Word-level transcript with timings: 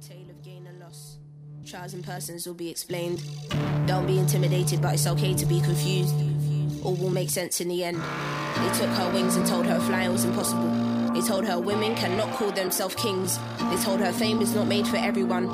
tale 0.00 0.30
of 0.30 0.42
gain 0.42 0.66
and 0.66 0.80
loss. 0.80 1.18
Trials 1.66 1.92
and 1.92 2.02
persons 2.02 2.46
will 2.46 2.54
be 2.54 2.70
explained. 2.70 3.22
Don't 3.86 4.06
be 4.06 4.18
intimidated, 4.18 4.80
but 4.80 4.94
it's 4.94 5.06
okay 5.06 5.34
to 5.34 5.44
be 5.44 5.60
confused. 5.60 6.14
All 6.82 6.94
will 6.94 7.10
make 7.10 7.28
sense 7.28 7.60
in 7.60 7.68
the 7.68 7.84
end. 7.84 7.98
They 7.98 8.78
took 8.78 8.88
her 8.96 9.12
wings 9.12 9.36
and 9.36 9.46
told 9.46 9.66
her 9.66 9.78
flying 9.80 10.10
was 10.12 10.24
impossible. 10.24 10.70
They 11.12 11.20
told 11.20 11.44
her 11.44 11.58
women 11.60 11.94
cannot 11.96 12.32
call 12.32 12.50
themselves 12.50 12.94
kings. 12.94 13.38
They 13.70 13.76
told 13.76 14.00
her 14.00 14.12
fame 14.12 14.40
is 14.40 14.54
not 14.54 14.68
made 14.68 14.88
for 14.88 14.96
everyone. 14.96 15.48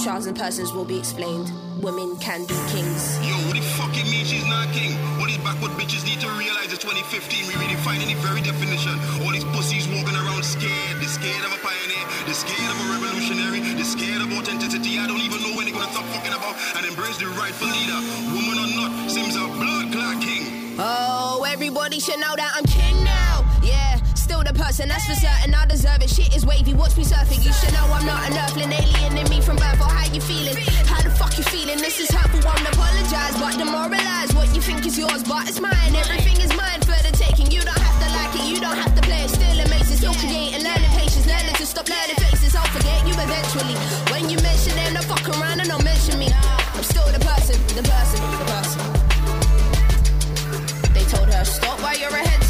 Trials 0.00 0.26
and 0.26 0.36
persons 0.36 0.72
will 0.72 0.84
be 0.84 0.98
explained. 0.98 1.50
Women 1.82 2.16
can 2.16 2.42
be 2.46 2.54
kings. 2.68 3.18
Yo, 3.22 3.34
what 3.46 3.54
the 3.54 3.62
fuck 3.76 3.92
it 3.96 4.04
mean 4.10 4.24
she's 4.24 4.46
not 4.46 4.72
king? 4.72 4.96
All 5.20 5.26
these 5.26 5.38
backward 5.38 5.72
bitches 5.78 6.04
need 6.04 6.20
to 6.20 6.28
realize 6.36 6.72
it's 6.72 6.82
2015. 6.82 7.48
We 7.48 7.54
really 7.54 7.76
finding 7.80 8.08
the 8.08 8.18
very 8.20 8.40
definition. 8.40 8.98
All 9.24 9.32
these 9.32 9.44
pussies 9.44 9.86
walking 9.88 10.16
around 10.16 10.44
scared. 10.44 10.96
They're 11.00 11.08
scared 11.08 11.44
of 11.44 11.52
a 11.52 11.60
pioneer. 11.60 12.04
They're 12.26 12.34
scared 12.34 12.70
of 12.70 12.78
a 12.80 12.86
revolutionary. 12.96 13.65
They're 13.76 13.84
scared 13.84 14.22
of 14.24 14.32
authenticity. 14.32 14.98
I 14.98 15.06
don't 15.06 15.20
even 15.20 15.36
know 15.44 15.52
when 15.52 15.68
they're 15.68 15.76
gonna 15.76 15.92
stop 15.92 16.08
fucking 16.08 16.32
about 16.32 16.56
and 16.80 16.86
embrace 16.88 17.20
the 17.20 17.28
rightful 17.36 17.68
leader. 17.68 18.00
Woman 18.32 18.56
or 18.56 18.70
not, 18.72 19.10
Sims 19.10 19.36
a 19.36 19.44
blood 19.52 19.92
clot 19.92 20.16
king. 20.24 20.76
Oh, 20.80 21.44
everybody 21.44 22.00
should 22.00 22.18
know 22.18 22.32
that 22.36 22.52
I'm 22.56 22.64
king 22.64 23.04
now. 23.04 23.44
Yeah, 23.62 24.00
still 24.16 24.40
the 24.44 24.54
person, 24.56 24.88
that's 24.88 25.04
for 25.04 25.14
certain. 25.14 25.52
I 25.52 25.66
deserve 25.66 26.00
it. 26.00 26.08
Shit 26.08 26.34
is 26.34 26.46
wavy, 26.46 26.72
watch 26.72 26.96
me 26.96 27.04
surfing. 27.04 27.44
You 27.44 27.52
should 27.52 27.72
know 27.76 27.84
I'm 27.92 28.06
not 28.08 28.24
an 28.24 28.40
earthling 28.40 28.72
alien 28.72 29.12
in 29.16 29.28
me 29.28 29.40
from 29.44 29.56
birth. 29.56 29.80
Or 29.80 29.92
how 29.92 30.08
you 30.08 30.20
feeling? 30.20 30.56
How 30.88 31.02
the 31.04 31.10
fuck 31.12 31.36
you 31.36 31.44
feeling? 31.44 31.76
This 31.76 32.00
is 32.00 32.08
hurtful, 32.08 32.40
won't 32.48 32.64
apologize, 32.64 33.36
but 33.36 33.60
demoralize. 33.60 34.32
What 34.32 34.48
you 34.56 34.62
think 34.64 34.86
is 34.86 34.96
yours, 34.96 35.22
but 35.22 35.48
it's 35.48 35.60
mine. 35.60 35.92
Everything 35.92 36.40
is 36.40 36.52
mine 36.56 36.80
for 36.80 36.96
the 37.04 37.12
taking. 37.12 37.52
You 37.52 37.60
don't 37.60 37.76
have 37.76 37.98
to 38.00 38.08
like 38.16 38.32
it, 38.40 38.48
you 38.48 38.56
don't 38.56 38.76
have 38.80 38.94
to 38.96 39.02
play 39.04 39.24
it. 39.24 39.30
Still 39.30 39.60
amazing, 39.60 40.00
still 40.00 40.16
creating, 40.16 40.64
learning 40.64 40.92
patience, 40.96 41.26
learning 41.28 41.54
to 41.60 41.66
stop 41.66 41.88
learning 41.88 42.16
eventually. 43.26 43.74
When 44.12 44.30
you 44.30 44.38
mention 44.38 44.74
them, 44.76 44.94
don't 44.94 45.04
fuck 45.04 45.28
around 45.28 45.60
and 45.60 45.68
don't 45.68 45.84
mention 45.84 46.18
me. 46.18 46.28
I'm 46.74 46.82
still 46.82 47.06
the 47.10 47.18
person, 47.18 47.56
the 47.74 47.82
person, 47.82 48.20
the 48.38 48.46
person. 48.54 48.80
They 50.94 51.04
told 51.04 51.28
her, 51.34 51.44
stop 51.44 51.80
while 51.82 51.98
you're 51.98 52.10
ahead, 52.10 52.45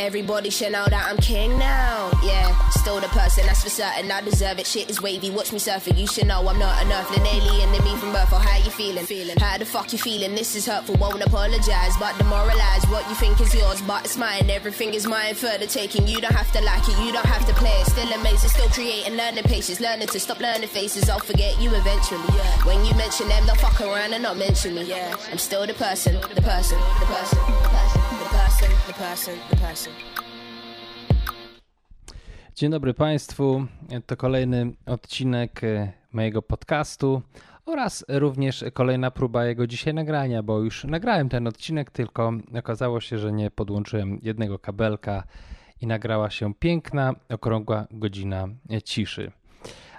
Everybody 0.00 0.48
should 0.48 0.72
know 0.72 0.86
that 0.88 1.08
I'm 1.10 1.18
king 1.18 1.58
now. 1.58 2.10
Yeah, 2.24 2.56
still 2.70 3.00
the 3.00 3.08
person, 3.08 3.44
that's 3.44 3.62
for 3.62 3.68
certain. 3.68 4.10
I 4.10 4.22
deserve 4.22 4.58
it. 4.58 4.66
Shit 4.66 4.88
is 4.88 5.02
wavy. 5.02 5.28
Watch 5.28 5.52
me 5.52 5.58
surfing. 5.58 5.98
You 5.98 6.06
should 6.06 6.26
know 6.26 6.48
I'm 6.48 6.58
not 6.58 6.82
an 6.82 6.90
earthling 6.90 7.26
alien 7.26 7.70
to 7.74 7.82
me 7.82 7.94
from 7.96 8.10
birth. 8.12 8.32
How 8.32 8.56
you 8.56 8.70
feeling? 8.70 9.04
Feeling? 9.04 9.36
How 9.38 9.58
the 9.58 9.66
fuck 9.66 9.92
you 9.92 9.98
feeling? 9.98 10.34
This 10.34 10.56
is 10.56 10.64
hurtful. 10.64 10.94
Won't 10.96 11.22
apologize, 11.22 11.94
but 11.98 12.16
demoralize. 12.16 12.82
What 12.88 13.06
you 13.10 13.14
think 13.14 13.42
is 13.42 13.54
yours, 13.54 13.82
but 13.82 14.06
it's 14.06 14.16
mine. 14.16 14.48
Everything 14.48 14.94
is 14.94 15.06
mine 15.06 15.34
for 15.34 15.52
the 15.58 15.66
taking. 15.66 16.08
You 16.08 16.18
don't 16.18 16.32
have 16.32 16.50
to 16.52 16.62
like 16.62 16.88
it. 16.88 16.98
You 17.04 17.12
don't 17.12 17.26
have 17.26 17.46
to 17.46 17.52
play 17.52 17.76
it. 17.82 17.86
Still 17.88 18.10
amazing. 18.10 18.48
Still 18.48 18.70
creating. 18.70 19.18
Learning 19.18 19.44
patience. 19.44 19.80
Learning 19.80 20.08
to 20.08 20.18
stop 20.18 20.40
learning 20.40 20.68
faces. 20.68 21.10
I'll 21.10 21.20
forget 21.20 21.60
you 21.60 21.74
eventually. 21.74 22.24
Yeah. 22.34 22.64
When 22.64 22.86
you 22.86 22.94
mention 22.94 23.28
them, 23.28 23.44
they'll 23.44 23.54
fuck 23.56 23.78
around 23.82 24.14
and 24.14 24.22
not 24.22 24.38
mention 24.38 24.76
me. 24.76 24.84
Yeah. 24.84 25.14
I'm 25.30 25.36
still 25.36 25.66
the 25.66 25.74
person. 25.74 26.14
The 26.14 26.40
person. 26.40 26.78
The 27.00 27.06
person. 27.06 27.38
The 27.38 27.68
person. 27.68 28.09
Dzień 32.54 32.70
dobry 32.70 32.94
Państwu. 32.94 33.66
To 34.06 34.16
kolejny 34.16 34.72
odcinek 34.86 35.64
e, 35.64 35.92
mojego 36.12 36.42
podcastu 36.42 37.22
oraz 37.66 38.04
również 38.08 38.64
kolejna 38.72 39.10
próba 39.10 39.44
jego 39.44 39.66
dzisiaj 39.66 39.94
nagrania, 39.94 40.42
bo 40.42 40.58
już 40.58 40.84
nagrałem 40.84 41.28
ten 41.28 41.46
odcinek, 41.46 41.90
tylko 41.90 42.32
okazało 42.58 43.00
się, 43.00 43.18
że 43.18 43.32
nie 43.32 43.50
podłączyłem 43.50 44.18
jednego 44.22 44.58
kabelka 44.58 45.22
i 45.80 45.86
nagrała 45.86 46.30
się 46.30 46.54
piękna, 46.54 47.14
okrągła 47.28 47.86
godzina 47.90 48.48
ciszy. 48.84 49.32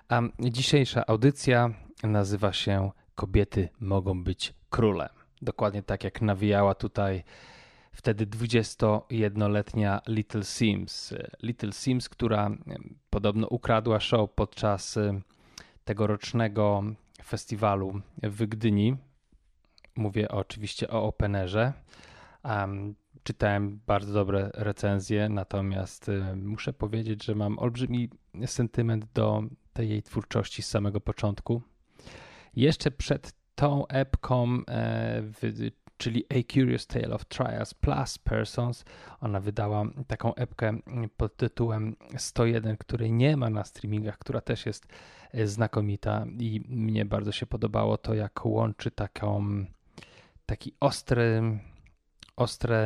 A 0.10 0.22
dzisiejsza 0.40 1.06
audycja 1.08 1.70
nazywa 2.04 2.54
się 2.54 2.92
Kobiety 3.16 3.70
mogą 3.80 4.24
być 4.24 4.54
królem. 4.70 5.10
Dokładnie 5.42 5.84
tak 5.84 6.04
jak 6.04 6.22
nawijała 6.22 6.76
tutaj 6.76 7.24
wtedy 7.91 8.28
21-letnia 8.28 10.02
Little 10.07 10.44
Sims. 10.44 11.13
Little 11.44 11.72
Sims, 11.72 12.09
która 12.09 12.52
podobno 13.09 13.47
ukradła 13.47 14.00
show 14.00 14.31
podczas 14.35 15.00
tegorocznego 15.85 16.84
festiwalu 17.24 18.02
w 18.24 18.46
Gdyni. 18.47 18.97
Mówię 19.96 20.29
oczywiście 20.29 20.90
o 20.90 21.03
Openerze. 21.03 21.74
Um, 22.44 22.96
czytałem 23.24 23.79
bardzo 23.88 24.13
dobre 24.13 24.52
recenzje, 24.53 25.29
natomiast 25.29 26.12
muszę 26.35 26.73
powiedzieć, 26.73 27.25
że 27.25 27.35
mam 27.35 27.59
olbrzymi 27.59 28.09
sentyment 28.46 29.06
do 29.13 29.44
tej 29.73 29.90
jej 29.90 30.03
twórczości 30.03 30.62
z 30.62 30.68
samego 30.68 31.02
początku. 31.02 31.62
Jeszcze 32.56 32.91
przed 32.91 33.34
tą 33.56 33.88
epką 33.88 34.58
w 35.22 35.72
czyli 36.02 36.26
A 36.30 36.54
Curious 36.54 36.88
Tale 36.88 37.10
of 37.10 37.26
Trials 37.26 37.74
Plus 37.74 38.18
Persons. 38.18 38.86
Ona 39.20 39.40
wydała 39.40 39.86
taką 40.08 40.36
epkę 40.36 40.78
pod 41.18 41.38
tytułem 41.38 41.96
101, 42.18 42.78
której 42.78 43.12
nie 43.12 43.38
ma 43.38 43.50
na 43.50 43.64
streamingach, 43.64 44.18
która 44.18 44.42
też 44.42 44.66
jest 44.66 44.88
znakomita 45.46 46.26
i 46.40 46.62
mnie 46.70 47.06
bardzo 47.06 47.32
się 47.32 47.46
podobało 47.46 47.98
to, 47.98 48.14
jak 48.14 48.46
łączy 48.46 48.92
taką, 48.92 49.46
taki 50.46 50.74
ostry, 50.80 51.60
ostry, 52.36 52.78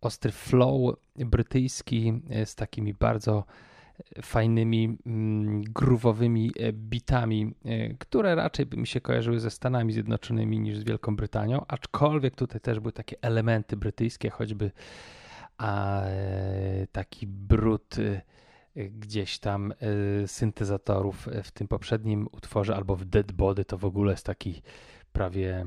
ostry 0.00 0.32
flow 0.32 0.96
brytyjski 1.16 2.22
z 2.44 2.54
takimi 2.54 2.94
bardzo 2.94 3.44
fajnymi, 4.22 4.98
groowowymi 5.74 6.50
bitami, 6.72 7.54
które 7.98 8.34
raczej 8.34 8.66
by 8.66 8.76
mi 8.76 8.86
się 8.86 9.00
kojarzyły 9.00 9.40
ze 9.40 9.50
Stanami 9.50 9.92
Zjednoczonymi 9.92 10.60
niż 10.60 10.78
z 10.78 10.84
Wielką 10.84 11.16
Brytanią, 11.16 11.64
aczkolwiek 11.68 12.34
tutaj 12.34 12.60
też 12.60 12.80
były 12.80 12.92
takie 12.92 13.16
elementy 13.22 13.76
brytyjskie, 13.76 14.30
choćby 14.30 14.70
a, 15.58 16.02
taki 16.92 17.26
brud 17.26 17.96
gdzieś 18.76 19.38
tam 19.38 19.74
syntezatorów 20.26 21.28
w 21.42 21.50
tym 21.50 21.68
poprzednim 21.68 22.28
utworze 22.32 22.76
albo 22.76 22.96
w 22.96 23.04
Dead 23.04 23.32
Body 23.32 23.64
to 23.64 23.78
w 23.78 23.84
ogóle 23.84 24.12
jest 24.12 24.26
taki 24.26 24.62
prawie 25.12 25.66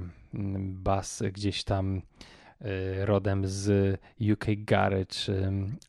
bas 0.60 1.24
gdzieś 1.34 1.64
tam 1.64 2.02
rodem 3.00 3.48
z 3.48 4.00
UK 4.34 4.46
Garage, 4.58 5.16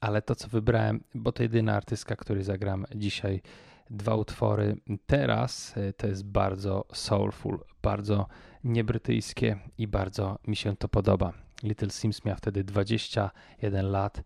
ale 0.01 0.23
to 0.23 0.35
co 0.35 0.49
wybrałem, 0.49 1.05
bo 1.15 1.33
to 1.33 1.43
jedyna 1.43 1.77
artystka, 1.77 2.17
który 2.17 2.45
zagram 2.45 2.87
dzisiaj 2.95 3.43
dwa 3.91 4.15
utwory 4.15 4.77
teraz, 5.07 5.75
to 5.97 6.07
jest 6.07 6.25
bardzo 6.25 6.85
soulful, 6.93 7.59
bardzo 7.83 8.27
niebrytyjskie 8.65 9.59
i 9.79 9.87
bardzo 9.87 10.39
mi 10.47 10.57
się 10.57 10.77
to 10.77 10.89
podoba. 10.89 11.33
Little 11.63 11.91
Sims 11.91 12.25
miała 12.25 12.37
wtedy 12.37 12.65
21 12.65 13.91
lat 13.91 14.23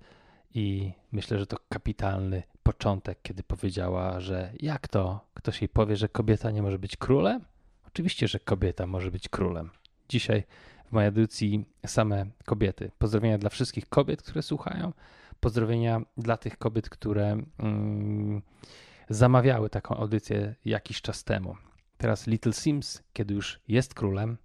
i 0.55 0.93
myślę, 1.13 1.39
że 1.39 1.47
to 1.47 1.57
kapitalny 1.69 2.43
początek, 2.63 3.19
kiedy 3.23 3.43
powiedziała, 3.43 4.21
że 4.21 4.53
jak 4.61 4.89
to 4.89 5.21
ktoś 5.35 5.63
jej 5.63 5.69
powie, 5.69 5.97
że 5.97 6.09
kobieta 6.09 6.51
nie 6.51 6.63
może 6.63 6.79
być 6.79 6.97
królem? 6.97 7.45
Oczywiście, 7.87 8.29
że 8.29 8.39
kobieta 8.39 8.87
może 8.87 9.11
być 9.11 9.29
królem. 9.29 9.71
Dzisiaj 10.09 10.45
w 10.85 10.93
mojej 10.93 11.09
edycji 11.09 11.65
same 11.87 12.27
kobiety. 12.45 12.91
Pozdrowienia 12.99 13.39
dla 13.39 13.51
wszystkich 13.51 13.89
kobiet, 13.89 14.23
które 14.23 14.43
słuchają. 14.43 14.93
Pozdrowienia 15.41 16.01
dla 16.17 16.37
tych 16.37 16.59
kobiet, 16.59 16.89
które 16.89 17.37
mm, 17.59 18.43
zamawiały 19.09 19.71
taką 19.71 19.97
audycję 19.97 20.55
jakiś 20.65 21.03
czas 21.03 21.25
temu. 21.25 21.57
Teraz 21.99 22.27
Little 22.27 22.53
Sims, 22.53 23.03
kiedy 23.13 23.35
już 23.35 23.61
jest 23.69 23.95
królem, 23.95 24.37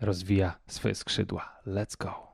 rozwija 0.00 0.58
swoje 0.66 0.94
skrzydła. 0.94 1.60
Let's 1.66 1.96
go. 1.96 2.32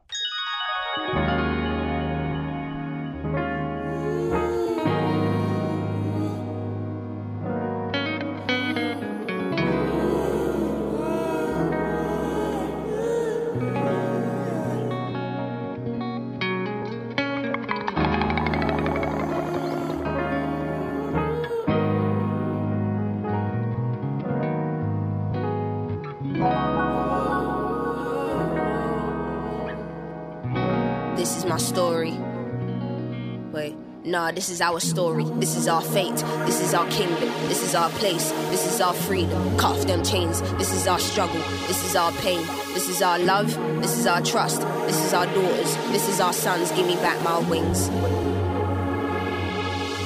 Nah, 34.09 34.33
this 34.33 34.49
is 34.49 34.63
our 34.63 34.81
story. 34.81 35.25
This 35.35 35.55
is 35.55 35.69
our 35.69 35.83
fate. 35.83 36.17
This 36.47 36.63
is 36.63 36.73
our 36.73 36.89
kingdom. 36.89 37.29
This 37.47 37.63
is 37.63 37.75
our 37.75 37.91
place. 37.91 38.31
This 38.49 38.65
is 38.65 38.81
our 38.81 38.95
freedom. 38.95 39.59
Cut 39.59 39.77
off 39.77 39.87
them 39.87 40.03
chains. 40.03 40.41
This 40.53 40.73
is 40.73 40.87
our 40.87 40.99
struggle. 40.99 41.43
This 41.67 41.85
is 41.85 41.95
our 41.95 42.11
pain. 42.13 42.41
This 42.73 42.89
is 42.89 43.03
our 43.03 43.19
love. 43.19 43.55
This 43.83 43.99
is 43.99 44.07
our 44.07 44.23
trust. 44.23 44.63
This 44.87 45.05
is 45.05 45.13
our 45.13 45.27
daughters. 45.27 45.77
This 45.93 46.09
is 46.09 46.21
our 46.21 46.33
sons. 46.33 46.73
Give 46.73 46.87
me 46.87 46.95
back 46.97 47.23
my 47.23 47.39
wings. 47.51 47.91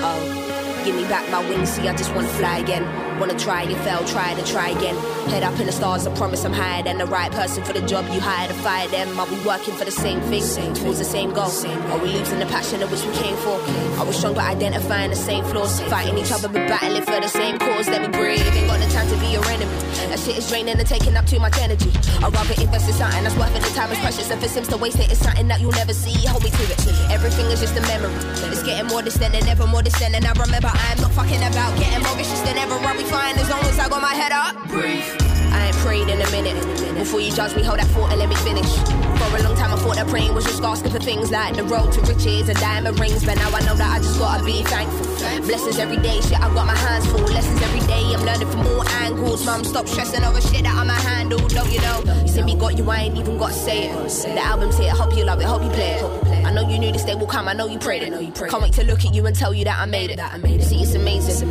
Oh, 0.05 0.83
give 0.85 0.97
me 0.97 1.05
back 1.05 1.31
my 1.31 1.49
wings. 1.49 1.69
See, 1.69 1.87
I 1.87 1.95
just 1.95 2.13
wanna 2.13 2.27
fly 2.27 2.59
again. 2.59 2.83
Wanna 3.21 3.39
try, 3.39 3.63
you 3.63 3.77
fell, 3.77 4.05
try 4.05 4.35
to 4.35 4.45
try 4.45 4.71
again. 4.71 4.97
Head 5.29 5.43
up 5.45 5.59
in 5.61 5.67
the 5.67 5.73
stars, 5.73 6.07
I 6.07 6.15
promise 6.15 6.45
I'm 6.45 6.53
higher 6.53 6.83
than 6.83 6.99
the 6.99 7.07
right 7.07 7.31
person 7.33 7.65
for 7.65 7.73
the 7.73 7.81
job 7.83 8.05
you 8.13 8.21
hire 8.21 8.49
to 8.49 8.55
fire 8.55 8.89
them. 8.89 9.19
Are 9.19 9.27
we 9.27 9.39
working 9.45 9.75
for 9.75 9.85
the 9.85 9.91
same 9.91 10.21
thing, 10.23 10.43
same 10.43 10.75
towards 10.75 10.99
the 10.99 11.05
same 11.05 11.33
goal? 11.33 11.51
Are 11.91 11.99
we 11.99 12.09
losing 12.13 12.39
the 12.39 12.47
passion 12.47 12.83
of 12.83 12.91
which 12.91 13.05
we 13.05 13.13
came 13.15 13.37
for? 13.37 13.57
Are 13.99 14.05
we 14.05 14.13
strong 14.13 14.35
but 14.35 14.45
identifying 14.45 15.11
the 15.11 15.17
same 15.17 15.45
flaws? 15.45 15.81
Fighting 15.83 16.19
each 16.19 16.33
other 16.33 16.49
but 16.49 16.69
battling 16.69 17.03
for 17.03 17.21
the 17.21 17.29
same 17.29 17.59
cause? 17.59 17.89
Let 17.89 18.03
me 18.03 18.09
breathe, 18.09 18.47
ain't 18.55 18.67
got 18.67 18.81
the 18.81 18.91
time 18.93 19.09
to 19.09 19.17
be 19.17 19.33
your 19.33 19.45
enemy. 19.47 19.71
That 20.11 20.19
shit 20.19 20.37
is 20.37 20.49
draining 20.49 20.77
and 20.77 20.87
taking 20.87 21.17
up 21.17 21.27
too 21.27 21.39
much 21.41 21.57
energy. 21.59 21.91
I'd 22.21 22.33
rather 22.35 22.61
invest 22.61 22.89
in 22.89 22.95
something 22.95 23.25
that's 23.25 23.37
worth 23.37 23.57
it, 23.57 23.63
the 23.63 23.71
time 23.75 23.91
is 23.91 23.99
precious. 24.01 24.31
If 24.31 24.43
it 24.43 24.51
seems 24.51 24.69
to 24.69 24.77
waste 24.77 24.99
it, 24.99 25.11
it's 25.11 25.21
something 25.21 25.49
that 25.49 25.61
you'll 25.61 25.73
never 25.73 25.95
see. 25.95 26.27
Hold 26.27 26.45
me 26.45 26.51
to 26.51 26.63
it. 26.65 27.11
Everything 27.11 27.47
is 27.47 27.61
just 27.61 27.77
a 27.79 27.83
memory. 27.89 28.13
It's 28.53 28.63
getting 28.63 28.87
more 28.89 29.03
distant 29.03 29.35
and 29.35 29.49
ever 29.49 29.67
more 29.67 29.83
distant. 29.83 30.15
And 30.15 30.27
I 30.27 30.33
remember 30.33 30.69
I'm 30.69 31.01
not 31.01 31.13
fucking 31.13 31.41
about 31.41 31.79
getting 31.79 32.03
more 32.03 32.17
vicious 32.17 32.41
than 32.41 32.59
ever. 32.59 32.75
I'll 32.75 32.97
be 32.99 33.05
fine 33.05 33.39
as 33.39 33.49
long 33.49 33.65
as 33.65 33.79
I 33.79 33.89
got 33.89 34.03
my 34.03 34.13
head 34.13 34.33
up. 34.33 34.69
Breathe. 34.69 35.12
I 35.53 35.67
ain't 35.69 35.77
prayed 35.77 36.09
in 36.09 36.21
a 36.21 36.31
minute. 36.31 36.59
Before 36.95 37.21
you 37.21 37.33
judge 37.33 37.55
me, 37.57 37.63
hold 37.63 37.79
that 37.79 37.89
thought 37.89 38.11
and 38.11 38.19
let 38.19 38.29
me 38.29 38.37
finish. 38.37 38.71
For 39.19 39.37
a 39.37 39.43
long 39.43 39.57
time, 39.57 39.73
I 39.73 39.77
thought 39.77 39.97
that 39.97 40.09
praying 40.09 40.35
was 40.35 40.45
just 40.45 40.63
asking 40.63 40.93
for 40.93 40.99
things 40.99 41.31
like 41.31 41.57
the 41.57 41.65
road 41.65 41.93
to 41.93 42.01
riches 42.03 42.49
and 42.49 42.59
diamond 42.59 42.99
rings. 42.99 43.25
But 43.25 43.37
now 43.37 43.51
I 43.51 43.61
know 43.61 43.75
that 43.75 43.91
I 43.97 43.99
just 43.99 44.19
gotta 44.19 44.45
be 44.45 44.63
thankful. 44.63 45.07
Blessings 45.47 45.79
every 45.79 45.99
day, 45.99 46.21
shit, 46.21 46.41
I 46.41 46.53
got 46.55 46.67
my 46.67 46.77
hands 46.77 47.07
full. 47.07 47.21
Lessons 47.21 47.61
every 47.63 47.81
day, 47.87 48.15
I'm 48.15 48.25
learning 48.25 48.51
from 48.51 48.67
all 48.67 48.89
angles. 49.03 49.45
Mum, 49.45 49.65
stop 49.65 49.89
stressing 49.89 50.25
over 50.25 50.41
shit 50.41 50.65
that 50.65 50.75
I'ma 50.75 50.95
handle, 50.95 51.47
don't 51.49 51.71
you 51.71 51.81
know? 51.81 52.03
You 52.23 52.29
see 52.29 52.43
me 52.43 52.55
got 52.57 52.77
you, 52.77 52.89
I 52.91 53.03
ain't 53.03 53.17
even 53.17 53.39
gotta 53.39 53.55
say 53.55 53.91
it. 53.91 54.09
The 54.09 54.41
album's 54.41 54.79
here, 54.79 54.93
hope 54.93 55.17
you 55.17 55.25
love 55.25 55.41
it, 55.41 55.47
hope 55.47 55.63
you 55.63 55.71
play 55.71 56.01
it. 56.01 56.22
I 56.53 56.55
know 56.55 56.69
you 56.69 56.79
knew 56.79 56.93
this 56.93 57.05
day 57.05 57.15
will 57.15 57.27
come, 57.27 57.49
I 57.49 57.55
know 57.55 57.67
you 57.67 57.79
prayed 57.79 58.03
it. 58.03 58.13
Can't 58.35 58.63
wait 58.63 58.75
to 58.75 58.85
look 58.85 59.07
at 59.07 59.15
you 59.15 59.25
and 59.25 59.35
tell 59.35 59.55
you 59.55 59.65
that 59.65 59.81
I 59.81 59.87
made 59.87 60.11
it. 60.11 60.21
See, 60.63 60.83
it's 60.83 60.95
amazing. 60.95 61.49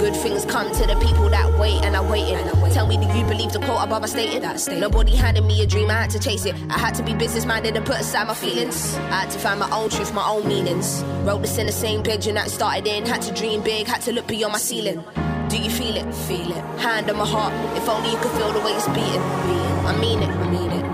Good 0.00 0.16
things 0.16 0.44
come 0.44 0.66
to 0.74 0.84
the 0.84 0.96
people 0.96 1.30
that 1.30 1.56
wait 1.60 1.84
and 1.84 1.94
are 1.94 2.02
waiting. 2.02 2.44
Tell 2.72 2.88
me, 2.88 2.96
do 2.96 3.06
you 3.16 3.24
believe 3.24 3.52
the 3.52 3.60
quote 3.60 3.84
above 3.84 4.02
I 4.02 4.06
stated? 4.06 4.42
Nobody 4.80 5.14
handed 5.14 5.44
me 5.44 5.62
a 5.62 5.66
dream, 5.68 5.90
I 5.90 5.92
had 5.92 6.10
to 6.10 6.18
chase 6.18 6.44
it. 6.44 6.56
I 6.70 6.76
had 6.76 6.92
to 6.96 7.04
be 7.04 7.14
business 7.14 7.46
minded 7.46 7.76
and 7.76 7.86
put 7.86 8.00
aside 8.00 8.26
my 8.26 8.34
feelings. 8.34 8.96
I 8.96 9.20
had 9.20 9.30
to 9.30 9.38
find 9.38 9.60
my 9.60 9.70
own 9.70 9.90
truth, 9.90 10.12
my 10.12 10.28
own 10.28 10.48
meanings. 10.48 11.04
Wrote 11.22 11.42
this 11.42 11.58
in 11.58 11.66
the 11.66 11.72
same 11.72 12.02
bedroom 12.02 12.34
that 12.34 12.50
started 12.50 12.88
in. 12.88 13.06
Had 13.06 13.22
to 13.22 13.32
dream 13.32 13.62
big, 13.62 13.86
had 13.86 14.00
to 14.02 14.12
look 14.12 14.26
beyond 14.26 14.54
my 14.54 14.58
ceiling. 14.58 15.04
Do 15.50 15.56
you 15.56 15.70
feel 15.70 15.96
it? 15.96 16.12
Feel 16.26 16.50
it. 16.50 16.64
Hand 16.80 17.08
on 17.08 17.16
my 17.16 17.26
heart. 17.26 17.54
If 17.76 17.88
only 17.88 18.10
you 18.10 18.16
could 18.16 18.32
feel 18.32 18.52
the 18.52 18.58
way 18.58 18.72
it's 18.72 18.88
beating. 18.88 19.22
I 19.22 19.92
it. 19.92 19.96
I 19.96 20.00
mean 20.00 20.22
it. 20.24 20.41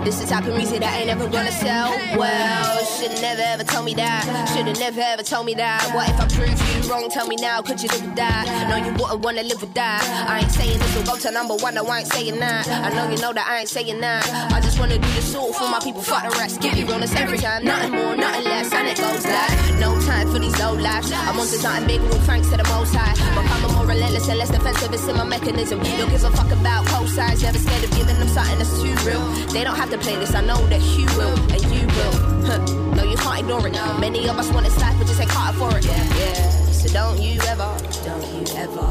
This 0.03 0.21
is 0.21 0.29
type 0.29 0.45
of 0.45 0.55
music 0.55 0.79
that 0.79 0.95
ain't 0.95 1.07
never 1.07 1.27
gonna 1.27 1.51
sell 1.51 1.91
well. 2.17 2.85
Should've 2.97 3.21
never 3.21 3.41
ever 3.41 3.63
told 3.63 3.85
me 3.85 3.93
that. 3.95 4.23
Should've 4.55 4.79
never 4.79 5.01
ever 5.01 5.23
told 5.23 5.45
me 5.45 5.53
that. 5.55 5.83
What 5.93 6.07
if 6.09 6.19
I 6.19 6.27
prove 6.27 6.85
you 6.85 6.89
wrong? 6.89 7.09
Tell 7.09 7.27
me 7.27 7.35
now. 7.35 7.61
Could 7.61 7.81
you 7.83 7.89
live 7.89 8.05
with 8.05 8.15
that? 8.15 8.47
No, 8.69 8.77
you 8.77 8.91
wouldn't 8.95 9.21
wanna 9.21 9.43
live 9.43 9.61
with 9.61 9.73
that. 9.73 10.01
I 10.27 10.39
ain't 10.39 10.51
saying 10.51 10.79
this 10.79 10.95
will 10.95 11.03
go 11.03 11.17
to 11.17 11.31
number 11.31 11.55
one. 11.55 11.75
No, 11.75 11.85
I 11.85 11.99
ain't 11.99 12.07
saying 12.07 12.39
that. 12.39 12.67
I 12.67 12.89
know 12.95 13.11
you 13.11 13.21
know 13.21 13.33
that 13.33 13.45
I 13.45 13.59
ain't 13.59 13.69
saying 13.69 13.99
that. 13.99 14.23
I 14.53 14.61
just 14.61 14.79
wanna 14.79 14.97
do 14.97 15.09
the 15.11 15.21
soul 15.21 15.51
for 15.51 15.67
my 15.67 15.79
people. 15.79 16.01
Fuck 16.01 16.23
the 16.23 16.37
rest. 16.39 16.61
Give 16.61 16.75
you 16.77 16.85
realness 16.85 17.13
every 17.15 17.37
time. 17.37 17.65
Nothing 17.65 17.91
more, 17.91 18.15
nothing 18.15 18.45
less. 18.45 18.71
And 18.71 18.87
it 18.87 18.97
goes 18.97 19.25
like 19.25 19.79
no 19.79 19.99
time 20.07 20.31
for 20.31 20.39
these 20.39 20.57
low 20.59 20.73
lives. 20.73 21.11
I'm 21.11 21.39
on 21.39 21.47
to 21.47 21.57
something 21.59 21.87
big. 21.87 21.99
All 22.01 22.23
thanks 22.23 22.49
to 22.49 22.57
the 22.57 22.67
most 22.71 22.95
high. 22.95 23.13
Becoming 23.35 23.75
more 23.75 23.85
relentless 23.85 24.29
and 24.29 24.39
less 24.39 24.49
defensive. 24.49 24.93
It's 24.93 25.07
in 25.07 25.17
my 25.17 25.25
mechanism. 25.25 25.79
Don't 25.83 26.09
give 26.09 26.23
a 26.23 26.31
fuck 26.31 26.51
about 26.51 26.85
cosigns. 26.87 27.43
Never 27.43 27.59
scared 27.59 27.83
of 27.83 27.91
giving 27.91 28.17
them 28.17 28.29
something 28.29 28.57
that's 28.57 28.73
too 28.81 28.95
real. 29.05 29.21
They 29.51 29.63
don't 29.63 29.75
have 29.75 29.88
to 29.91 29.97
play 29.97 30.15
this. 30.17 30.35
I 30.35 30.41
know 30.41 30.57
that 30.67 30.81
you 30.81 31.05
will, 31.17 31.37
and 31.51 31.63
you 31.73 31.87
will. 31.87 32.15
Huh. 32.45 32.57
No, 32.95 33.03
you 33.03 33.17
can't 33.17 33.39
ignore 33.39 33.65
it. 33.67 33.73
Many 33.99 34.27
of 34.29 34.37
us 34.37 34.51
want 34.51 34.65
this 34.65 34.79
life, 34.79 34.95
but 34.97 35.07
just 35.07 35.19
ain't 35.19 35.29
caught 35.29 35.55
for 35.55 35.75
it. 35.77 35.85
Yeah. 35.85 36.49
So 36.71 36.89
don't 36.93 37.21
you 37.21 37.39
ever, 37.47 37.75
don't 38.05 38.25
you 38.33 38.45
ever 38.55 38.87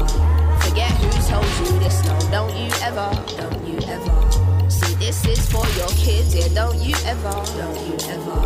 forget 0.59 0.91
who 0.99 1.09
told 1.27 1.45
you 1.59 1.79
this. 1.79 2.03
No, 2.05 2.19
don't 2.31 2.55
you 2.55 2.71
ever, 2.83 3.09
don't 3.37 3.67
you 3.67 3.79
ever. 3.87 4.69
See, 4.69 4.95
this 4.95 5.25
is 5.25 5.39
for 5.49 5.65
your 5.77 5.89
kids. 5.89 6.35
Yeah, 6.35 6.47
don't 6.53 6.77
you 6.79 6.95
ever, 7.05 7.31
don't 7.31 7.79
you 7.87 7.95
ever 8.09 8.39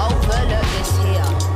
overlook 0.00 0.66
this 0.76 0.90
here. 1.04 1.55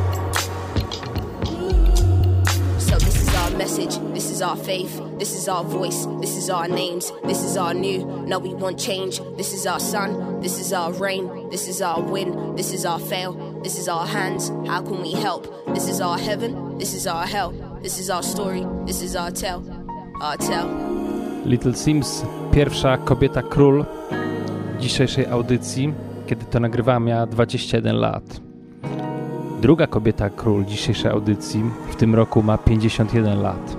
Message, 3.60 3.98
this 4.14 4.30
is 4.30 4.40
our 4.40 4.56
faith, 4.56 4.92
this 5.18 5.34
is 5.34 5.46
our 5.46 5.62
voice, 5.62 6.06
this 6.22 6.34
is 6.34 6.48
our 6.48 6.66
names, 6.66 7.12
this 7.24 7.42
is 7.42 7.58
our 7.58 7.74
new. 7.74 7.98
No, 8.26 8.38
we 8.38 8.54
want 8.54 8.78
change. 8.78 9.20
This 9.36 9.52
is 9.52 9.66
our 9.66 9.80
sun, 9.80 10.40
this 10.40 10.58
is 10.58 10.72
our 10.72 10.92
rain, 10.92 11.28
this 11.50 11.68
is 11.68 11.82
our 11.82 12.00
win, 12.00 12.56
this 12.56 12.72
is 12.72 12.86
our 12.86 12.98
fail, 12.98 13.32
this 13.62 13.78
is 13.78 13.86
our 13.86 14.06
hands. 14.06 14.48
How 14.66 14.80
can 14.80 15.02
we 15.02 15.12
help? 15.12 15.44
This 15.74 15.88
is 15.88 16.00
our 16.00 16.18
heaven, 16.18 16.78
this 16.78 16.94
is 16.94 17.06
our 17.06 17.26
hell, 17.26 17.52
this 17.82 17.98
is 18.00 18.08
our 18.08 18.22
story, 18.22 18.64
this 18.86 19.02
is 19.02 19.14
our 19.14 19.30
tell, 19.30 19.60
our 20.22 20.38
tell. 20.38 20.68
Little 21.44 21.74
Sims, 21.74 22.24
pierwsza 22.52 22.96
kobieta 22.96 23.42
król 23.42 23.84
dzisiejszej 24.80 25.26
audycji, 25.26 25.94
kiedy 26.26 26.44
to 26.44 26.60
nagrywałem, 26.60 27.04
miała 27.04 27.26
21 27.26 27.96
lat. 27.96 28.49
Druga 29.60 29.86
kobieta 29.86 30.30
król 30.30 30.64
dzisiejszej 30.64 31.10
audycji 31.10 31.64
w 31.90 31.96
tym 31.96 32.14
roku 32.14 32.42
ma 32.42 32.58
51 32.58 33.42
lat. 33.42 33.76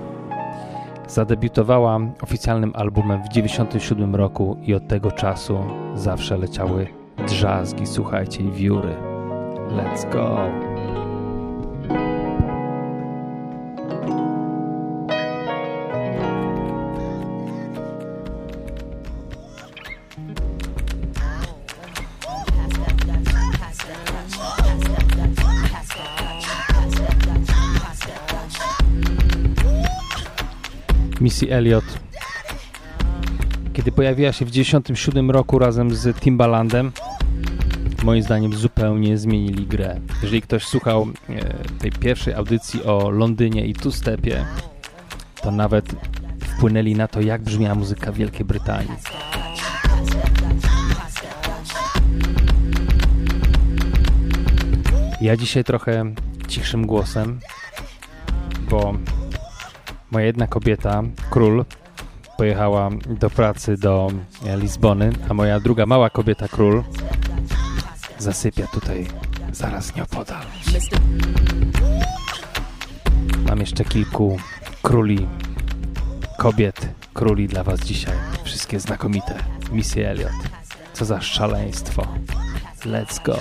Zadebiutowała 1.08 2.00
oficjalnym 2.22 2.72
albumem 2.74 3.22
w 3.22 3.28
97 3.28 4.16
roku 4.16 4.56
i 4.62 4.74
od 4.74 4.88
tego 4.88 5.10
czasu 5.10 5.58
zawsze 5.94 6.38
leciały 6.38 6.86
drzazgi, 7.26 7.86
słuchajcie, 7.86 8.42
i 8.42 8.50
wióry. 8.50 8.94
Let's 9.76 10.12
go! 10.12 10.71
Missy 31.42 31.54
Elliott. 31.54 31.84
Kiedy 33.72 33.92
pojawiła 33.92 34.32
się 34.32 34.44
w 34.44 34.50
1997 34.50 35.30
roku 35.30 35.58
razem 35.58 35.94
z 35.94 36.16
Timbalandem, 36.20 36.92
moim 38.04 38.22
zdaniem 38.22 38.54
zupełnie 38.54 39.18
zmienili 39.18 39.66
grę. 39.66 40.00
Jeżeli 40.22 40.42
ktoś 40.42 40.64
słuchał 40.64 41.08
e, 41.28 41.44
tej 41.78 41.92
pierwszej 41.92 42.34
audycji 42.34 42.82
o 42.84 43.10
Londynie 43.10 43.66
i 43.66 43.74
Two-Stepie, 43.74 44.44
to 45.42 45.50
nawet 45.50 45.94
wpłynęli 46.38 46.94
na 46.94 47.08
to, 47.08 47.20
jak 47.20 47.42
brzmiała 47.42 47.74
muzyka 47.74 48.12
Wielkiej 48.12 48.44
Brytanii. 48.44 48.90
Ja 55.20 55.36
dzisiaj 55.36 55.64
trochę 55.64 56.14
cichszym 56.48 56.86
głosem, 56.86 57.40
bo 58.70 58.94
moja 60.12 60.26
jedna 60.26 60.46
kobieta, 60.46 61.02
król, 61.30 61.64
pojechała 62.36 62.90
do 63.20 63.30
pracy 63.30 63.76
do 63.76 64.12
Lizbony, 64.56 65.12
a 65.28 65.34
moja 65.34 65.60
druga 65.60 65.86
mała 65.86 66.10
kobieta, 66.10 66.48
król, 66.48 66.84
zasypia 68.18 68.66
tutaj 68.66 69.06
zaraz 69.52 69.96
nieopodal. 69.96 70.42
Mam 73.48 73.60
jeszcze 73.60 73.84
kilku 73.84 74.38
króli, 74.82 75.28
kobiet, 76.38 76.88
króli 77.14 77.48
dla 77.48 77.64
was 77.64 77.80
dzisiaj. 77.80 78.14
Wszystkie 78.44 78.80
znakomite. 78.80 79.34
Missy 79.72 80.08
Elliot. 80.08 80.32
Co 80.92 81.04
za 81.04 81.20
szaleństwo. 81.20 82.06
Let's 82.84 83.22
go. 83.24 83.36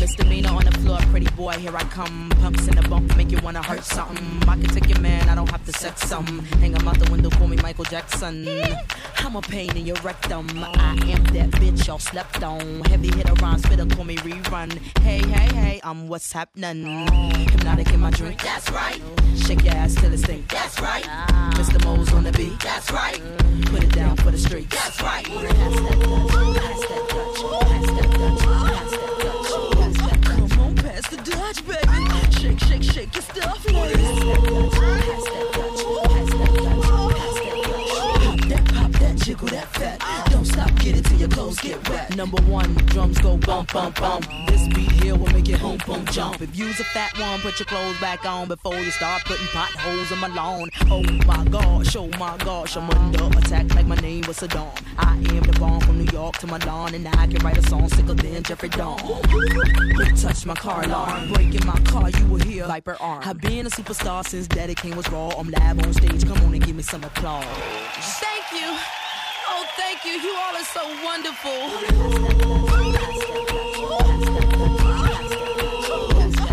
Misdemeanor 0.00 0.56
on 0.56 0.64
the 0.64 0.79
pretty 1.10 1.26
boy, 1.34 1.52
here 1.52 1.76
I 1.76 1.82
come. 1.84 2.30
Pumps 2.40 2.68
in 2.68 2.76
the 2.76 2.88
bump, 2.88 3.16
make 3.16 3.30
you 3.32 3.38
wanna 3.42 3.62
hurt 3.62 3.84
something. 3.84 4.48
I 4.48 4.56
can 4.56 4.68
take 4.68 4.88
your 4.88 5.00
man, 5.00 5.28
I 5.28 5.34
don't 5.34 5.50
have 5.50 5.64
to 5.66 5.72
sex 5.72 6.02
some. 6.02 6.26
Hang 6.60 6.72
him 6.74 6.86
out 6.86 6.98
the 6.98 7.10
window, 7.10 7.30
call 7.30 7.48
me 7.48 7.56
Michael 7.56 7.84
Jackson. 7.84 8.48
I'm 9.18 9.34
a 9.36 9.42
pain 9.42 9.76
in 9.76 9.84
your 9.84 9.96
rectum. 9.96 10.48
I 10.56 10.92
am 11.14 11.24
that 11.34 11.50
bitch 11.50 11.86
y'all 11.86 11.98
slept 11.98 12.42
on. 12.42 12.80
Heavy 12.84 13.08
hitter 13.08 13.34
rhyme, 13.34 13.58
spitter, 13.58 13.86
call 13.86 14.04
me 14.04 14.16
rerun. 14.18 14.70
Hey, 15.00 15.18
hey, 15.18 15.54
hey, 15.54 15.80
I'm 15.82 16.06
what's 16.08 16.32
happening. 16.32 16.84
Hypnotic 17.48 17.92
in 17.92 18.00
my 18.00 18.10
drink, 18.10 18.40
that's 18.40 18.70
right. 18.70 19.00
Shake 19.36 19.64
your 19.64 19.74
ass 19.74 19.96
till 19.96 20.12
it 20.12 20.18
stink, 20.18 20.48
that's 20.48 20.80
right. 20.80 21.04
Mr. 21.54 21.84
Mo's 21.84 22.12
on 22.12 22.22
the 22.22 22.32
beat, 22.32 22.58
that's 22.60 22.90
right. 22.92 23.20
Put 23.66 23.82
it 23.82 23.92
down 23.92 24.16
for 24.16 24.30
the 24.30 24.38
street, 24.38 24.70
that's 24.70 25.02
right. 25.02 25.24
Pass 25.24 25.80
that 25.80 25.98
Dutch, 25.98 26.30
pass 26.56 26.80
that 26.88 27.08
Dutch, 27.08 27.42
pass 27.62 27.86
that 27.86 28.10
Dutch, 28.12 28.19
Number 42.20 42.42
one, 42.42 42.74
drums 42.92 43.18
go 43.18 43.38
bump, 43.38 43.72
bump, 43.72 43.98
bump. 43.98 44.26
This 44.46 44.68
beat 44.74 44.92
here 44.92 45.16
will 45.16 45.32
make 45.32 45.48
it 45.48 45.58
boom, 45.58 45.78
boom, 45.86 46.04
jump. 46.04 46.42
If 46.42 46.54
you's 46.54 46.78
a 46.78 46.84
fat 46.84 47.18
one, 47.18 47.40
put 47.40 47.58
your 47.58 47.64
clothes 47.64 47.98
back 47.98 48.26
on 48.26 48.46
before 48.46 48.76
you 48.76 48.90
start 48.90 49.24
putting 49.24 49.46
potholes 49.46 50.12
in 50.12 50.18
my 50.18 50.28
lawn. 50.34 50.68
Oh 50.90 51.02
my 51.26 51.42
gosh, 51.46 51.96
oh 51.96 52.10
my 52.18 52.36
gosh, 52.36 52.76
I'm 52.76 52.90
under 52.90 53.38
attack 53.38 53.74
like 53.74 53.86
my 53.86 53.94
name 53.96 54.24
was 54.28 54.36
Saddam. 54.36 54.70
I 54.98 55.14
am 55.14 55.44
the 55.44 55.56
bomb 55.58 55.80
from 55.80 55.96
New 55.96 56.12
York 56.12 56.36
to 56.40 56.46
my 56.46 56.58
lawn, 56.66 56.94
and 56.94 57.08
I 57.08 57.26
can 57.26 57.38
write 57.42 57.56
a 57.56 57.66
song 57.70 57.88
sicker 57.88 58.12
than 58.12 58.42
Jeffrey 58.42 58.68
Dawn. 58.68 59.00
They 59.96 60.10
touched 60.10 60.44
my 60.44 60.54
car 60.56 60.84
alarm, 60.84 61.32
breaking 61.32 61.64
my 61.64 61.80
car, 61.86 62.10
you 62.10 62.26
will 62.26 62.40
hear 62.40 62.66
Viper 62.66 62.98
arm. 63.00 63.22
I've 63.24 63.40
been 63.40 63.64
a 63.64 63.70
superstar 63.70 64.28
since 64.28 64.46
Daddy 64.46 64.74
King 64.74 64.94
was 64.94 65.08
raw. 65.10 65.30
I'm 65.38 65.48
live 65.48 65.86
on 65.86 65.94
stage, 65.94 66.26
come 66.26 66.36
on 66.44 66.52
and 66.52 66.62
give 66.62 66.76
me 66.76 66.82
some 66.82 67.02
applause. 67.02 67.46
Thank 70.02 70.22
you. 70.22 70.30
You. 70.30 70.36
All 70.36 70.56
are 70.56 70.64
so 70.64 70.80
wonderful. 71.04 71.50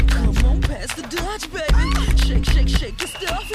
Come 0.10 0.46
on, 0.46 0.62
pass 0.62 0.94
the 0.94 1.04
Dutch, 1.04 1.52
baby. 1.52 1.88
Shake, 2.18 2.46
shake, 2.46 2.68
shake 2.68 3.00
your 3.00 3.08
stuff. 3.08 3.50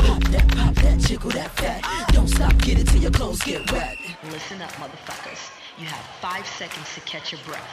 Pop 0.00 0.22
that, 0.30 0.48
pop 0.56 0.74
that, 0.76 0.98
jiggle 1.00 1.30
that 1.30 1.50
fat. 1.50 1.82
Don't 2.12 2.28
stop, 2.28 2.56
get 2.58 2.78
it 2.78 2.88
till 2.88 3.02
your 3.02 3.10
clothes 3.10 3.42
get 3.42 3.70
wet. 3.70 3.98
Listen 4.30 4.62
up, 4.62 4.72
motherfuckers. 4.72 5.50
You 5.78 5.86
have 5.86 6.04
five 6.22 6.46
seconds 6.46 6.94
to 6.94 7.00
catch 7.02 7.32
your 7.32 7.40
breath. 7.42 7.68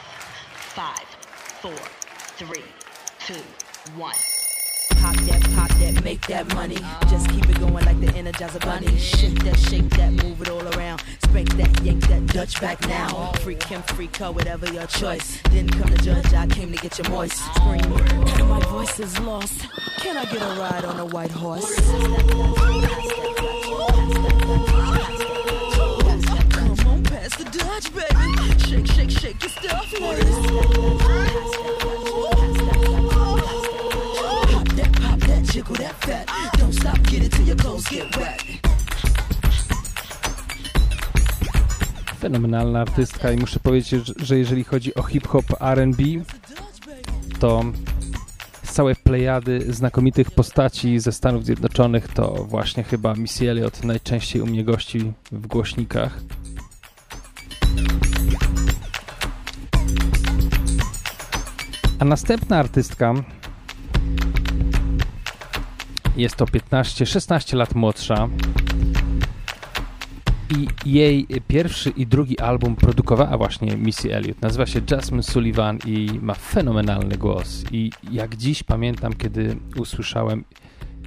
Five, 0.74 1.06
four, 1.62 1.72
three, 2.36 2.64
two, 3.26 3.42
one. 3.96 4.16
Pop 5.02 5.16
that, 5.16 5.42
pop 5.56 5.68
that, 5.80 6.04
make 6.04 6.24
that 6.28 6.54
money. 6.54 6.78
Just 7.10 7.28
keep 7.28 7.50
it 7.50 7.58
going 7.58 7.84
like 7.84 7.98
the 7.98 8.06
Energizer 8.06 8.60
Bunny. 8.64 8.96
Shake 8.98 9.34
that, 9.42 9.58
shake 9.58 9.90
that, 9.96 10.12
move 10.12 10.40
it 10.40 10.48
all 10.48 10.62
around. 10.76 11.02
Spank 11.24 11.52
that, 11.56 11.82
yank 11.82 12.06
that, 12.06 12.24
Dutch 12.28 12.60
back 12.60 12.80
now. 12.86 13.32
Freak 13.40 13.64
him, 13.64 13.82
freak 13.82 14.16
her, 14.18 14.30
whatever 14.30 14.72
your 14.72 14.86
choice. 14.86 15.42
Didn't 15.50 15.72
come 15.72 15.88
to 15.88 15.96
judge, 16.04 16.32
I 16.32 16.46
came 16.46 16.70
to 16.70 16.78
get 16.78 16.98
your 17.00 17.10
moist. 17.10 17.36
Scream, 17.56 17.90
my 18.48 18.60
voice 18.70 19.00
is 19.00 19.18
lost. 19.18 19.66
Can 19.98 20.16
I 20.16 20.24
get 20.24 20.40
a 20.40 20.54
ride 20.60 20.84
on 20.84 21.00
a 21.00 21.06
white 21.06 21.32
horse? 21.32 21.74
Come 26.52 26.78
on, 26.86 27.02
pass 27.02 27.34
the 27.34 27.44
Dutch, 27.50 27.92
baby. 27.92 28.22
Shake, 28.68 28.86
shake, 28.86 29.10
shake 29.10 29.42
your 29.42 29.50
stuff. 29.50 31.31
Pop 35.64 35.78
that, 35.78 35.94
fat. 36.04 36.26
Don't 36.58 36.72
stop, 36.72 36.98
get 37.02 37.22
it 37.22 37.32
till 37.32 37.46
your 37.46 37.56
clothes 37.56 37.88
get 37.88 38.16
wet. 38.16 38.42
Fenomenalna 42.20 42.80
artystka 42.80 43.32
i 43.32 43.36
muszę 43.36 43.60
powiedzieć, 43.60 44.06
że 44.16 44.38
jeżeli 44.38 44.64
chodzi 44.64 44.94
o 44.94 45.02
hip-hop 45.02 45.44
R&B, 45.60 46.02
to 47.38 47.64
z 48.62 48.72
całej 48.72 48.96
plejady 48.96 49.74
znakomitych 49.74 50.30
postaci 50.30 50.98
ze 50.98 51.12
Stanów 51.12 51.44
Zjednoczonych 51.44 52.08
to 52.08 52.46
właśnie 52.48 52.82
chyba 52.82 53.14
Missy 53.14 53.50
Elliott 53.50 53.84
najczęściej 53.84 54.42
u 54.42 54.46
mnie 54.46 54.64
gości 54.64 55.12
w 55.32 55.46
głośnikach. 55.46 56.18
A 61.98 62.04
następna 62.04 62.58
artystka 62.58 63.14
jest 66.16 66.36
to 66.36 66.44
15-16 66.44 67.56
lat 67.56 67.74
młodsza 67.74 68.28
i 70.84 70.92
jej 70.94 71.26
pierwszy 71.48 71.90
i 71.90 72.06
drugi 72.06 72.38
album 72.38 72.76
produkowała 72.76 73.38
właśnie 73.38 73.76
Missy 73.76 74.14
Elliott. 74.14 74.42
Nazywa 74.42 74.66
się 74.66 74.80
Jasmine 74.90 75.22
Sullivan 75.22 75.78
i 75.86 76.08
ma 76.22 76.34
fenomenalny 76.34 77.16
głos. 77.16 77.64
I 77.72 77.90
jak 78.10 78.36
dziś 78.36 78.62
pamiętam, 78.62 79.12
kiedy 79.12 79.56
usłyszałem 79.76 80.44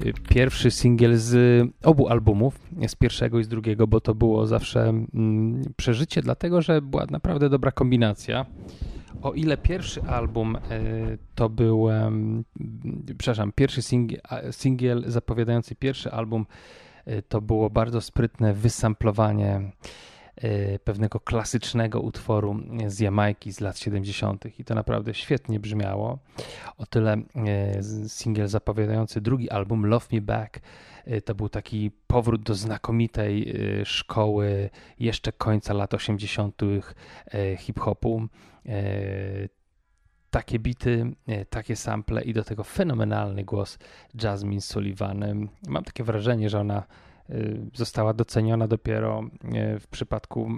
y, 0.06 0.14
pierwszy 0.30 0.72
singiel 0.72 1.18
z 1.18 1.62
obu 1.84 2.08
albumów, 2.08 2.60
z 2.88 2.96
pierwszego 2.96 3.40
i 3.40 3.44
z 3.44 3.48
drugiego, 3.48 3.88
bo 3.88 4.02
to 4.02 4.16
było 4.16 4.48
zawsze 4.48 4.90
mm, 4.90 5.74
przeżycie, 5.78 6.22
dlatego 6.22 6.62
że 6.62 6.82
była 6.82 7.06
naprawdę 7.10 7.50
dobra 7.50 7.72
kombinacja. 7.72 8.46
O 9.22 9.34
ile 9.34 9.58
pierwszy 9.58 10.02
album 10.04 10.56
y, 10.56 11.18
to 11.36 11.50
był, 11.50 11.88
przepraszam, 13.18 13.52
pierwszy 13.56 13.82
singiel, 14.52 15.04
zapowiadający 15.08 15.76
pierwszy 15.76 16.12
album 16.12 16.46
y, 17.08 17.22
to 17.22 17.42
było 17.42 17.70
bardzo 17.70 18.02
sprytne 18.02 18.54
wysamplowanie 18.54 19.72
y, 20.44 20.80
pewnego 20.84 21.20
klasycznego 21.20 22.02
utworu 22.02 22.60
z 22.88 23.00
Jamajki 23.00 23.52
z 23.52 23.60
lat 23.60 23.80
70. 23.80 24.60
i 24.60 24.64
to 24.64 24.76
naprawdę 24.76 25.14
świetnie 25.14 25.60
brzmiało. 25.60 26.20
O 26.78 26.86
tyle 26.86 27.18
singiel 28.08 28.48
zapowiadający 28.48 29.22
drugi 29.22 29.50
album 29.50 29.86
Love 29.86 30.06
Me 30.12 30.22
Back 30.22 30.60
to 31.26 31.36
był 31.36 31.50
taki 31.50 31.92
powrót 32.08 32.44
do 32.44 32.56
znakomitej 32.56 33.54
szkoły 33.84 34.70
jeszcze 35.00 35.32
końca 35.32 35.74
lat 35.74 35.94
80. 35.94 36.62
y, 36.64 37.58
hip-hopu. 37.58 38.28
Y, 38.66 39.50
Takie 40.32 40.60
bity, 40.60 41.16
y, 41.30 41.46
takie 41.50 41.76
sample 41.76 42.24
i 42.24 42.34
do 42.34 42.44
tego 42.44 42.64
fenomenalny 42.64 43.44
głos 43.44 43.78
Jasmine 44.24 44.62
Sullivan. 44.62 45.48
Mam 45.68 45.84
takie 45.84 46.04
wrażenie, 46.04 46.50
że 46.50 46.60
ona 46.60 46.84
została 47.74 48.14
doceniona 48.14 48.68
dopiero 48.68 49.24
w 49.80 49.88
przypadku 49.88 50.50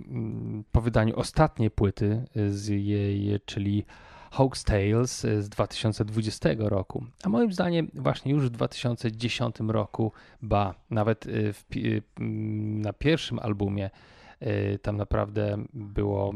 po 0.72 0.82
wydaniu 0.82 1.16
ostatniej 1.16 1.72
płyty 1.72 2.26
z 2.50 2.68
jej, 2.68 3.40
czyli 3.46 3.86
Hawk's 4.32 4.64
Tales 4.64 5.22
z 5.22 5.50
2020 5.50 6.50
roku. 6.58 7.06
A 7.24 7.30
moim 7.30 7.54
zdaniem 7.54 7.92
właśnie 7.94 8.32
już 8.32 8.46
w 8.46 8.50
2010 8.50 9.56
roku, 9.68 10.12
ba, 10.42 10.76
nawet 10.90 11.26
w, 11.30 11.64
na 12.84 12.94
pierwszym 12.94 13.40
albumie 13.40 13.90
tam 14.82 14.98
naprawdę 14.98 15.58
było 15.74 16.34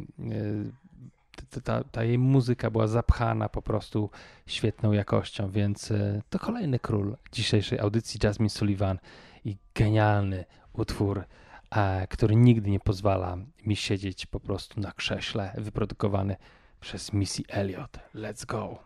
ta, 1.64 1.84
ta 1.84 2.04
jej 2.04 2.18
muzyka 2.18 2.72
była 2.72 2.88
zapchana 2.88 3.50
po 3.50 3.62
prostu 3.62 4.10
świetną 4.48 4.92
jakością, 4.92 5.52
więc 5.52 5.92
y, 5.92 6.22
to 6.30 6.40
kolejny 6.40 6.80
król 6.80 7.18
dzisiejszej 7.32 7.80
audycji 7.80 8.20
Jasmine 8.24 8.50
Sullivan 8.50 9.00
i 9.46 9.58
genialny 9.76 10.46
utwór, 10.74 11.24
e, 11.72 12.08
który 12.08 12.36
nigdy 12.36 12.70
nie 12.70 12.80
pozwala 12.80 13.38
mi 13.66 13.76
siedzieć 13.76 14.26
po 14.26 14.40
prostu 14.40 14.80
na 14.80 14.92
krześle, 14.92 15.54
wyprodukowany 15.58 16.36
przez 16.80 17.14
Missy 17.14 17.44
Elliott. 17.48 18.00
Let's 18.16 18.46
go. 18.46 18.84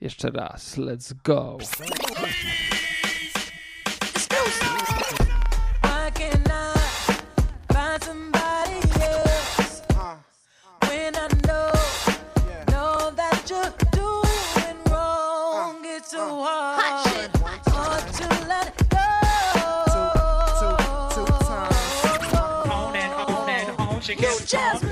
Jeszcze 0.00 0.30
raz, 0.30 0.78
let's 0.78 1.14
go. 1.24 1.58
Why 4.30 4.87
Jasmine, 24.48 24.87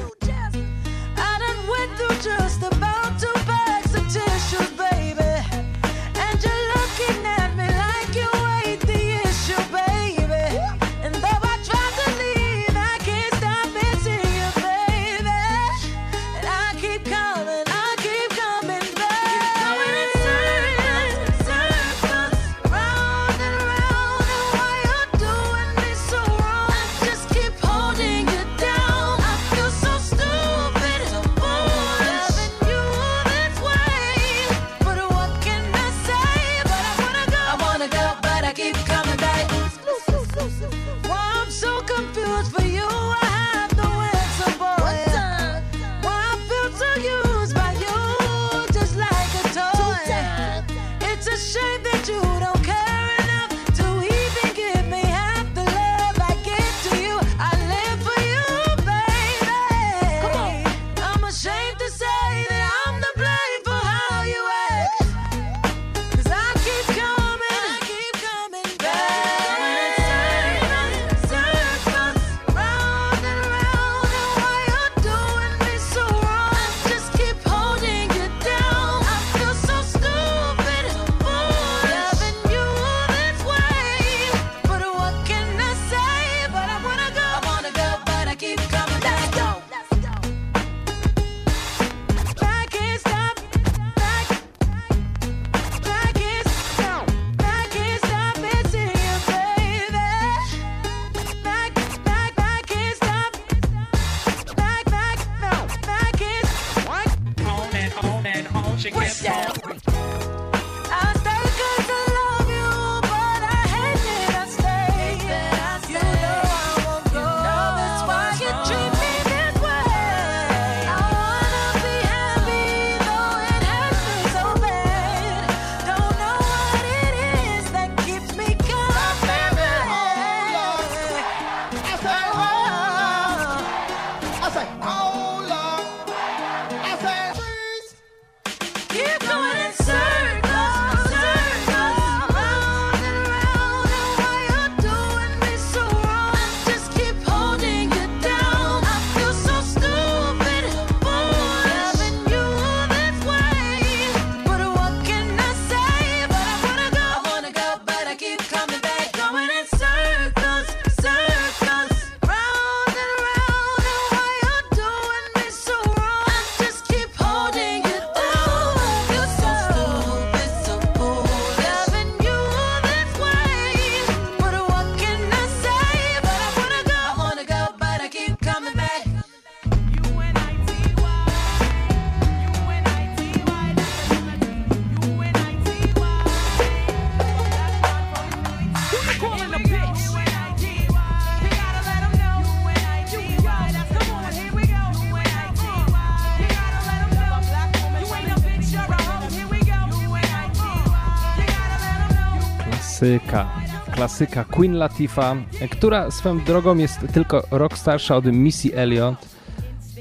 Klasyka 204.06 204.44
Queen 204.44 204.74
Latifah, 204.74 205.36
która 205.70 206.10
swoją 206.10 206.40
drogą 206.40 206.76
jest 206.76 207.00
tylko 207.12 207.42
rok 207.50 207.78
starsza 207.78 208.16
od 208.16 208.24
Missy 208.24 208.76
Elliott. 208.76 209.28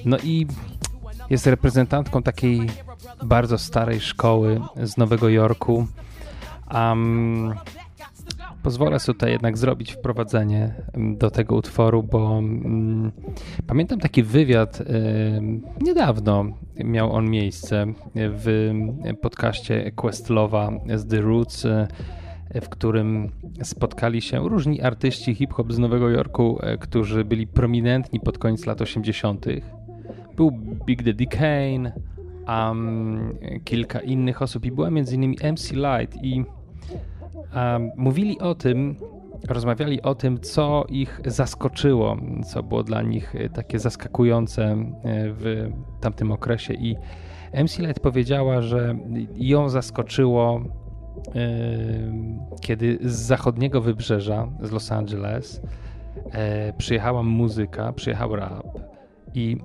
No 0.05 0.17
i 0.23 0.47
jest 1.29 1.47
reprezentantką 1.47 2.23
takiej 2.23 2.61
bardzo 3.23 3.57
starej 3.57 3.99
szkoły 3.99 4.61
z 4.83 4.97
Nowego 4.97 5.29
Jorku. 5.29 5.87
Um, 6.73 7.53
pozwolę 8.63 8.99
sobie 8.99 9.13
tutaj 9.13 9.31
jednak 9.31 9.57
zrobić 9.57 9.91
wprowadzenie 9.93 10.73
do 10.97 11.31
tego 11.31 11.55
utworu, 11.55 12.03
bo 12.03 12.41
pamiętam 13.67 13.99
taki 13.99 14.23
wywiad 14.23 14.81
niedawno 15.81 16.45
miał 16.75 17.13
on 17.13 17.29
miejsce 17.29 17.85
w 18.15 18.71
podcaście 19.21 19.91
Questlowa 19.91 20.71
z 20.95 21.07
The 21.07 21.21
Roots, 21.21 21.67
w 22.61 22.69
którym 22.69 23.31
spotkali 23.63 24.21
się 24.21 24.49
różni 24.49 24.81
artyści 24.81 25.35
hip-hop 25.35 25.73
z 25.73 25.79
Nowego 25.79 26.09
Jorku, 26.09 26.59
y, 26.73 26.77
którzy 26.77 27.25
byli 27.25 27.47
prominentni 27.47 28.19
pod 28.19 28.37
koniec 28.37 28.65
lat 28.65 28.81
80. 28.81 29.45
Był 30.35 30.51
Big 30.85 31.03
Daddy 31.03 31.25
Kane, 31.25 31.91
um, 32.47 33.37
kilka 33.63 33.99
innych 33.99 34.41
osób 34.41 34.65
i 34.65 34.71
była 34.71 34.89
między 34.89 35.15
innymi 35.15 35.37
MC 35.51 35.71
Light 35.71 36.23
i 36.23 36.43
um, 37.55 37.91
mówili 37.97 38.39
o 38.39 38.55
tym, 38.55 38.95
rozmawiali 39.47 40.01
o 40.01 40.15
tym, 40.15 40.39
co 40.39 40.85
ich 40.89 41.21
zaskoczyło, 41.25 42.17
co 42.45 42.63
było 42.63 42.83
dla 42.83 43.01
nich 43.01 43.35
e, 43.35 43.49
takie 43.49 43.79
zaskakujące 43.79 44.63
e, 44.63 44.85
w 45.29 45.69
tamtym 46.01 46.31
okresie 46.31 46.73
i 46.73 46.95
MC 47.53 47.79
Light 47.79 47.99
powiedziała, 47.99 48.61
że 48.61 48.95
ją 49.35 49.69
zaskoczyło 49.69 50.61
e, 50.61 50.84
kiedy 52.61 52.97
z 53.01 53.15
zachodniego 53.15 53.81
wybrzeża, 53.81 54.47
z 54.61 54.71
Los 54.71 54.91
Angeles, 54.91 55.61
przyjechała 56.77 57.23
muzyka, 57.23 57.93
przyjechał 57.93 58.35
rap 58.35 58.79
i 59.33 59.57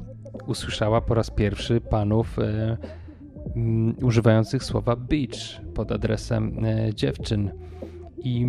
usłyszała 0.47 1.01
po 1.01 1.15
raz 1.15 1.31
pierwszy 1.31 1.81
panów 1.81 2.39
e, 2.39 2.77
m, 3.57 3.95
używających 4.03 4.65
słowa 4.65 4.97
beach 4.97 5.61
pod 5.75 5.93
adresem 5.93 6.65
e, 6.65 6.95
dziewczyn. 6.95 7.51
I, 8.19 8.47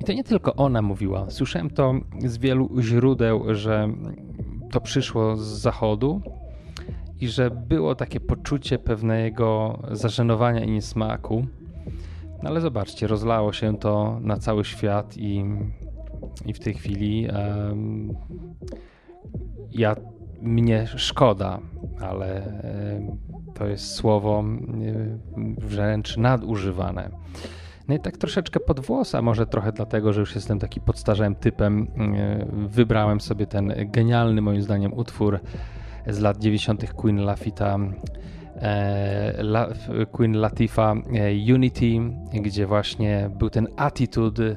I 0.00 0.04
to 0.04 0.12
nie 0.12 0.24
tylko 0.24 0.54
ona 0.54 0.82
mówiła. 0.82 1.30
Słyszałem 1.30 1.70
to 1.70 1.94
z 2.26 2.38
wielu 2.38 2.70
źródeł, 2.80 3.54
że 3.54 3.88
to 4.70 4.80
przyszło 4.80 5.36
z 5.36 5.46
zachodu 5.46 6.22
i 7.22 7.28
że 7.28 7.50
było 7.50 7.94
takie 7.94 8.20
poczucie 8.20 8.78
pewnego 8.78 9.78
zażenowania 9.90 10.64
i 10.64 10.70
niesmaku. 10.70 11.46
No 12.42 12.50
ale 12.50 12.60
zobaczcie, 12.60 13.06
rozlało 13.06 13.52
się 13.52 13.78
to 13.78 14.18
na 14.20 14.36
cały 14.36 14.64
świat 14.64 15.16
i, 15.16 15.44
i 16.46 16.52
w 16.52 16.58
tej 16.58 16.74
chwili 16.74 17.28
um, 17.28 18.14
ja 19.70 19.96
mnie 20.40 20.86
szkoda, 20.86 21.58
ale 22.00 22.60
to 23.54 23.66
jest 23.66 23.94
słowo 23.94 24.44
wręcz 25.58 26.16
nadużywane. 26.16 27.10
No 27.88 27.94
i 27.94 28.00
tak 28.00 28.16
troszeczkę 28.16 28.60
pod 28.60 28.80
włos, 28.80 29.14
a 29.14 29.22
może 29.22 29.46
trochę 29.46 29.72
dlatego, 29.72 30.12
że 30.12 30.20
już 30.20 30.34
jestem 30.34 30.58
taki 30.58 30.80
podstarzałym 30.80 31.34
typem, 31.34 31.86
wybrałem 32.52 33.20
sobie 33.20 33.46
ten 33.46 33.74
genialny 33.86 34.40
moim 34.42 34.62
zdaniem 34.62 34.92
utwór 34.92 35.40
z 36.06 36.18
lat 36.18 36.38
90. 36.38 36.92
Queen 36.92 37.24
Lafita 37.24 37.78
Queen 40.12 40.32
Latifa 40.32 40.94
Unity, 41.54 41.86
gdzie 42.32 42.66
właśnie 42.66 43.30
był 43.38 43.50
ten 43.50 43.68
attitude 43.76 44.56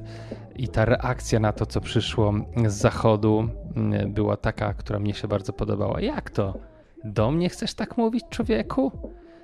i 0.55 0.67
ta 0.67 0.85
reakcja 0.85 1.39
na 1.39 1.51
to, 1.51 1.65
co 1.65 1.81
przyszło 1.81 2.33
z 2.67 2.73
zachodu, 2.73 3.49
była 4.07 4.37
taka, 4.37 4.73
która 4.73 4.99
mnie 4.99 5.13
się 5.13 5.27
bardzo 5.27 5.53
podobała. 5.53 6.01
Jak 6.01 6.29
to? 6.29 6.57
Do 7.03 7.31
mnie 7.31 7.49
chcesz 7.49 7.73
tak 7.73 7.97
mówić, 7.97 8.23
człowieku? 8.29 8.91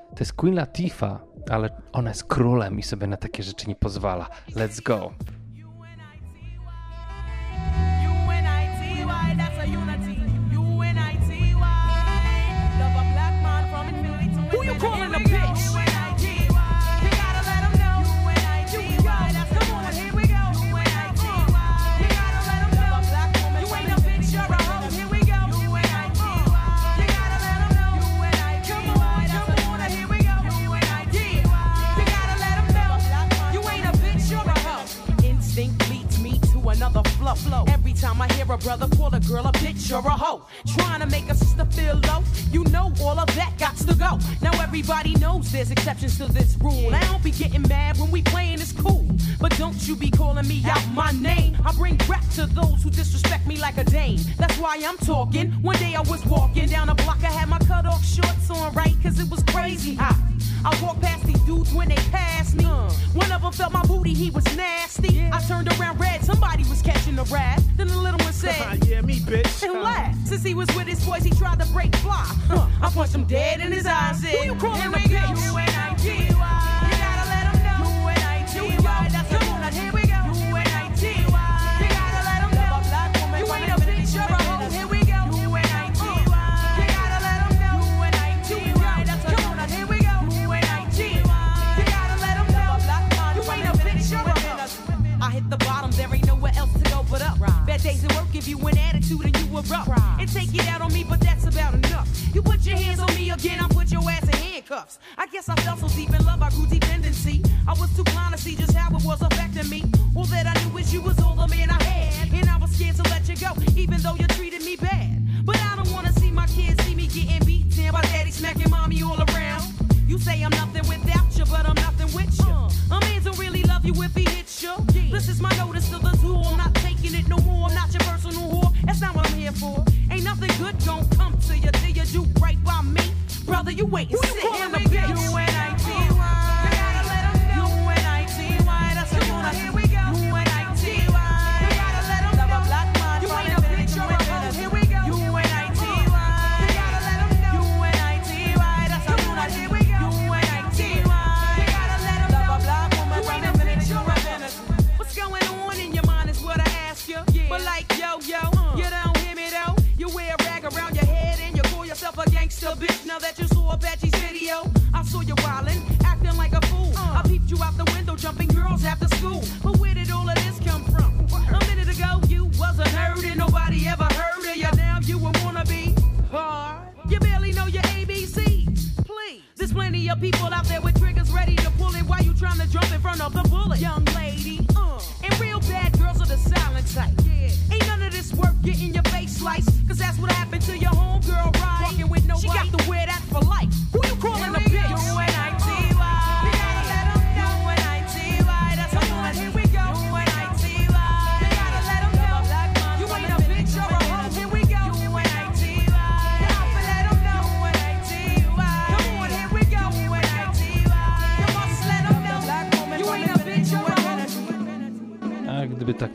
To 0.09 0.19
jest 0.19 0.33
Queen 0.33 0.55
Latifah, 0.55 1.23
ale 1.49 1.69
ona 1.91 2.09
jest 2.09 2.23
królem 2.23 2.79
i 2.79 2.83
sobie 2.83 3.07
na 3.07 3.17
takie 3.17 3.43
rzeczy 3.43 3.69
nie 3.69 3.75
pozwala. 3.75 4.29
Let's 4.49 4.83
go. 4.83 5.11
A 38.51 38.57
brother 38.57 38.87
call 38.97 39.13
a 39.13 39.19
girl 39.21 39.47
a 39.47 39.51
bitch 39.53 39.91
or 39.91 40.05
a 40.05 40.11
hoe, 40.11 40.45
trying 40.75 40.99
to 40.99 41.05
make 41.07 41.29
a 41.29 41.35
sister 41.35 41.65
feel 41.65 41.95
low, 42.07 42.21
you 42.51 42.63
know 42.65 42.91
all 43.01 43.17
of 43.17 43.27
that 43.35 43.53
got 43.57 43.77
to 43.77 43.93
go. 43.95 44.19
Now 44.41 44.51
everybody 44.61 45.15
knows 45.15 45.51
there's 45.51 45.71
exceptions 45.71 46.17
to 46.17 46.25
this 46.27 46.57
rule. 46.59 46.93
I 46.93 46.99
don't 47.05 47.23
be 47.23 47.31
getting 47.31 47.61
mad 47.69 47.97
when 47.97 48.11
we 48.11 48.21
playing 48.21 48.59
it's 48.59 48.73
cool, 48.73 49.07
but 49.39 49.57
don't 49.57 49.87
you 49.87 49.95
be 49.95 50.11
calling 50.11 50.47
me 50.47 50.63
out 50.65 50.85
my 50.93 51.11
name. 51.11 51.57
I 51.65 51.73
bring 51.73 51.97
rap 52.09 52.27
to 52.35 52.45
those 52.47 52.83
who 52.83 52.89
disrespect 52.89 53.47
me 53.47 53.57
like 53.57 53.77
a 53.77 53.85
dame. 53.85 54.19
That's 54.37 54.57
why 54.57 54.81
I'm 54.83 54.97
talking. 54.97 55.51
One 55.61 55.77
day 55.77 55.95
I 55.95 56.01
was 56.01 56.25
walking 56.25 56.67
down 56.67 56.89
a 56.89 56.95
block, 56.95 57.23
I 57.23 57.31
had 57.31 57.47
my 57.47 57.59
cut 57.59 57.85
off 57.85 58.03
shorts 58.05 58.49
on 58.49 58.73
right, 58.73 58.95
cause 59.01 59.19
it 59.19 59.29
was 59.29 59.43
crazy 59.43 59.95
hot. 59.95 60.17
I 60.63 60.77
walked 60.83 61.01
past 61.01 61.25
these 61.25 61.39
dudes 61.41 61.73
when 61.73 61.89
they 61.89 62.01
passed 62.11 62.55
me. 62.55 62.65
One 62.65 63.31
of 63.31 63.41
them 63.41 63.51
felt 63.51 63.73
my 63.73 63.83
booty, 63.83 64.13
he 64.13 64.29
was 64.29 64.45
nasty. 64.55 65.27
I 65.31 65.41
turned 65.47 65.67
around 65.79 65.99
red, 65.99 66.23
somebody 66.23 66.63
was 66.65 66.81
catching 66.81 67.17
a 67.17 67.23
rat. 67.23 67.61
Then 67.77 67.87
the 67.87 67.97
little 67.97 68.19
one 68.19 68.33
said, 68.41 68.61
uh-huh, 68.61 68.77
Yeah, 68.85 69.01
me, 69.01 69.19
bitch. 69.19 69.63
And 69.63 69.81
laughed. 69.81 70.27
Since 70.27 70.43
he 70.43 70.53
was 70.53 70.67
with 70.75 70.87
his 70.87 71.03
boys, 71.05 71.23
he 71.23 71.31
tried 71.31 71.59
to 71.59 71.65
break 71.71 71.95
fly. 71.97 72.25
Huh. 72.47 72.67
I 72.81 72.89
punched 72.89 73.13
him 73.13 73.25
dead 73.25 73.59
in 73.59 73.71
his 73.71 73.85
eyes. 73.85 74.23
Who 74.23 74.45
you 74.45 74.55
calling 74.55 74.81
a 74.81 74.97
bitch? 74.97 75.51
U-N-I-T-Y. 75.51 76.21
You 76.25 76.35
gotta 76.35 77.29
let 77.29 77.45
him 77.53 77.63
know. 77.63 77.81
The 79.29 79.37
one. 79.45 79.73
Here 79.73 79.91
we 79.93 80.00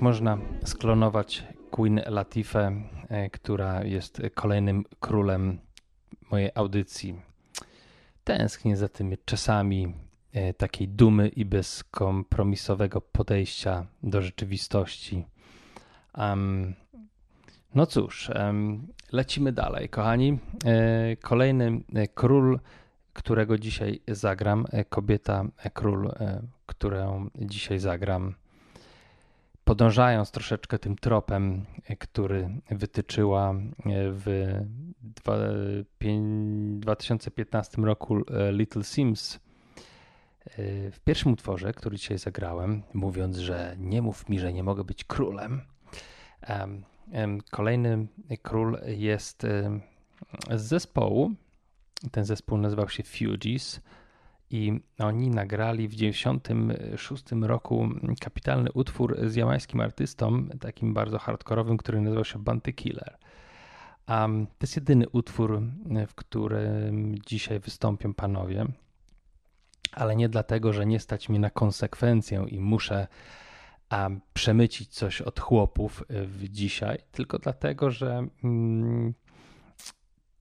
można 0.06 0.38
sklonować 0.64 1.44
Queen 1.70 2.00
Latifę, 2.06 2.72
e, 3.08 3.30
która 3.30 3.84
jest 3.84 4.22
kolejnym 4.34 4.84
królem 5.00 5.58
mojej 6.30 6.50
audycji. 6.54 7.20
Tęsknię 8.24 8.76
za 8.76 8.88
tymi 8.88 9.16
czasami 9.24 9.94
e, 10.32 10.54
takiej 10.54 10.88
dumy 10.88 11.28
i 11.28 11.44
bezkompromisowego 11.44 13.00
podejścia 13.00 13.86
do 14.02 14.22
rzeczywistości. 14.22 15.24
Em, 16.14 16.74
no 17.74 17.86
cóż, 17.86 18.30
em, 18.30 18.86
lecimy 19.12 19.52
dalej, 19.52 19.88
kochani. 19.88 20.38
E, 20.64 21.16
Kolejny 21.16 21.80
król, 22.14 22.60
którego 23.12 23.58
dzisiaj 23.58 24.00
zagram, 24.08 24.66
kobieta, 24.88 25.44
król, 25.74 26.12
którą 26.66 27.30
dzisiaj 27.34 27.78
zagram 27.78 28.34
podążając 29.66 30.30
troszeczkę 30.30 30.78
tym 30.78 30.96
tropem, 30.96 31.64
e, 31.86 31.96
który 31.96 32.48
wytyczyła 32.70 33.50
e, 33.50 33.54
w 34.12 34.52
dwa- 35.02 35.38
pię- 35.98 36.78
2015 36.80 37.82
roku 37.82 38.16
e, 38.16 38.52
Little 38.52 38.84
Sims. 38.84 39.40
W 40.92 41.00
pierwszym 41.04 41.32
utworze, 41.32 41.72
który 41.72 41.96
dzisiaj 41.96 42.18
zagrałem, 42.18 42.82
mówiąc, 42.94 43.36
że 43.36 43.76
nie 43.78 44.02
mów 44.02 44.28
mi, 44.28 44.38
że 44.38 44.52
nie 44.52 44.62
mogę 44.62 44.84
być 44.84 45.04
królem. 45.04 45.60
em, 46.40 46.84
em, 47.12 47.40
Kolejny 47.50 48.06
król 48.42 48.78
jest 48.86 49.42
z 50.50 50.60
zespołu. 50.62 51.30
Ten 52.10 52.24
zespół 52.24 52.58
nazywał 52.58 52.88
się 52.88 53.02
Fugees 53.02 53.80
i 54.50 54.80
oni 54.98 55.30
nagrali 55.30 55.88
w 55.88 55.94
96 55.94 57.24
roku 57.42 57.88
kapitalny 58.20 58.72
utwór 58.72 59.16
z 59.26 59.34
jamańskim 59.34 59.80
artystą, 59.80 60.48
takim 60.60 60.94
bardzo 60.94 61.18
hardkorowym, 61.18 61.76
który 61.76 62.00
nazywał 62.00 62.24
się 62.24 62.38
Bounty 62.38 62.72
Killer. 62.72 63.18
Um, 64.08 64.46
to 64.46 64.52
jest 64.60 64.76
jedyny 64.76 65.08
utwór, 65.08 65.62
w 66.08 66.14
którym 66.14 67.18
dzisiaj 67.26 67.60
wystąpią 67.60 68.14
panowie, 68.14 68.66
ale 69.92 70.16
nie 70.16 70.28
dlatego, 70.28 70.72
że 70.72 70.86
nie 70.86 71.00
stać 71.00 71.28
mi 71.28 71.38
na 71.38 71.50
konsekwencję 71.50 72.46
i 72.48 72.60
muszę 72.60 73.06
przemycić 74.34 74.88
coś 74.88 75.22
od 75.22 75.40
chłopów 75.40 76.04
w 76.08 76.48
dzisiaj, 76.48 76.98
tylko 77.12 77.38
dlatego, 77.38 77.90
że 77.90 78.26
mm, 78.44 79.14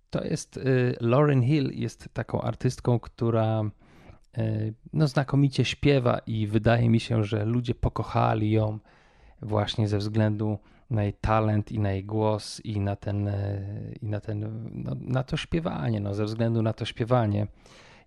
to 0.09 0.23
jest 0.23 0.57
y, 0.57 0.95
Lauren 1.01 1.43
Hill 1.43 1.71
jest 1.73 2.09
taką 2.13 2.41
artystką, 2.41 2.99
która 2.99 3.63
no, 4.93 5.07
znakomicie 5.07 5.65
śpiewa 5.65 6.19
i 6.27 6.47
wydaje 6.47 6.89
mi 6.89 6.99
się, 6.99 7.23
że 7.23 7.45
ludzie 7.45 7.75
pokochali 7.75 8.51
ją 8.51 8.79
właśnie 9.41 9.87
ze 9.87 9.97
względu 9.97 10.57
na 10.89 11.03
jej 11.03 11.13
talent 11.13 11.71
i 11.71 11.79
na 11.79 11.91
jej 11.91 12.03
głos 12.03 12.61
i 12.65 12.79
na 12.79 12.95
ten, 12.95 13.27
y, 13.27 13.99
i 14.01 14.05
na, 14.05 14.19
ten 14.19 14.69
no, 14.73 14.95
na 15.01 15.23
to 15.23 15.37
śpiewanie, 15.37 15.99
no, 15.99 16.13
ze 16.13 16.25
względu 16.25 16.61
na 16.61 16.73
to 16.73 16.85
śpiewanie. 16.85 17.47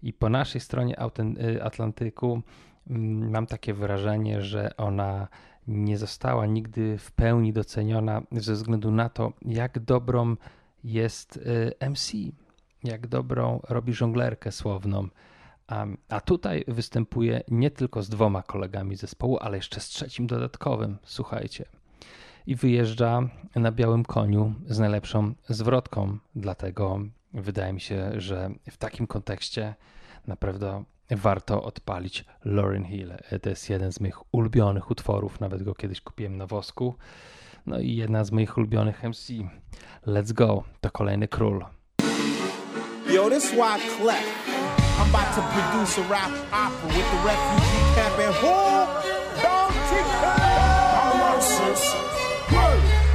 I 0.03 0.13
po 0.13 0.29
naszej 0.29 0.61
stronie 0.61 0.97
y, 1.41 1.63
Atlantyku 1.63 2.43
mm, 2.91 3.31
mam 3.31 3.47
takie 3.47 3.75
wrażenie, 3.75 4.43
że 4.43 4.77
ona 4.77 5.29
nie 5.69 5.99
została 5.99 6.47
nigdy 6.47 6.99
w 6.99 7.13
pełni 7.13 7.53
doceniona 7.53 8.23
ze 8.33 8.53
względu 8.53 8.91
na 8.91 9.09
to, 9.09 9.33
jak 9.43 9.79
dobrą 9.79 10.37
jest 10.85 11.41
MC, 11.91 12.13
jak 12.85 13.07
dobrą 13.07 13.61
robi 13.69 13.93
żonglerkę 13.93 14.53
słowną. 14.53 15.09
A, 16.09 16.21
tutaj 16.21 16.65
występuje 16.69 17.43
nie 17.49 17.71
tylko 17.71 18.03
z 18.03 18.09
dwoma 18.09 18.43
kolegami 18.43 18.97
zespołu, 18.97 19.39
ale 19.41 19.57
jeszcze 19.57 19.81
z 19.81 19.89
trzecim 19.89 20.27
dodatkowym. 20.27 20.99
Słuchajcie. 21.05 21.65
I 22.47 22.57
wyjeżdża 22.57 23.29
na 23.57 23.73
białym 23.73 24.05
koniu 24.05 24.55
z 24.67 24.79
najlepszą 24.79 25.35
zwrotką. 25.49 26.19
Dlatego 26.35 26.99
wydaje 27.35 27.73
mi 27.73 27.81
się, 27.81 28.11
że 28.17 28.51
w 28.71 28.77
takim 28.77 29.07
kontekście 29.07 29.75
naprawdę 30.27 30.85
warto 31.11 31.63
odpalić 31.63 32.25
Lauryn 32.45 32.85
Hill. 32.85 33.13
To 33.43 33.51
jest 33.51 33.71
jeden 33.71 33.93
z 33.93 34.01
moich 34.01 34.35
ulubionych 34.35 34.91
utworów, 34.91 35.41
nawet 35.41 35.63
go 35.63 35.75
kiedyś 35.75 36.01
kupiłem 36.01 36.37
na 36.37 36.47
wosku. 36.47 36.95
No 37.67 37.79
i 37.79 37.97
jedna 37.97 38.25
z 38.25 38.33
moich 38.33 38.59
ulubionych 38.59 39.03
MC. 39.03 39.33
Let's 40.07 40.33
go, 40.33 40.65
to 40.81 40.91
kolejny 40.91 41.29
król. 41.29 41.65
Yo, 43.15 43.31
this 43.31 43.51
why 43.51 43.79
Clef. 43.97 44.58
I'm 45.09 45.15
about 45.15 45.35
to 45.37 45.43
produce 45.57 45.97
a 45.97 46.03
rap 46.03 46.31
opera 46.53 46.87
with 46.89 47.11
the 47.11 47.17
refugee 47.25 47.81
camp 47.97 48.19
and 48.19 48.35
who? 48.35 48.53
Bounty 49.41 50.01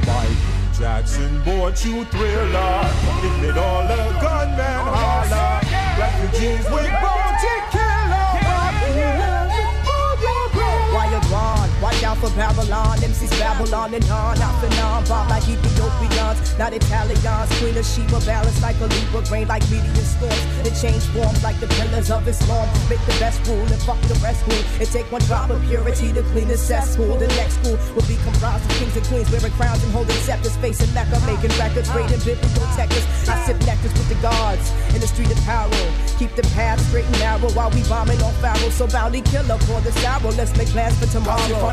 Michael 0.04 0.74
Jackson 0.76 1.40
bought 1.44 1.84
you 1.84 2.04
thriller. 2.06 2.90
It 3.22 3.42
made 3.42 3.56
all 3.56 3.86
the 3.86 3.94
gunmen 4.20 4.80
holler. 4.90 5.60
Refugees 5.96 6.64
with 6.72 6.90
bounty 6.90 7.83
out 12.14 12.30
for 12.30 12.36
Babylon. 12.36 12.98
MCs 12.98 13.30
Babylon 13.38 13.94
and 13.94 14.04
on. 14.10 14.38
Out 14.38 14.64
and 14.64 14.74
on. 14.80 15.04
Bob 15.04 15.30
like 15.30 15.42
Ethiopians. 15.48 16.58
Not 16.58 16.72
Italians. 16.72 17.50
Queen 17.58 17.76
of 17.76 17.86
Sheba. 17.86 18.20
Balance 18.26 18.62
like 18.62 18.78
a 18.80 18.86
Libra. 18.86 19.22
Rain 19.30 19.48
like 19.48 19.62
meteor 19.70 20.04
storms. 20.04 20.44
It 20.66 20.74
change 20.80 21.02
forms 21.14 21.42
like 21.42 21.58
the 21.60 21.66
pillars 21.66 22.10
of 22.10 22.26
Islam. 22.26 22.68
Make 22.88 23.04
the 23.06 23.16
best 23.18 23.46
rule 23.48 23.66
and 23.66 23.80
fuck 23.82 24.00
the 24.02 24.14
rest 24.22 24.46
rule. 24.46 24.64
It 24.80 24.88
take 24.90 25.10
one 25.10 25.22
drop 25.22 25.50
of 25.50 25.62
purity 25.62 26.12
to 26.12 26.22
clean 26.34 26.48
the 26.48 26.58
cesspool. 26.58 27.16
The 27.18 27.28
next 27.38 27.54
school 27.60 27.78
will 27.94 28.06
be 28.06 28.16
comprised 28.22 28.64
of 28.70 28.76
kings 28.78 28.96
and 28.96 29.06
queens 29.06 29.30
wearing 29.30 29.52
crowns 29.52 29.82
and 29.82 29.92
holding 29.92 30.16
scepters. 30.22 30.56
Facing 30.56 30.92
Mecca. 30.94 31.18
Making 31.26 31.54
records. 31.58 31.90
Raiding 31.94 32.22
biblical 32.24 32.66
textures. 32.76 33.06
I 33.28 33.36
sip 33.46 33.58
nectars 33.66 33.94
with 33.94 34.08
the 34.08 34.18
gods. 34.22 34.70
In 34.94 35.00
the 35.00 35.08
street 35.08 35.30
of 35.30 35.40
power. 35.44 35.70
Keep 36.18 36.36
the 36.36 36.42
path 36.54 36.80
straight 36.88 37.04
and 37.06 37.18
narrow 37.18 37.50
while 37.52 37.70
we 37.70 37.82
bombing 37.88 38.20
on 38.22 38.32
Pharaoh. 38.34 38.70
So 38.70 38.86
bounty 38.86 39.20
killer 39.20 39.58
for 39.66 39.80
the 39.80 39.92
sorrow. 39.98 40.30
Let's 40.30 40.56
make 40.56 40.68
plans 40.68 40.96
for 40.98 41.06
If 41.06 41.10
tomorrow. 41.10 41.48
Go 41.48 41.70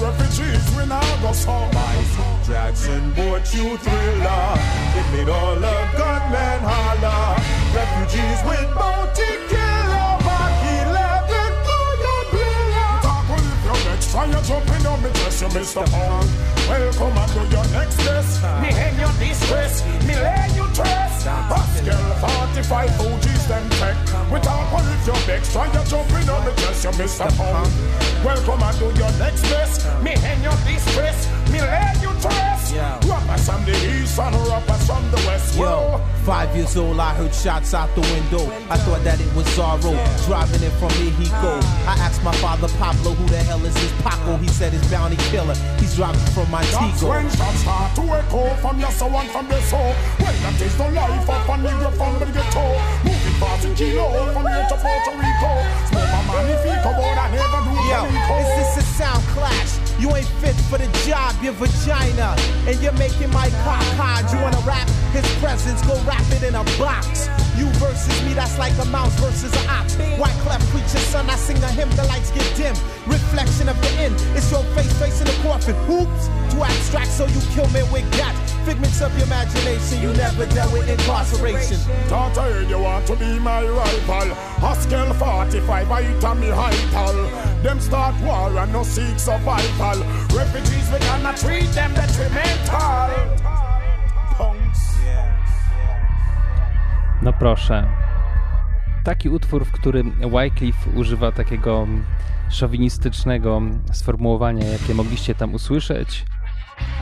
refugees. 0.00 0.64
We 0.76 0.86
now 0.86 1.04
go 1.20 1.32
Michael 1.72 2.38
Jackson 2.46 3.12
bought 3.12 3.52
you 3.52 3.76
thriller. 3.76 4.56
It 4.96 5.06
made 5.12 5.28
all 5.28 5.54
the 5.56 5.76
gunmen 5.98 6.60
holler. 6.64 7.36
Refugees 7.76 8.40
with 8.48 8.68
bounty 8.74 9.30
killer. 9.52 10.16
Back 10.24 10.56
11 10.88 11.52
for 11.66 11.88
your 12.00 12.22
thriller. 12.32 12.92
Talk 13.04 13.28
with 13.28 13.64
your 13.64 13.78
next 13.92 14.10
try 14.10 14.24
you 14.24 14.32
jumping 14.32 14.54
on 14.54 14.65
me 15.06 15.12
chest, 15.14 15.42
you 15.42 15.48
Mr. 15.48 15.84
Punk. 15.90 16.30
Welcome 16.68 17.18
and 17.18 17.32
do 17.32 17.42
your 17.54 17.66
next 17.70 17.96
test. 17.98 18.42
Me 18.62 18.68
hang 18.72 18.98
your 18.98 19.12
distress. 19.18 19.84
Me 20.06 20.14
lay 20.14 20.48
you 20.54 20.66
trust. 20.74 21.26
Pascal 21.26 22.06
45 22.54 22.90
Fugees 22.98 23.48
them 23.48 23.68
tech. 23.78 23.96
We 24.32 24.40
talk 24.40 24.72
with 24.72 25.06
your 25.06 25.20
next 25.26 25.52
try 25.52 25.66
you 25.66 25.84
jumping 25.86 26.28
on 26.28 26.44
me 26.44 26.52
chest, 26.56 26.84
you 26.84 26.90
Mr. 26.90 27.28
Punk. 27.36 27.70
Welcome 28.24 28.62
and 28.62 28.78
do 28.78 28.86
your 28.98 29.12
next 29.18 29.42
best. 29.50 29.86
Me 30.02 30.10
hang 30.10 30.42
your 30.42 30.58
distress. 30.66 31.28
Me 31.50 31.60
lay 31.60 31.92
you 32.02 32.12
trust. 32.20 32.55
Yeah. 32.76 33.00
Rappers 33.08 33.48
from 33.48 33.64
the 33.64 33.72
east 33.72 34.18
and 34.20 34.36
rappers 34.52 34.86
from 34.86 35.10
the 35.10 35.16
west. 35.24 35.56
Yo, 35.56 35.96
five 36.28 36.54
years 36.54 36.76
old, 36.76 37.00
I 37.00 37.14
heard 37.14 37.32
shots 37.32 37.72
out 37.72 37.88
the 37.94 38.02
window. 38.02 38.44
I 38.68 38.76
thought 38.84 39.02
that 39.04 39.18
it 39.18 39.32
was 39.32 39.48
Zorro 39.56 39.96
driving 40.28 40.60
in 40.60 40.70
from 40.76 40.92
Mexico. 41.00 41.56
I 41.88 41.96
asked 42.04 42.22
my 42.22 42.36
father 42.36 42.68
Pablo, 42.76 43.16
who 43.16 43.24
the 43.32 43.40
hell 43.48 43.64
is 43.64 43.72
this 43.72 43.92
Paco? 44.04 44.36
He 44.36 44.48
said 44.48 44.74
it's 44.74 44.84
bounty 44.90 45.16
killer. 45.32 45.56
He's 45.80 45.96
driving 45.96 46.20
from 46.36 46.50
Montego. 46.50 46.84
That's 46.84 47.02
when 47.02 47.24
shots 47.32 47.64
start 47.64 47.96
to 47.96 48.02
echo 48.12 48.44
from 48.60 48.78
your 48.78 48.92
soul 48.92 49.16
and 49.16 49.30
from 49.30 49.48
your 49.48 49.64
soul. 49.72 49.92
When 50.20 50.36
that 50.44 50.60
is 50.60 50.76
the 50.76 50.88
life 50.92 51.30
of 51.32 51.48
a 51.48 51.56
nigga 51.56 51.88
from 51.96 52.12
the 52.20 52.28
ghetto. 52.28 52.66
Moving 53.08 53.36
fast 53.40 53.64
in 53.64 53.72
kilo 53.72 54.04
from 54.36 54.44
here 54.52 54.68
to 54.68 54.76
Puerto 54.76 55.12
Rico. 55.16 55.52
Smoke 55.88 56.12
my 56.12 56.20
magnifico, 56.28 56.92
but 56.92 57.16
I 57.24 57.26
never 57.32 57.60
do 57.64 57.76
Yo, 57.88 58.04
is 58.36 58.76
this 58.76 58.76
a 58.76 58.82
sound 59.00 59.24
clash? 59.32 59.85
You 59.98 60.14
ain't 60.14 60.28
fit 60.44 60.54
for 60.68 60.78
the 60.78 60.88
job, 61.08 61.34
your 61.42 61.54
vagina. 61.54 62.36
And 62.68 62.76
you're 62.80 62.92
making 63.00 63.30
my 63.30 63.48
cock 63.64 63.84
hard. 63.96 64.30
You 64.32 64.38
wanna 64.40 64.60
rap? 64.66 64.88
His 65.12 65.24
presence, 65.40 65.80
go 65.86 65.96
wrap 66.04 66.24
it 66.32 66.42
in 66.42 66.54
a 66.54 66.64
box. 66.78 67.28
You 67.56 67.66
versus 67.80 68.22
me, 68.24 68.34
that's 68.34 68.58
like 68.58 68.76
a 68.78 68.84
mouse 68.86 69.14
versus 69.18 69.52
an 69.52 69.70
ox. 69.70 69.96
White 70.20 70.36
clef 70.44 70.60
preacher, 70.70 71.00
son, 71.08 71.30
I 71.30 71.36
sing 71.36 71.56
a 71.62 71.68
hymn, 71.68 71.88
the 71.96 72.04
lights 72.04 72.30
get 72.30 72.44
dim. 72.56 72.76
Reflection 73.06 73.68
of 73.68 73.80
the 73.80 73.90
end, 73.96 74.14
it's 74.36 74.50
your 74.50 74.62
face 74.76 74.92
facing 75.00 75.26
the 75.26 75.36
coffin. 75.42 75.74
Hoops, 75.88 76.28
too 76.52 76.62
abstract, 76.62 77.10
so 77.10 77.24
you 77.26 77.40
kill 77.54 77.68
me 77.68 77.80
with 77.90 78.04
that. 78.18 78.55
Figments 78.66 79.00
of 79.00 79.16
your 79.16 79.28
imagination, 79.28 80.02
you 80.02 80.12
never 80.14 80.44
dealt 80.46 80.72
with 80.72 80.88
incarceration. 80.88 81.76
Thought 82.08 82.36
I 82.36 82.68
you 82.68 82.80
want 82.80 83.06
to 83.06 83.14
be 83.14 83.38
my 83.38 83.62
rival. 83.62 84.34
Haskell 84.58 85.14
45, 85.14 85.90
I 85.92 86.02
hit 86.02 86.24
on 86.24 86.40
me 86.40 86.48
high 86.50 87.62
Them 87.62 87.80
start 87.80 88.16
war 88.24 88.58
and 88.58 88.72
no 88.72 88.82
seek 88.82 89.20
survival. 89.20 90.02
Refugees, 90.34 90.90
we 90.90 90.98
cannot 90.98 91.36
treat 91.36 91.70
them 91.74 91.94
detrimental. 91.94 93.10
Punks. 94.36 94.96
No 97.22 97.32
proszę. 97.32 97.86
Taki 99.04 99.28
utwór, 99.28 99.64
w 99.64 99.72
którym 99.72 100.12
Wycliffe 100.30 100.90
używa 100.90 101.32
takiego 101.32 101.86
szowinistycznego 102.50 103.62
sformułowania, 103.92 104.66
jakie 104.66 104.94
mogliście 104.94 105.34
tam 105.34 105.54
usłyszeć, 105.54 106.24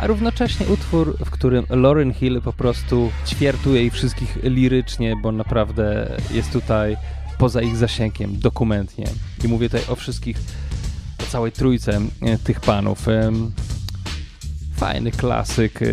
a 0.01 0.07
równocześnie 0.07 0.67
utwór, 0.67 1.17
w 1.25 1.31
którym 1.31 1.67
Lauren 1.71 2.13
Hill 2.13 2.41
po 2.43 2.53
prostu 2.53 3.11
ćwiertuje 3.27 3.85
ich 3.85 3.93
wszystkich 3.93 4.39
lirycznie, 4.43 5.15
bo 5.23 5.33
naprawdę 5.33 6.17
jest 6.31 6.53
tutaj 6.53 6.97
poza 7.39 7.63
ich 7.63 7.77
zasięgiem, 7.77 8.39
dokumentnie. 8.39 9.07
I 9.45 9.49
mówię 9.49 9.69
tutaj 9.69 9.87
o 9.89 9.97
wszystkich, 9.97 10.37
o 11.23 11.31
całej 11.31 11.53
trójce 11.53 12.01
e, 12.23 12.39
tych 12.39 12.61
panów. 12.61 13.07
Fajny 14.77 15.11
klasyk 15.11 15.83
e, 15.83 15.87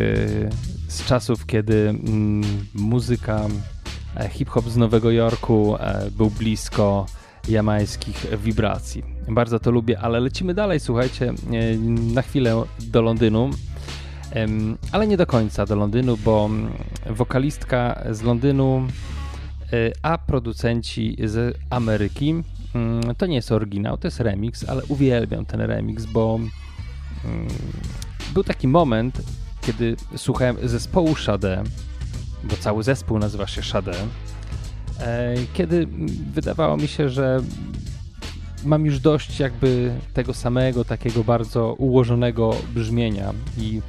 z 0.87 1.05
czasów, 1.05 1.45
kiedy 1.45 1.89
mm, 1.89 2.43
muzyka 2.73 3.47
e, 4.15 4.29
hip-hop 4.29 4.69
z 4.69 4.77
Nowego 4.77 5.11
Jorku 5.11 5.75
był 6.11 6.29
blisko 6.29 7.05
jamańskich 7.47 8.25
wibracji. 8.43 9.03
Bardzo 9.29 9.59
to 9.59 9.71
lubię, 9.71 9.99
ale 9.99 10.19
lecimy 10.19 10.53
dalej, 10.53 10.79
słuchajcie, 10.79 11.33
na 12.13 12.21
chwilę 12.21 12.63
do 12.79 13.01
Londynu 13.01 13.49
ale 14.91 15.07
nie 15.07 15.17
do 15.17 15.25
końca 15.25 15.65
do 15.65 15.75
Londynu, 15.75 16.17
bo 16.17 16.45
mm, 16.45 16.71
wokalistka 17.09 18.03
z 18.11 18.21
Londynu, 18.21 18.87
y, 19.73 19.93
a 20.01 20.17
producenci 20.17 21.17
z 21.23 21.57
Ameryki. 21.69 22.43
Mm, 22.75 23.15
to 23.15 23.25
nie 23.25 23.35
jest 23.35 23.51
oryginał, 23.51 23.97
to 23.97 24.07
jest 24.07 24.19
remix, 24.19 24.69
ale 24.69 24.81
uwielbiam 24.87 25.45
ten 25.45 25.61
remix, 25.61 26.05
bo 26.05 26.39
mm, 27.25 27.47
był 28.33 28.43
taki 28.43 28.67
moment, 28.67 29.21
kiedy 29.61 29.95
słuchałem 30.15 30.57
zespołu 30.63 31.15
Shade, 31.15 31.63
bo 32.43 32.55
cały 32.55 32.83
zespół 32.83 33.19
nazywa 33.19 33.47
się 33.47 33.61
Shade, 33.61 33.93
e, 34.99 35.35
kiedy 35.53 35.87
wydawało 36.33 36.77
mi 36.77 36.87
się, 36.87 37.09
że 37.09 37.41
mam 38.65 38.85
już 38.85 38.99
dość 38.99 39.39
jakby 39.39 39.91
tego 40.13 40.33
samego, 40.33 40.85
takiego 40.85 41.23
bardzo 41.23 41.73
ułożonego 41.73 42.55
brzmienia 42.73 43.33
i 43.57 43.81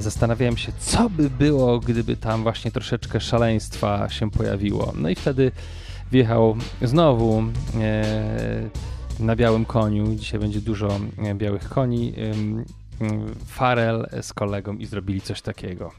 zastanawiałem 0.00 0.56
się, 0.56 0.72
co 0.78 1.10
by 1.10 1.30
było, 1.30 1.80
gdyby 1.80 2.16
tam 2.16 2.42
właśnie 2.42 2.70
troszeczkę 2.70 3.20
szaleństwa 3.20 4.08
się 4.08 4.30
pojawiło. 4.30 4.92
No 4.96 5.08
i 5.08 5.14
wtedy 5.14 5.52
wjechał 6.12 6.56
znowu 6.82 7.42
e, 7.80 8.68
na 9.20 9.36
białym 9.36 9.64
koniu. 9.64 10.14
Dzisiaj 10.14 10.40
będzie 10.40 10.60
dużo 10.60 11.00
e, 11.18 11.34
białych 11.34 11.68
koni. 11.68 12.14
E, 12.16 12.34
Farel 13.46 14.06
z 14.22 14.32
kolegą 14.32 14.76
i 14.76 14.86
zrobili 14.86 15.20
coś 15.20 15.42
takiego. 15.42 15.92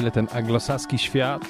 Chwilę 0.00 0.10
ten 0.10 0.28
anglosaski 0.34 0.98
świat. 0.98 1.42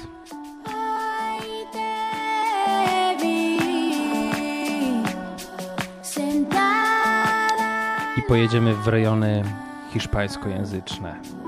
I 8.17 8.21
pojedziemy 8.27 8.75
w 8.75 8.87
rejony 8.87 9.43
hiszpańskojęzyczne. 9.93 11.40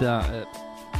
Lida 0.00 0.20
e, 0.20 0.46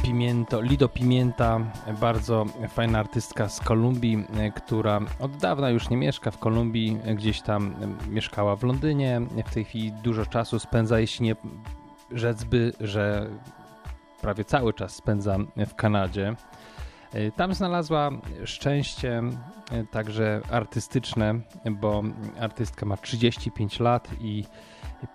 Pimiento, 0.01 0.61
Lido 0.61 0.89
Pimienta, 0.89 1.59
bardzo 1.99 2.45
fajna 2.69 2.99
artystka 2.99 3.49
z 3.49 3.59
Kolumbii, 3.59 4.25
e, 4.37 4.51
która 4.51 4.99
od 5.19 5.37
dawna 5.37 5.69
już 5.69 5.89
nie 5.89 5.97
mieszka 5.97 6.31
w 6.31 6.37
Kolumbii, 6.37 6.99
e, 7.03 7.15
gdzieś 7.15 7.41
tam 7.41 7.75
mieszkała 8.09 8.55
w 8.55 8.63
Londynie. 8.63 9.21
W 9.45 9.53
tej 9.53 9.65
chwili 9.65 9.91
dużo 9.91 10.25
czasu 10.25 10.59
spędza, 10.59 10.99
jeśli 10.99 11.25
nie 11.25 11.35
rzec 12.11 12.43
by, 12.43 12.73
że 12.79 13.29
prawie 14.21 14.45
cały 14.45 14.73
czas 14.73 14.95
spędza 14.95 15.37
w 15.67 15.75
Kanadzie. 15.75 16.35
Tam 17.35 17.53
znalazła 17.53 18.09
szczęście 18.45 19.21
także 19.91 20.41
artystyczne, 20.51 21.33
bo 21.71 22.03
artystka 22.39 22.85
ma 22.85 22.97
35 22.97 23.79
lat 23.79 24.07
i 24.19 24.43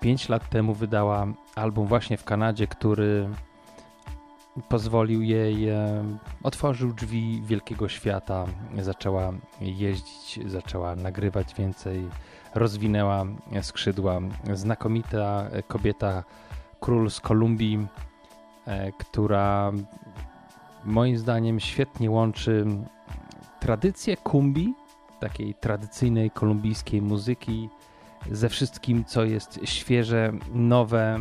5 0.01 0.29
lat 0.29 0.49
temu 0.49 0.75
wydała 0.75 1.27
album 1.55 1.87
właśnie 1.87 2.17
w 2.17 2.25
Kanadzie, 2.25 2.67
który 2.67 3.29
pozwolił 4.69 5.23
jej, 5.23 5.69
e, 5.69 6.05
otworzył 6.43 6.93
drzwi 6.93 7.43
wielkiego 7.47 7.89
świata, 7.89 8.47
zaczęła 8.79 9.33
jeździć, 9.61 10.41
zaczęła 10.47 10.97
nagrywać 10.97 11.55
więcej, 11.55 12.09
rozwinęła 12.55 13.25
skrzydła. 13.63 14.21
Znakomita 14.55 15.51
kobieta, 15.69 16.25
król 16.81 17.11
z 17.11 17.21
Kolumbii, 17.21 17.87
e, 18.67 18.93
która 18.93 19.73
moim 20.85 21.19
zdaniem 21.19 21.61
świetnie 21.61 22.11
łączy 22.11 22.67
tradycję 23.61 24.17
kumbi, 24.17 24.75
takiej 25.21 25.55
tradycyjnej 25.55 26.31
kolumbijskiej 26.31 27.03
muzyki, 27.03 27.69
ze 28.31 28.49
wszystkim, 28.49 29.05
co 29.05 29.25
jest 29.25 29.61
świeże, 29.65 30.33
nowe, 30.55 31.19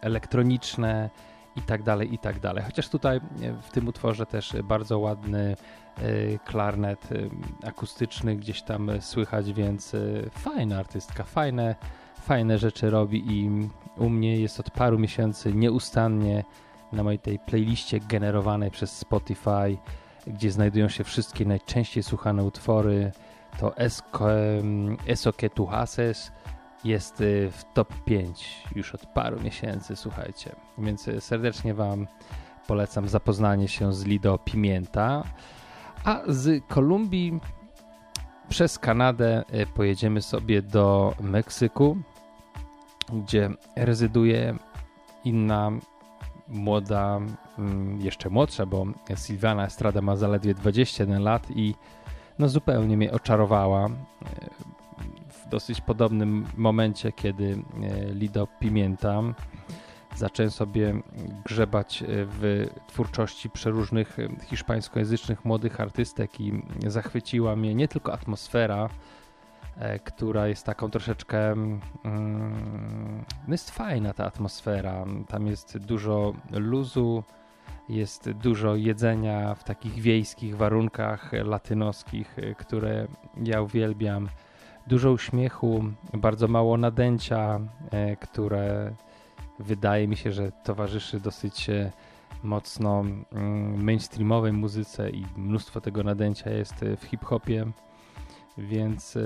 elektroniczne, 0.00 1.10
i 1.56 1.62
tak 1.62 1.82
dalej, 1.82 2.14
i 2.14 2.18
tak 2.18 2.40
dalej. 2.40 2.64
Chociaż 2.64 2.88
tutaj 2.88 3.16
e, 3.16 3.20
w 3.62 3.70
tym 3.70 3.88
utworze 3.88 4.26
też 4.26 4.56
bardzo 4.64 4.98
ładny 4.98 5.56
e, 5.98 6.38
klarnet 6.38 7.08
e, 7.12 7.68
akustyczny 7.68 8.36
gdzieś 8.36 8.62
tam 8.62 8.90
słychać, 9.00 9.52
więc 9.52 9.96
fajna 10.30 10.78
artystka, 10.78 11.24
fajne, 11.24 11.74
fajne 12.20 12.58
rzeczy 12.58 12.90
robi 12.90 13.32
i 13.32 13.68
u 13.96 14.08
mnie 14.08 14.36
jest 14.36 14.60
od 14.60 14.70
paru 14.70 14.98
miesięcy 14.98 15.54
nieustannie 15.54 16.44
na 16.92 17.02
mojej 17.02 17.18
tej 17.18 17.38
playliście 17.38 18.00
generowanej 18.00 18.70
przez 18.70 18.98
Spotify, 18.98 19.78
gdzie 20.26 20.50
znajdują 20.50 20.88
się 20.88 21.04
wszystkie 21.04 21.44
najczęściej 21.44 22.02
słuchane 22.02 22.44
utwory, 22.44 23.12
to 23.58 23.76
Eso 25.06 25.32
tu 25.54 25.66
haces, 25.66 26.32
jest 26.84 27.20
y, 27.20 27.50
w 27.50 27.64
top 27.74 27.94
5 28.04 28.64
już 28.74 28.94
od 28.94 29.06
paru 29.06 29.40
miesięcy, 29.40 29.96
słuchajcie. 29.96 30.56
Więc 30.78 31.08
y, 31.08 31.20
serdecznie 31.20 31.74
Wam 31.74 32.06
polecam 32.66 33.08
zapoznanie 33.08 33.68
się 33.68 33.92
z 33.92 34.04
Lido 34.04 34.38
Pimienta. 34.38 35.22
A 36.04 36.20
z 36.26 36.64
Kolumbii 36.68 37.40
przez 38.48 38.78
Kanadę 38.78 39.44
y, 39.54 39.66
pojedziemy 39.66 40.22
sobie 40.22 40.62
do 40.62 41.14
Meksyku, 41.20 41.96
gdzie 43.12 43.50
rezyduje 43.76 44.56
inna 45.24 45.70
młoda, 46.48 47.20
mm, 47.58 48.00
jeszcze 48.00 48.30
młodsza, 48.30 48.66
bo 48.66 48.86
Sylwiana 49.14 49.64
Estrada 49.64 50.00
ma 50.00 50.16
zaledwie 50.16 50.54
21 50.54 51.22
lat 51.22 51.50
i 51.50 51.74
no 52.38 52.48
zupełnie 52.48 52.96
mnie 52.96 53.12
oczarowała 53.12 53.88
dosyć 55.50 55.80
podobnym 55.80 56.46
momencie, 56.56 57.12
kiedy 57.12 57.58
e, 57.82 58.14
Lido 58.14 58.46
Pimienta 58.60 59.22
zacząłem 60.16 60.50
sobie 60.50 60.94
grzebać 61.44 62.04
w 62.06 62.68
twórczości 62.86 63.50
przeróżnych 63.50 64.16
hiszpańskojęzycznych 64.46 65.44
młodych 65.44 65.80
artystek 65.80 66.40
i 66.40 66.62
zachwyciła 66.86 67.56
mnie 67.56 67.74
nie 67.74 67.88
tylko 67.88 68.12
atmosfera, 68.12 68.88
E, 69.80 69.98
która 69.98 70.48
jest 70.48 70.66
taką 70.66 70.90
troszeczkę. 70.90 71.52
Mm, 71.52 73.24
no 73.48 73.54
jest 73.54 73.70
fajna 73.70 74.12
ta 74.12 74.24
atmosfera. 74.24 75.04
Tam 75.28 75.46
jest 75.46 75.78
dużo 75.78 76.34
luzu, 76.50 77.24
jest 77.88 78.30
dużo 78.30 78.76
jedzenia 78.76 79.54
w 79.54 79.64
takich 79.64 79.94
wiejskich 79.94 80.56
warunkach 80.56 81.32
latynoskich, 81.32 82.38
e, 82.38 82.54
które 82.54 83.06
ja 83.44 83.62
uwielbiam. 83.62 84.28
Dużo 84.90 85.12
uśmiechu, 85.12 85.84
bardzo 86.12 86.48
mało 86.48 86.76
nadęcia, 86.76 87.60
e, 87.90 88.16
które 88.16 88.92
wydaje 89.58 90.08
mi 90.08 90.16
się, 90.16 90.32
że 90.32 90.52
towarzyszy 90.52 91.20
dosyć 91.20 91.66
mocno 92.42 93.00
mm, 93.32 93.84
mainstreamowej 93.84 94.52
muzyce 94.52 95.10
i 95.10 95.26
mnóstwo 95.36 95.80
tego 95.80 96.02
nadęcia 96.02 96.50
jest 96.50 96.74
w 97.00 97.04
hip-hopie. 97.04 97.66
Więc 98.58 99.18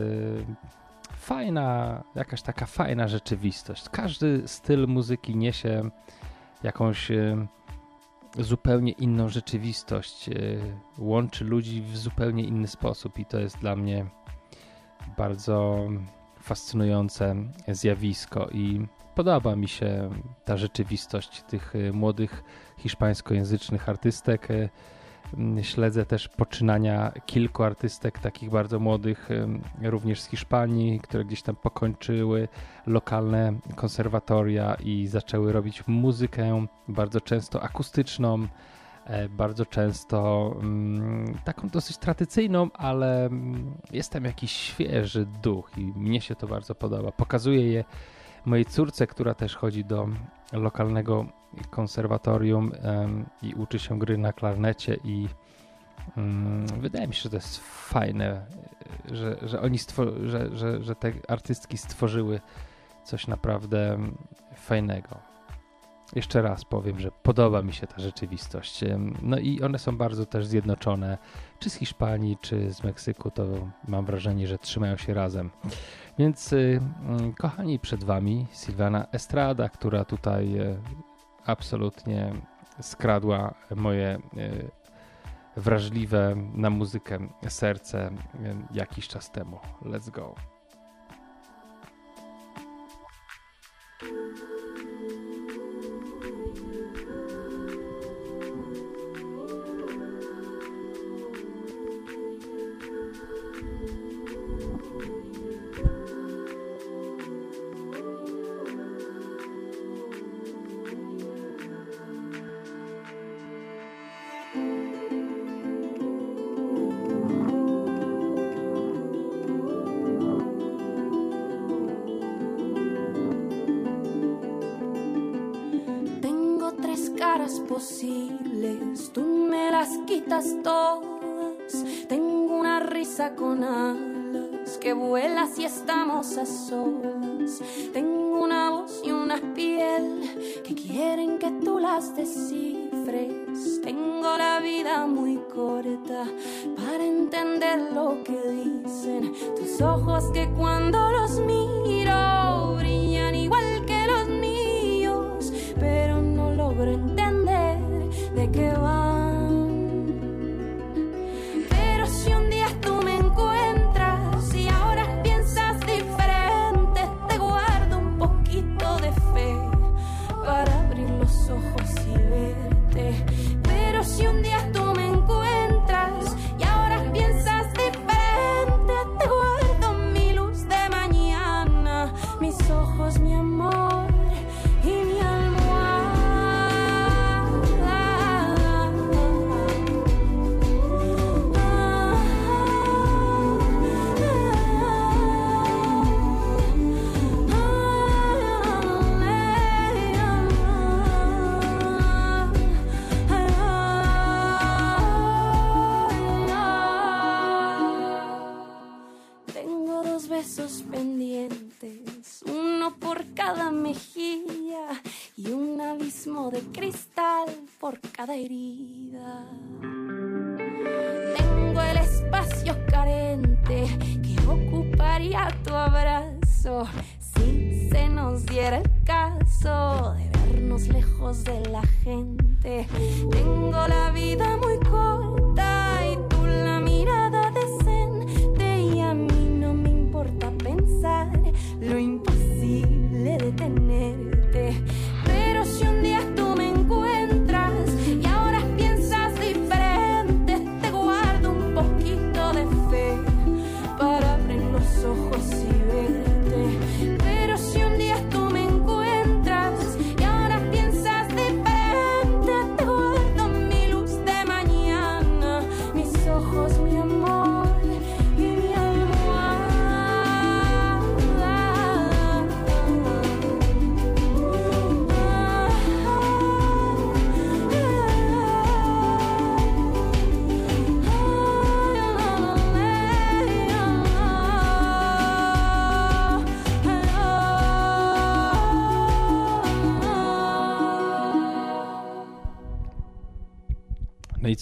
fajna, 1.16 2.02
jakaś 2.14 2.42
taka 2.42 2.66
fajna 2.66 3.08
rzeczywistość. 3.08 3.88
Każdy 3.88 4.42
styl 4.48 4.86
muzyki 4.88 5.36
niesie 5.36 5.90
jakąś 6.62 7.12
zupełnie 8.38 8.92
inną 8.92 9.28
rzeczywistość, 9.28 10.30
łączy 10.98 11.44
ludzi 11.44 11.82
w 11.82 11.96
zupełnie 11.96 12.44
inny 12.44 12.68
sposób 12.68 13.18
i 13.18 13.26
to 13.26 13.40
jest 13.40 13.58
dla 13.58 13.76
mnie 13.76 14.06
bardzo 15.16 15.88
fascynujące 16.40 17.34
zjawisko 17.68 18.48
i 18.52 18.86
podoba 19.14 19.56
mi 19.56 19.68
się 19.68 20.10
ta 20.44 20.56
rzeczywistość 20.56 21.42
tych 21.42 21.74
młodych 21.92 22.44
hiszpańskojęzycznych 22.78 23.88
artystek. 23.88 24.48
Mm, 25.34 25.64
śledzę 25.64 26.06
też 26.06 26.28
poczynania 26.28 27.12
kilku 27.26 27.62
artystek, 27.62 28.18
takich 28.18 28.50
bardzo 28.50 28.80
młodych, 28.80 29.28
również 29.82 30.20
z 30.20 30.26
Hiszpanii, 30.26 31.00
które 31.00 31.24
gdzieś 31.24 31.42
tam 31.42 31.56
pokończyły 31.56 32.48
lokalne 32.86 33.52
konserwatoria 33.76 34.74
i 34.74 35.06
zaczęły 35.06 35.52
robić 35.52 35.86
muzykę 35.86 36.66
bardzo 36.88 37.20
często 37.20 37.62
akustyczną, 37.62 38.46
bardzo 39.30 39.66
często 39.66 40.50
mm, 40.60 41.38
taką 41.44 41.68
dosyć 41.68 41.96
tradycyjną, 41.98 42.70
ale 42.74 43.26
mm, 43.26 43.74
jest 43.92 44.12
tam 44.12 44.24
jakiś 44.24 44.52
świeży 44.52 45.26
duch 45.42 45.70
i 45.76 45.80
mnie 45.80 46.20
się 46.20 46.34
to 46.34 46.46
bardzo 46.46 46.74
podoba. 46.74 47.12
Pokazuję 47.12 47.72
je 47.72 47.84
mojej 48.44 48.64
córce, 48.64 49.06
która 49.06 49.34
też 49.34 49.56
chodzi 49.56 49.84
do 49.84 50.08
lokalnego 50.52 51.26
konserwatorium 51.70 52.72
i 53.42 53.54
uczy 53.54 53.78
się 53.78 53.98
gry 53.98 54.18
na 54.18 54.32
klarnecie 54.32 54.96
i 55.04 55.28
um, 56.16 56.66
wydaje 56.66 57.08
mi 57.08 57.14
się, 57.14 57.22
że 57.22 57.30
to 57.30 57.36
jest 57.36 57.60
fajne, 57.88 58.46
że, 59.12 59.36
że 59.42 59.60
oni 59.60 59.78
że, 60.24 60.56
że, 60.56 60.82
że 60.82 60.94
te 60.94 61.12
artystki 61.28 61.78
stworzyły 61.78 62.40
coś 63.04 63.26
naprawdę 63.26 63.98
fajnego. 64.54 65.33
Jeszcze 66.16 66.42
raz 66.42 66.64
powiem, 66.64 67.00
że 67.00 67.10
podoba 67.22 67.62
mi 67.62 67.72
się 67.72 67.86
ta 67.86 68.00
rzeczywistość. 68.00 68.80
No 69.22 69.38
i 69.38 69.62
one 69.62 69.78
są 69.78 69.96
bardzo 69.96 70.26
też 70.26 70.46
zjednoczone, 70.46 71.18
czy 71.58 71.70
z 71.70 71.74
Hiszpanii, 71.74 72.36
czy 72.40 72.72
z 72.72 72.84
Meksyku, 72.84 73.30
to 73.30 73.44
mam 73.88 74.04
wrażenie, 74.04 74.46
że 74.46 74.58
trzymają 74.58 74.96
się 74.96 75.14
razem. 75.14 75.50
Więc 76.18 76.52
y, 76.52 76.56
y, 77.30 77.34
kochani, 77.38 77.78
przed 77.78 78.04
Wami 78.04 78.46
Silvana 78.52 79.06
Estrada, 79.12 79.68
która 79.68 80.04
tutaj 80.04 80.60
y, 80.60 80.76
absolutnie 81.44 82.32
skradła 82.80 83.54
moje 83.76 84.18
wrażliwe 85.56 86.34
na 86.54 86.70
muzykę 86.70 87.18
serce 87.48 88.10
jakiś 88.72 89.08
czas 89.08 89.30
temu. 89.30 89.58
Let's 89.82 90.10
go. 90.10 90.53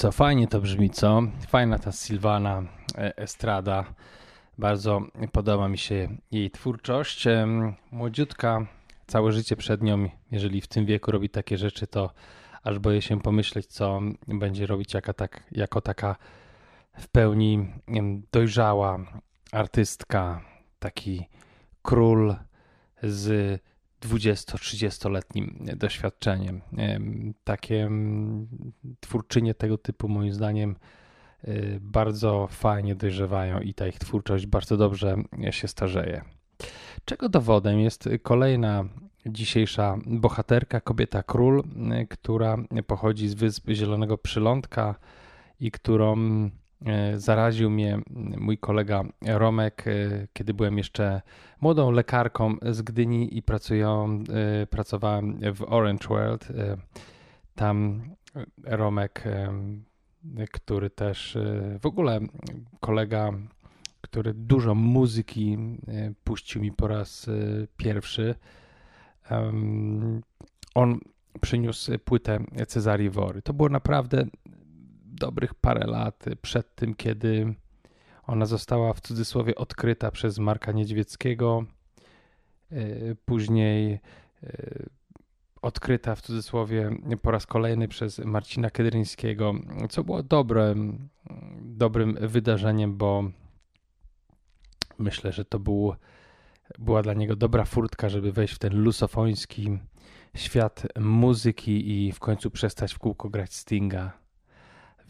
Co, 0.02 0.12
fajnie 0.12 0.48
to 0.48 0.60
brzmi, 0.60 0.90
co? 0.90 1.22
Fajna 1.48 1.78
ta 1.78 1.92
Silvana 1.92 2.62
e, 2.98 3.16
Estrada. 3.16 3.84
Bardzo 4.58 5.00
podoba 5.32 5.68
mi 5.68 5.78
się 5.78 6.08
jej 6.30 6.50
twórczość. 6.50 7.24
Młodziutka, 7.90 8.66
całe 9.06 9.32
życie 9.32 9.56
przed 9.56 9.82
nią, 9.82 10.08
jeżeli 10.30 10.60
w 10.60 10.66
tym 10.66 10.86
wieku 10.86 11.10
robi 11.10 11.28
takie 11.28 11.58
rzeczy, 11.58 11.86
to 11.86 12.10
aż 12.62 12.78
boję 12.78 13.02
się 13.02 13.20
pomyśleć, 13.20 13.66
co 13.66 14.00
będzie 14.28 14.66
robić 14.66 14.92
tak, 15.16 15.42
jako 15.52 15.80
taka 15.80 16.16
w 16.98 17.08
pełni 17.08 17.68
dojrzała 18.32 18.98
artystka, 19.52 20.40
taki 20.78 21.28
król 21.82 22.34
z 23.02 23.60
20-30-letnim 24.02 25.76
doświadczeniem. 25.76 26.60
Takie 27.44 27.90
twórczynie 29.00 29.54
tego 29.54 29.78
typu, 29.78 30.08
moim 30.08 30.32
zdaniem, 30.32 30.76
y, 31.48 31.78
bardzo 31.80 32.48
fajnie 32.50 32.94
dojrzewają 32.94 33.60
i 33.60 33.74
ta 33.74 33.86
ich 33.86 33.98
twórczość 33.98 34.46
bardzo 34.46 34.76
dobrze 34.76 35.16
się 35.50 35.68
starzeje. 35.68 36.22
Czego 37.04 37.28
dowodem 37.28 37.80
jest 37.80 38.08
kolejna 38.22 38.84
dzisiejsza 39.26 39.98
bohaterka, 40.06 40.80
kobieta 40.80 41.22
król, 41.22 41.62
która 42.10 42.56
pochodzi 42.86 43.28
z 43.28 43.34
wysp 43.34 43.70
Zielonego 43.70 44.18
Przylądka 44.18 44.94
i 45.60 45.70
którą 45.70 46.16
E, 46.16 46.61
zaraził 47.16 47.70
mnie 47.70 47.98
mój 48.38 48.58
kolega 48.58 49.04
Romek, 49.26 49.84
e, 49.86 50.26
kiedy 50.32 50.54
byłem 50.54 50.78
jeszcze 50.78 51.22
młodą 51.60 51.90
lekarką 51.90 52.56
z 52.62 52.82
Gdyni 52.82 53.38
i 53.38 53.42
pracują, 53.42 54.24
e, 54.62 54.66
pracowałem 54.66 55.54
w 55.54 55.62
Orange 55.62 56.08
World. 56.08 56.48
Tam 57.54 58.02
Romek, 58.64 59.24
który 60.52 60.90
też 60.90 61.38
w 61.80 61.86
ogóle 61.86 62.20
kolega, 62.80 63.32
który 64.00 64.34
dużo 64.34 64.74
muzyki 64.74 65.58
puścił 66.24 66.62
mi 66.62 66.72
po 66.72 66.88
raz 66.88 67.30
pierwszy. 67.76 68.34
On 70.74 71.00
przyniósł 71.40 71.92
płytę 72.04 72.38
Cezarii 72.68 73.10
Wory. 73.10 73.42
To 73.42 73.52
było 73.52 73.68
naprawdę 73.68 74.26
dobrych 75.12 75.54
parę 75.54 75.86
lat 75.86 76.24
przed 76.42 76.74
tym, 76.74 76.94
kiedy 76.94 77.54
ona 78.26 78.46
została 78.46 78.92
w 78.92 79.00
cudzysłowie 79.00 79.54
odkryta 79.54 80.10
przez 80.10 80.38
Marka 80.38 80.72
Niedźwieckiego, 80.72 81.64
e, 82.72 82.76
później 83.24 84.00
e, 84.42 84.86
odkryta 85.62 86.14
w 86.14 86.20
cudzysłowie 86.20 86.90
po 87.22 87.30
raz 87.30 87.46
kolejny 87.46 87.88
przez 87.88 88.18
Marcina 88.18 88.70
Kedryńskiego, 88.70 89.54
co 89.90 90.04
było 90.04 90.22
dobrym, 90.22 91.08
dobrym 91.60 92.18
wydarzeniem, 92.20 92.96
bo 92.96 93.24
myślę, 94.98 95.32
że 95.32 95.44
to 95.44 95.58
był, 95.58 95.94
była 96.78 97.02
dla 97.02 97.14
niego 97.14 97.36
dobra 97.36 97.64
furtka, 97.64 98.08
żeby 98.08 98.32
wejść 98.32 98.54
w 98.54 98.58
ten 98.58 98.82
lusofoński 98.82 99.78
świat 100.36 100.86
muzyki 101.00 102.06
i 102.06 102.12
w 102.12 102.20
końcu 102.20 102.50
przestać 102.50 102.94
w 102.94 102.98
kółko 102.98 103.30
grać 103.30 103.54
Stinga 103.54 104.21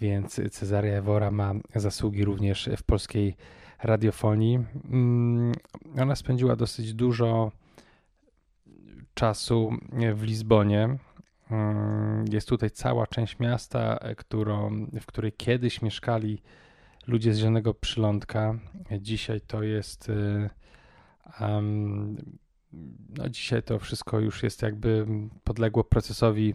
więc 0.01 0.41
Cezaria 0.51 0.93
Ewora 0.93 1.31
ma 1.31 1.55
zasługi 1.75 2.25
również 2.25 2.71
w 2.77 2.83
polskiej 2.83 3.37
radiofonii. 3.83 4.59
Mm, 4.91 5.53
ona 6.01 6.17
spędziła 6.17 6.57
dosyć 6.57 6.95
dużo 6.95 7.53
czasu 9.15 9.71
w 10.15 10.23
Lizbonie. 10.23 10.99
Mm, 11.51 12.25
jest 12.33 12.49
tutaj 12.49 12.71
cała 12.71 13.07
część 13.07 13.39
miasta, 13.39 13.99
którą, 14.17 14.87
w 15.01 15.07
której 15.07 15.33
kiedyś 15.33 15.83
mieszkali 15.83 16.43
ludzie 17.07 17.35
z 17.35 17.39
Zielonego 17.39 17.75
Przylądka. 17.75 18.59
Dzisiaj 19.01 19.41
to 19.41 19.63
jest. 19.63 20.13
Um, 21.41 22.17
no 23.19 23.29
dzisiaj 23.29 23.63
to 23.63 23.79
wszystko 23.79 24.21
już 24.21 24.43
jest 24.43 24.63
jakby 24.63 25.07
podległo 25.45 25.85
procesowi 25.85 26.55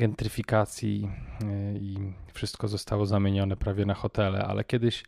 gentryfikacji 0.00 1.08
e, 1.42 1.78
i 1.78 2.12
wszystko 2.32 2.68
zostało 2.68 3.06
zamienione 3.06 3.56
prawie 3.56 3.86
na 3.86 3.94
hotele, 3.94 4.44
ale 4.44 4.64
kiedyś 4.64 5.04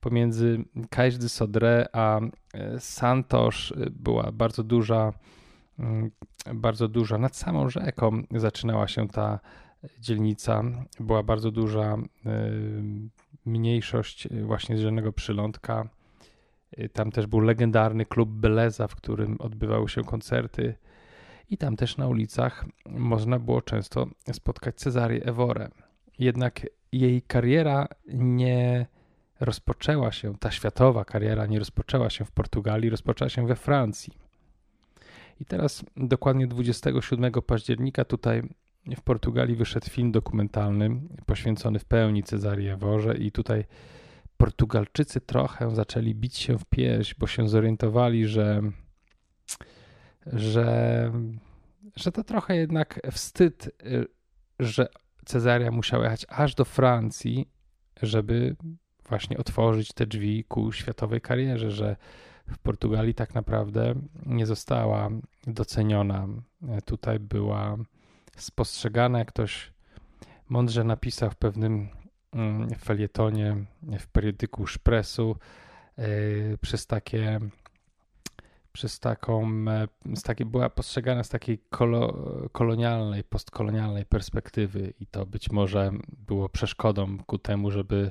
pomiędzy 0.00 0.64
Cais 0.90 1.18
de 1.18 1.26
Sodré 1.26 1.86
a 1.92 2.20
e, 2.20 2.80
Santos 2.80 3.72
była 3.90 4.32
bardzo 4.32 4.62
duża, 4.62 5.12
bardzo 6.54 6.88
duża, 6.88 7.18
nad 7.18 7.36
samą 7.36 7.68
rzeką 7.68 8.22
zaczynała 8.30 8.88
się 8.88 9.08
ta 9.08 9.40
dzielnica, 10.00 10.62
była 11.00 11.22
bardzo 11.22 11.50
duża 11.50 11.96
mniejszość 13.46 14.28
właśnie 14.42 14.76
z 14.76 14.80
Zielonego 14.80 15.12
Przylądka. 15.12 15.88
Tam 16.92 17.10
też 17.10 17.26
był 17.26 17.40
legendarny 17.40 18.06
klub 18.06 18.30
Beleza, 18.30 18.88
w 18.88 18.96
którym 18.96 19.36
odbywały 19.40 19.88
się 19.88 20.04
koncerty 20.04 20.74
i 21.50 21.58
tam 21.58 21.76
też 21.76 21.96
na 21.96 22.08
ulicach 22.08 22.64
można 22.86 23.38
było 23.38 23.62
często 23.62 24.06
spotkać 24.32 24.76
Cezarię 24.76 25.24
Eworę. 25.24 25.68
Jednak 26.18 26.66
jej 26.92 27.22
kariera 27.22 27.88
nie 28.08 28.86
rozpoczęła 29.40 30.12
się, 30.12 30.38
ta 30.38 30.50
światowa 30.50 31.04
kariera 31.04 31.46
nie 31.46 31.58
rozpoczęła 31.58 32.10
się 32.10 32.24
w 32.24 32.30
Portugalii, 32.30 32.90
rozpoczęła 32.90 33.28
się 33.28 33.46
we 33.46 33.56
Francji. 33.56 34.12
I 35.40 35.44
teraz 35.44 35.84
dokładnie 35.96 36.46
27 36.46 37.32
października 37.32 38.04
tutaj 38.04 38.42
w 38.96 39.02
Portugalii 39.02 39.56
wyszedł 39.56 39.90
film 39.90 40.12
dokumentalny 40.12 41.00
poświęcony 41.26 41.78
w 41.78 41.84
pełni 41.84 42.22
Cezarii 42.22 42.68
Eworze 42.68 43.16
i 43.16 43.32
tutaj 43.32 43.64
Portugalczycy 44.36 45.20
trochę 45.20 45.74
zaczęli 45.74 46.14
bić 46.14 46.36
się 46.36 46.58
w 46.58 46.64
pieśń, 46.64 47.14
bo 47.18 47.26
się 47.26 47.48
zorientowali, 47.48 48.26
że 48.26 48.62
że, 50.32 51.12
że 51.96 52.12
to 52.12 52.24
trochę 52.24 52.56
jednak 52.56 53.00
wstyd, 53.12 53.66
y, 53.86 54.06
że 54.60 54.88
Cezaria 55.24 55.70
musiała 55.70 56.04
jechać 56.04 56.26
aż 56.28 56.54
do 56.54 56.64
Francji, 56.64 57.48
żeby 58.02 58.56
właśnie 59.08 59.38
otworzyć 59.38 59.92
te 59.92 60.06
drzwi 60.06 60.44
ku 60.44 60.72
światowej 60.72 61.20
karierze, 61.20 61.70
że 61.70 61.96
w 62.48 62.58
Portugalii 62.58 63.14
tak 63.14 63.34
naprawdę 63.34 63.94
nie 64.26 64.46
została 64.46 65.08
doceniona. 65.46 66.28
Tutaj 66.84 67.18
była 67.18 67.76
spostrzegana, 68.36 69.18
jak 69.18 69.28
ktoś 69.28 69.72
mądrze 70.48 70.84
napisał 70.84 71.30
w 71.30 71.36
pewnym 71.36 71.88
mm, 72.32 72.70
felietonie 72.70 73.56
w 73.98 74.06
periodyku 74.06 74.66
Szpresu 74.66 75.36
y, 75.98 76.58
przez 76.60 76.86
takie 76.86 77.40
przez 78.76 79.00
taką, 79.00 79.48
e, 79.68 79.88
z 80.16 80.22
takiej, 80.22 80.46
była 80.46 80.70
postrzegana 80.70 81.24
z 81.24 81.28
takiej 81.28 81.58
kolo, 81.58 82.18
kolonialnej, 82.52 83.24
postkolonialnej 83.24 84.04
perspektywy 84.04 84.92
i 85.00 85.06
to 85.06 85.26
być 85.26 85.50
może 85.50 85.92
było 86.26 86.48
przeszkodą 86.48 87.18
ku 87.18 87.38
temu, 87.38 87.70
żeby, 87.70 88.10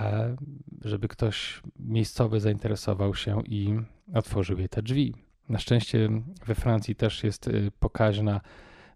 e, 0.00 0.36
żeby 0.84 1.08
ktoś 1.08 1.62
miejscowy 1.78 2.40
zainteresował 2.40 3.14
się 3.14 3.42
i 3.44 3.74
otworzył 4.14 4.58
jej 4.58 4.68
te 4.68 4.82
drzwi. 4.82 5.14
Na 5.48 5.58
szczęście 5.58 6.08
we 6.46 6.54
Francji 6.54 6.96
też 6.96 7.24
jest 7.24 7.48
e, 7.48 7.52
pokaźna 7.80 8.40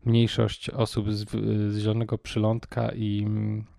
mniejszość 0.05 0.71
osób 0.71 1.13
z, 1.13 1.31
z 1.75 1.79
zielonego 1.79 2.19
przylądka 2.19 2.93
i 2.93 3.27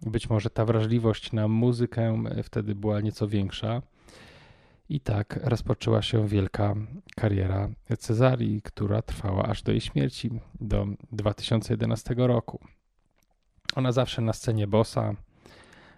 być 0.01 0.29
może 0.29 0.49
ta 0.49 0.65
wrażliwość 0.65 1.31
na 1.31 1.47
muzykę 1.47 2.23
wtedy 2.43 2.75
była 2.75 3.01
nieco 3.01 3.27
większa. 3.27 3.81
I 4.91 4.99
tak 4.99 5.39
rozpoczęła 5.43 6.01
się 6.01 6.27
wielka 6.27 6.75
kariera 7.15 7.69
Cezarii, 7.99 8.61
która 8.61 9.01
trwała 9.01 9.43
aż 9.43 9.63
do 9.63 9.71
jej 9.71 9.81
śmierci, 9.81 10.31
do 10.61 10.87
2011 11.11 12.15
roku. 12.17 12.59
Ona 13.75 13.91
zawsze 13.91 14.21
na 14.21 14.33
scenie 14.33 14.67
bossa, 14.67 15.13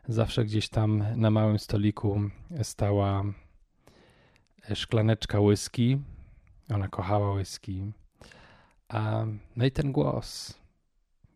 zawsze 0.07 0.45
gdzieś 0.45 0.69
tam 0.69 1.03
na 1.15 1.31
małym 1.31 1.59
stoliku 1.59 2.21
stała 2.63 3.23
szklaneczka 4.73 5.39
whisky. 5.39 5.99
Ona 6.69 6.87
kochała 6.87 7.33
whisky. 7.33 7.91
A, 8.89 9.25
no 9.55 9.65
i 9.65 9.71
ten 9.71 9.91
głos. 9.91 10.59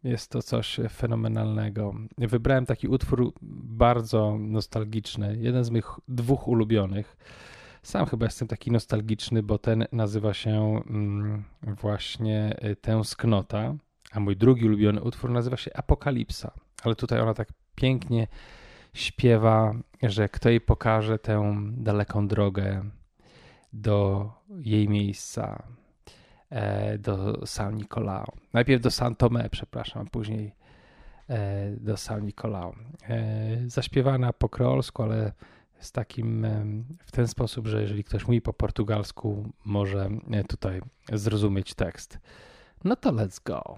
Jest 0.08 0.32
to 0.32 0.42
coś 0.42 0.80
fenomenalnego. 0.90 1.96
Wybrałem 2.18 2.66
taki 2.66 2.88
utwór 2.88 3.34
bardzo 3.42 4.38
nostalgiczny, 4.40 5.38
jeden 5.40 5.64
z 5.64 5.70
moich 5.70 5.90
dwóch 6.08 6.48
ulubionych. 6.48 7.18
Sam 7.84 8.06
chyba 8.06 8.26
jestem 8.26 8.48
taki 8.48 8.72
nostalgiczny, 8.72 9.44
bo 9.44 9.58
ten 9.58 9.86
nazywa 9.92 10.34
się 10.34 10.82
mm, 10.90 11.44
właśnie 11.62 12.56
y, 12.66 12.76
Tęsknota, 12.76 13.76
a 14.12 14.20
mój 14.20 14.38
drugi 14.38 14.66
ulubiony 14.66 15.02
utwór 15.02 15.30
nazywa 15.30 15.58
się 15.58 15.74
Apokalipsa. 15.74 16.52
Ale 16.84 16.96
tutaj 16.96 17.20
ona 17.20 17.34
tak 17.34 17.48
pięknie 17.76 18.28
śpiewa, 18.94 19.74
że 20.04 20.30
kto 20.30 20.50
jej 20.50 20.62
pokaże 20.62 21.20
tę 21.20 21.56
daleką 21.72 22.28
drogę 22.28 22.84
do 23.74 24.30
jej 24.60 24.90
miejsca, 24.90 25.64
do 27.00 27.46
San 27.46 27.76
Nicolao. 27.76 28.34
Najpierw 28.54 28.84
do 28.84 28.92
San 28.92 29.16
Tomé, 29.16 29.50
przepraszam, 29.50 30.08
a 30.08 30.10
później 30.10 30.56
e, 31.30 31.72
do 31.72 31.98
San 31.98 32.26
Nicolao. 32.26 32.76
Zaśpiewana 33.66 34.34
po 34.34 34.50
kreolsku, 34.50 35.04
ale 35.04 35.32
z 35.80 35.92
takim 35.92 36.48
w 37.06 37.12
ten 37.12 37.28
sposób, 37.28 37.68
że 37.68 37.82
jeżeli 37.82 38.04
ktoś 38.04 38.28
mówi 38.28 38.42
po 38.42 38.54
portugalsku, 38.54 39.50
może 39.66 40.10
tutaj 40.48 40.82
zrozumieć 41.14 41.74
tekst. 41.74 42.20
No 42.84 42.96
to 42.96 43.12
let's 43.12 43.44
go. 43.44 43.78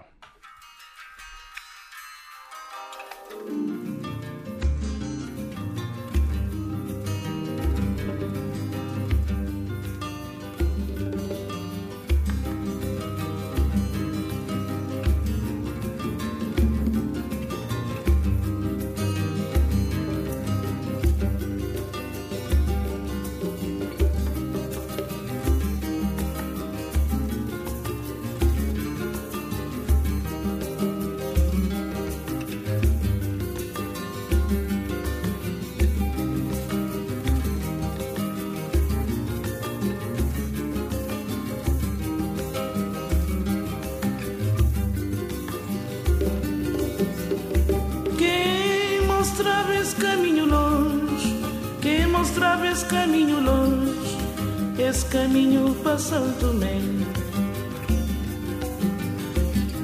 Caminho 55.10 55.74
para 55.82 55.98
Santo 55.98 56.38
Tomé. 56.38 56.80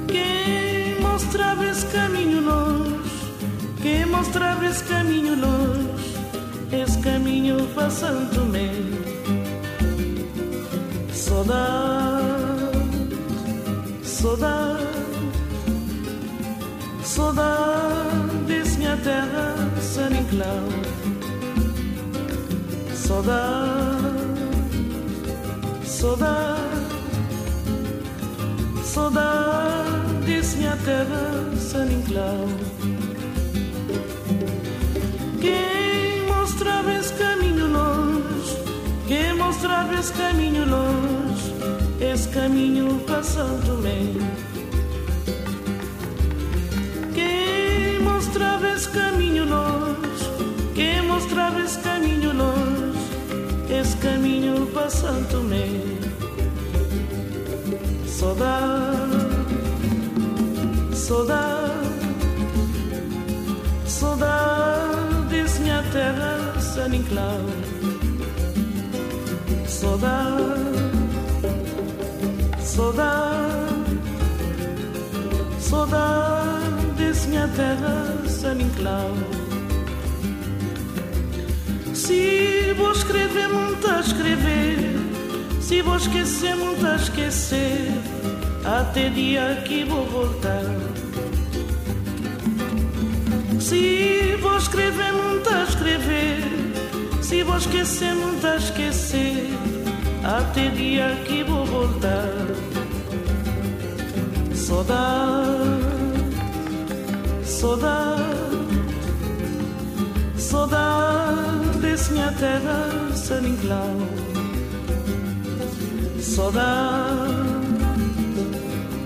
Quem 0.07 1.01
mostrava 1.01 1.65
esse 1.65 1.85
caminho 1.87 2.41
longe, 2.41 3.33
quem 3.81 4.05
mostrava 4.05 4.65
esse 4.65 4.83
caminho 4.85 5.35
longe, 5.35 6.15
esse 6.71 6.97
caminho 6.99 7.67
para 7.75 7.89
Santo 7.89 8.35
Tomé. 8.35 8.71
Saudade, 11.11 12.23
saudade, 14.01 14.87
saudade 17.03 18.37
desse 18.47 18.77
minha 18.77 18.95
terra, 18.97 19.55
San 19.81 20.11
Inclau. 20.11 20.86
Saudade 23.27 24.07
Saudade, 25.83 26.61
saudade 28.85 30.55
minha 30.55 30.77
terra, 30.77 31.51
San 31.57 31.87
Inclau. 31.87 32.47
Quem 35.41 36.25
mostrava 36.25 36.93
esse 36.93 37.13
caminho 37.15 37.67
longe, 37.67 38.57
quem 39.09 39.33
mostrava 39.33 39.93
esse 39.95 40.13
caminho 40.13 40.65
longe, 40.69 41.53
esse 41.99 42.29
caminho 42.29 42.97
São 43.23 43.59
Tomé. 43.59 44.03
Quem 47.13 47.99
mostrava 48.03 48.69
esse 48.69 48.87
caminho 48.87 49.43
longe, 49.49 50.31
quem 50.73 51.01
mostrava 51.01 51.59
esse 51.59 51.77
caminho 51.79 52.16
para 54.87 54.89
Santo 54.89 55.27
Tomé. 55.31 55.67
Saudade, 58.07 59.17
saudade, 63.85 65.27
desse 65.29 65.59
minha 65.61 65.83
terra, 65.91 66.59
San 66.59 66.95
Inclau. 66.95 67.41
Saudade, 69.67 70.43
saudade, 72.59 73.99
saudade 75.59 76.85
desse 76.97 77.27
minha 77.27 77.47
terra, 77.49 78.23
San 78.27 78.59
Inclau. 78.61 79.11
Se 82.67 82.73
vou 82.73 82.91
escrever, 82.91 83.47
muito 83.47 83.89
a 83.89 84.01
escrever. 84.01 84.77
Se 85.61 85.81
vou 85.81 85.95
esquecer, 85.95 86.53
muito 86.53 86.85
a 86.85 86.97
esquecer. 86.97 87.93
Até 88.65 89.07
dia 89.09 89.63
que 89.63 89.85
vou 89.85 90.05
voltar. 90.05 90.65
Se 93.57 94.35
vou 94.41 94.57
escrever, 94.57 95.13
muito 95.13 95.49
a 95.49 95.63
escrever. 95.63 96.43
Se 97.21 97.41
vou 97.41 97.55
esquecer, 97.55 98.13
muito 98.13 98.45
a 98.45 98.57
esquecer. 98.57 99.47
Até 100.25 100.67
dia 100.67 101.15
que 101.25 101.43
vou 101.45 101.65
voltar. 101.65 102.47
Saudade, 104.53 105.55
saudade, 107.45 108.23
saudade 110.35 111.56
pieśnia 111.87 112.31
teraz 112.39 113.31
en 113.31 113.45
inglés. 113.45 114.03
Saudade, 116.19 117.47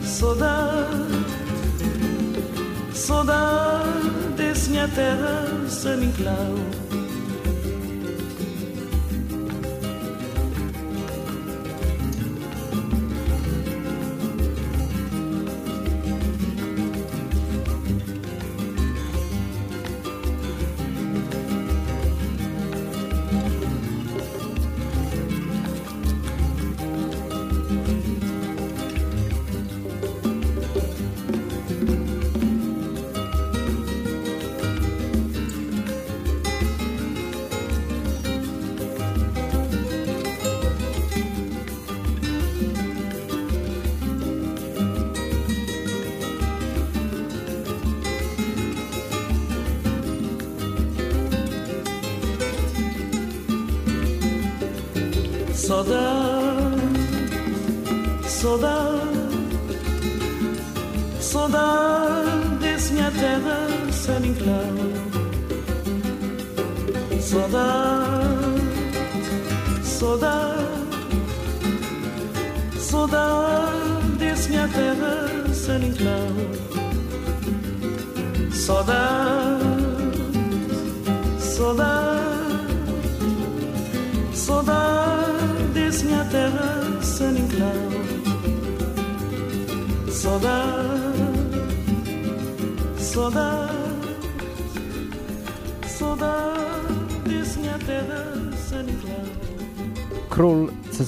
saudade, 0.04 1.20
saudade, 2.94 4.36
desnha 4.38 4.88
terra 4.88 5.46
sem 5.70 6.04
inclau. 6.04 6.91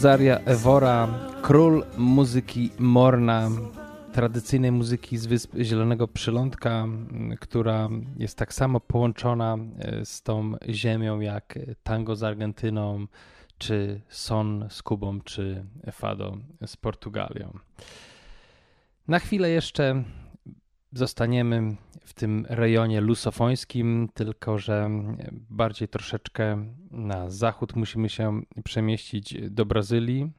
Cezaria 0.04 0.40
Ewora, 0.46 1.08
król 1.42 1.86
muzyki 1.98 2.70
Morna, 2.80 3.50
tradycyjnej 4.14 4.72
muzyki 4.72 5.18
z 5.18 5.26
Wysp 5.26 5.56
Zielonego 5.62 6.08
Przylądka, 6.08 6.88
która 7.40 7.90
jest 8.18 8.38
tak 8.38 8.54
samo 8.54 8.80
połączona 8.80 9.58
e, 9.80 10.06
z 10.06 10.22
tą 10.22 10.54
ziemią 10.70 11.20
jak 11.20 11.60
tango 11.84 12.16
z 12.16 12.24
Argentyną, 12.24 13.08
czy 13.58 14.02
son 14.10 14.66
z 14.70 14.84
Kubą, 14.84 15.22
czy 15.22 15.66
fado 15.92 16.38
z 16.66 16.78
Portugalią. 16.78 17.60
Na 19.08 19.20
chwilę 19.20 19.50
jeszcze 19.50 20.04
zostaniemy 20.94 21.76
w 22.02 22.14
tym 22.14 22.46
rejonie 22.50 23.02
lusofońskim, 23.02 24.10
tylko 24.14 24.58
że 24.58 24.90
bardziej 25.50 25.88
troszeczkę 25.88 26.66
na 26.92 27.30
zachód 27.30 27.76
musimy 27.76 28.10
się 28.10 28.42
przemieścić 28.64 29.38
do 29.50 29.66
Brazylii. 29.66 30.32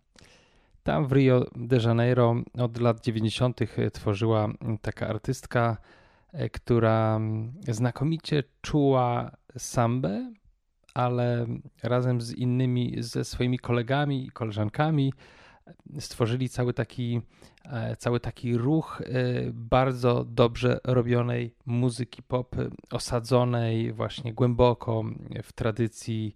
Tam 0.82 1.06
w 1.06 1.12
Rio 1.12 1.46
de 1.56 1.76
Janeiro 1.76 2.34
od 2.58 2.80
lat 2.80 3.04
90. 3.04 3.60
tworzyła 3.92 4.48
taka 4.82 5.08
artystka, 5.08 5.76
która 6.52 7.20
znakomicie 7.68 8.42
czuła 8.62 9.30
sambę, 9.58 10.32
ale 10.94 11.46
razem 11.82 12.20
z 12.20 12.32
innymi, 12.32 12.94
ze 12.98 13.24
swoimi 13.24 13.58
kolegami 13.58 14.26
i 14.26 14.30
koleżankami 14.30 15.12
stworzyli 16.00 16.48
cały 16.48 16.74
taki, 16.74 17.20
e, 17.64 17.96
cały 17.96 18.20
taki 18.20 18.56
ruch 18.56 19.00
e, 19.00 19.04
bardzo 19.52 20.24
dobrze 20.24 20.80
robionej 20.84 21.54
muzyki 21.66 22.22
pop, 22.22 22.56
osadzonej 22.90 23.92
właśnie 23.92 24.34
głęboko 24.34 25.04
w 25.42 25.52
tradycji 25.52 26.34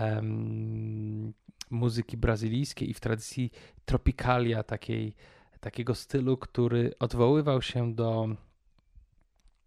um, 0.00 1.32
muzyki 1.70 2.16
brazylijskiej 2.16 2.90
i 2.90 2.94
w 2.94 3.00
tradycji 3.00 3.52
tropikalia, 3.84 4.62
takiej, 4.62 5.14
takiego 5.60 5.94
stylu, 5.94 6.36
który 6.36 6.94
odwoływał 6.98 7.62
się 7.62 7.94
do, 7.94 8.28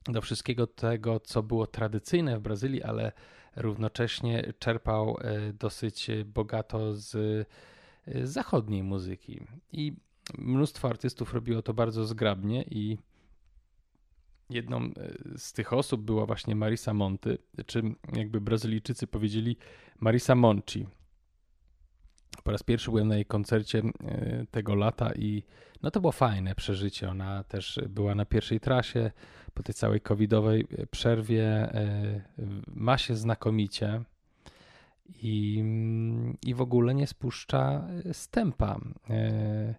do 0.06 0.22
wszystkiego 0.22 0.68
tego, 0.68 1.20
co 1.20 1.44
było 1.44 1.68
tradycyjne 1.68 2.40
w 2.40 2.42
Brazylii, 2.42 2.84
ale 2.84 3.12
równocześnie 3.56 4.54
czerpał 4.60 5.18
e, 5.22 5.54
dosyć 5.54 6.08
bogato 6.26 6.96
z 6.96 7.48
zachodniej 8.24 8.84
muzyki. 8.84 9.42
I 9.72 9.94
mnóstwo 10.38 10.90
artystów 10.90 11.34
robiło 11.34 11.62
to 11.62 11.74
bardzo 11.74 12.06
zgrabnie 12.06 12.64
i 12.64 12.98
jedną 14.50 14.86
y, 14.86 14.92
z 15.38 15.54
tych 15.54 15.74
osób 15.74 16.02
była 16.02 16.26
właśnie 16.26 16.56
Marisa 16.56 16.94
Monty, 16.94 17.38
czy 17.66 17.82
jakby 18.14 18.42
Brazylijczycy 18.42 19.08
powiedzieli 19.08 19.58
Marisa 20.00 20.36
Monci. 20.36 20.88
Po 22.44 22.52
raz 22.52 22.64
pierwszy 22.64 22.92
byłem 22.92 23.08
na 23.08 23.16
jej 23.16 23.26
koncercie 23.26 23.80
y, 23.80 24.48
tego 24.52 24.76
lata 24.76 25.14
i 25.14 25.44
no 25.82 25.92
to 25.92 26.02
było 26.02 26.12
fajne 26.12 26.56
przeżycie. 26.56 27.10
Ona 27.10 27.44
też 27.44 27.80
była 27.90 28.16
na 28.16 28.26
pierwszej 28.26 28.60
trasie 28.60 29.12
po 29.54 29.64
tej 29.64 29.76
całej 29.76 30.02
covidowej 30.02 30.68
przerwie. 30.92 31.72
Ma 32.68 32.98
się 32.98 33.16
znakomicie 33.16 34.04
i, 35.10 35.64
i 36.46 36.54
w 36.54 36.62
ogóle 36.62 36.94
nie 36.94 37.08
spuszcza 37.08 37.88
stępa. 38.12 38.80
E, 39.10 39.76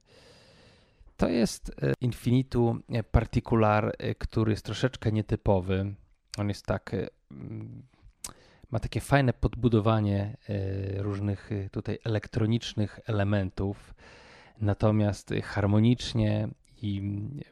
to 1.17 1.29
jest 1.29 1.71
e, 1.83 1.93
Infinitu 2.01 2.79
Particular, 3.11 3.93
e, 3.99 4.15
który 4.15 4.53
jest 4.53 4.65
troszeczkę 4.65 5.13
nietypowy. 5.13 5.95
On 6.39 6.49
jest 6.49 6.67
tak, 6.67 6.97
ma 8.71 8.79
takie 8.79 9.01
fajne 9.01 9.33
podbudowanie 9.33 10.37
różnych 10.97 11.51
tutaj 11.73 11.99
elektronicznych 12.05 13.01
elementów, 13.07 13.95
natomiast 14.61 15.35
harmonicznie 15.43 16.49
i 16.83 17.03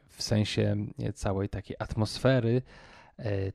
w 0.08 0.22
sensie 0.22 0.76
całej 1.14 1.48
takiej 1.48 1.76
atmosfery, 1.78 2.62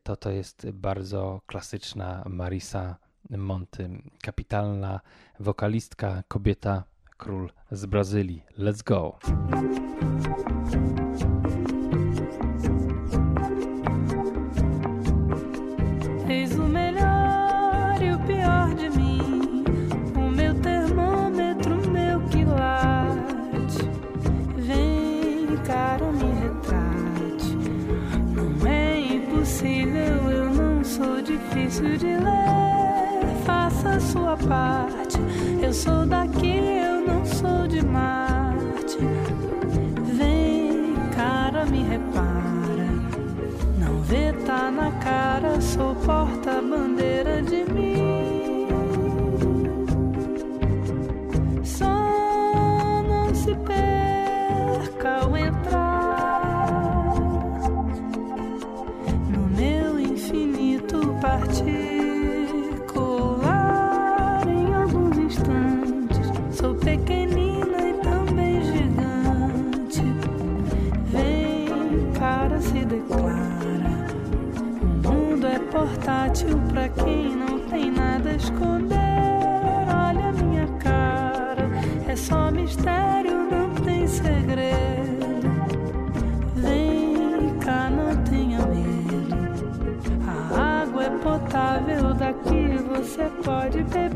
to 0.03 0.16
to 0.16 0.32
jest 0.32 0.70
bardzo 0.72 1.41
klasyczna 1.45 2.24
Marisa 2.30 2.97
Monty, 3.30 3.84
kapitalna 4.22 5.00
wokalistka, 5.40 6.24
kobieta, 6.28 6.84
król 7.18 7.50
z 7.72 7.86
Brazylii. 7.86 8.44
Let's 8.58 8.84
go! 8.84 9.18
difícil 31.26 31.98
de 31.98 32.18
ler 32.20 32.64
a 33.88 34.00
sua 34.00 34.38
parte. 34.38 35.18
Eu 35.62 35.74
sou 35.74 36.06
daqui, 36.06 36.58
eu 36.58 37.02
não 37.08 37.26
sou 37.26 37.68
de 37.68 37.84
Marte. 37.86 38.98
Vem, 40.18 40.96
cara, 41.16 41.66
me 41.66 41.84
repara. 41.84 42.88
Não 43.80 44.02
vê, 44.02 44.34
tá 44.46 44.70
na 44.72 44.92
cara, 45.04 45.60
sou 45.62 45.96
porta-bandeira 45.96 47.14
portátil 75.76 76.58
pra 76.72 76.88
quem 76.88 77.36
não 77.36 77.60
tem 77.68 77.92
nada 77.92 78.30
a 78.30 78.36
esconder. 78.36 78.96
Olha 79.94 80.32
minha 80.32 80.68
cara, 80.80 81.70
é 82.08 82.16
só 82.16 82.50
mistério, 82.50 83.36
não 83.52 83.76
tem 83.84 84.08
segredo. 84.08 85.42
Vem 86.56 87.60
cá, 87.60 87.90
não 87.90 88.16
tenha 88.24 88.60
medo. 88.68 89.36
A 90.26 90.84
água 90.84 91.04
é 91.04 91.10
potável, 91.10 92.14
daqui 92.14 92.78
você 92.90 93.26
pode 93.44 93.84
beber. 93.84 94.14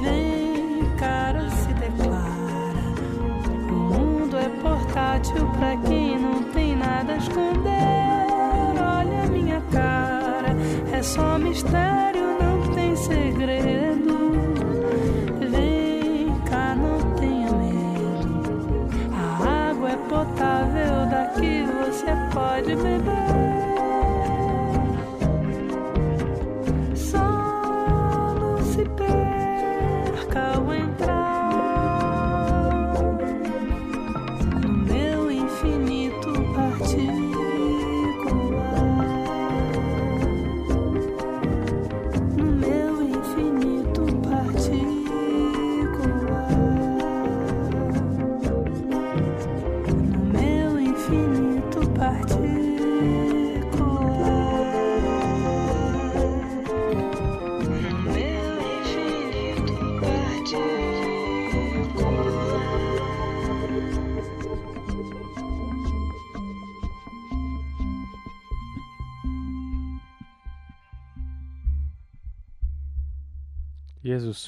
Vem, 0.03 0.91
cara, 0.97 1.49
se 1.51 1.73
declara. 1.75 2.83
O 3.71 3.75
mundo 3.75 4.37
é 4.37 4.49
portátil 4.61 5.47
para 5.59 5.77
quem 5.89 6.19
não 6.19 6.43
tem 6.53 6.77
nada 6.77 7.13
a 7.13 7.17
esconder. 7.17 8.27
Olha 8.81 9.23
a 9.25 9.29
minha 9.29 9.61
cara, 9.71 10.57
é 10.93 11.03
só 11.03 11.39
mistério. 11.39 12.08
I 22.59 22.61
did 22.61 23.05
my. 23.05 23.38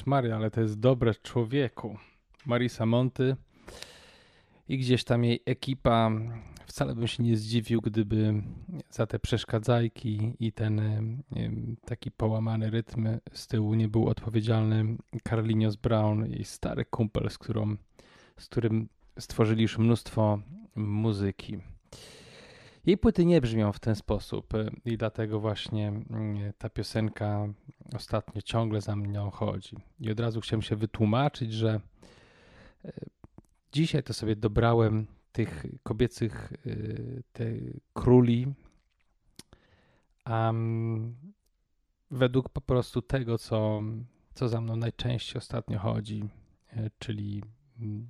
Maria, 0.05 0.35
ale 0.35 0.51
to 0.51 0.61
jest 0.61 0.79
dobre 0.79 1.15
człowieku. 1.15 1.97
Marisa 2.45 2.85
Monty 2.85 3.35
i 4.69 4.77
gdzieś 4.77 5.03
tam 5.03 5.23
jej 5.23 5.41
ekipa. 5.45 6.11
Wcale 6.65 6.95
bym 6.95 7.07
się 7.07 7.23
nie 7.23 7.37
zdziwił, 7.37 7.81
gdyby 7.81 8.33
za 8.89 9.07
te 9.07 9.19
przeszkadzajki 9.19 10.33
i 10.39 10.51
ten 10.51 10.81
taki 11.85 12.11
połamany 12.11 12.69
rytm 12.69 13.07
z 13.33 13.47
tyłu 13.47 13.73
nie 13.73 13.87
był 13.87 14.07
odpowiedzialny 14.07 14.97
Carlinhos 15.29 15.75
Brown, 15.75 16.31
jej 16.31 16.43
stary 16.43 16.85
kumpel, 16.85 17.29
z, 17.29 17.37
którą, 17.37 17.75
z 18.39 18.45
którym 18.45 18.89
stworzyli 19.19 19.61
już 19.61 19.77
mnóstwo 19.77 20.39
muzyki. 20.75 21.57
Jej 22.85 22.97
płyty 22.97 23.25
nie 23.25 23.41
brzmią 23.41 23.71
w 23.71 23.79
ten 23.79 23.95
sposób 23.95 24.53
e, 24.53 24.69
i 24.85 24.97
dlatego 24.97 25.39
właśnie 25.39 25.87
mm, 25.87 26.53
ta 26.57 26.69
piosenka 26.69 27.47
ostatnio 27.93 28.41
ciągle 28.41 28.81
za 28.81 28.95
mną 28.95 29.29
chodzi. 29.29 29.77
I 29.99 30.11
od 30.11 30.19
razu 30.19 30.41
chciałem 30.41 30.61
się 30.61 30.75
wytłumaczyć, 30.75 31.53
że 31.53 31.79
e, 32.85 32.91
dzisiaj 33.71 34.03
to 34.03 34.13
sobie 34.13 34.35
dobrałem 34.35 35.07
tych 35.31 35.65
kobiecych 35.83 36.53
e, 36.53 36.69
te 37.33 37.45
króli 37.93 38.53
um, 40.29 41.15
według 42.11 42.49
po 42.49 42.61
prostu 42.61 43.01
tego, 43.01 43.37
co, 43.37 43.81
co 44.33 44.49
za 44.49 44.61
mną 44.61 44.75
najczęściej 44.75 45.37
ostatnio 45.37 45.79
chodzi, 45.79 46.23
czyli 46.99 47.43
mm, 47.43 47.60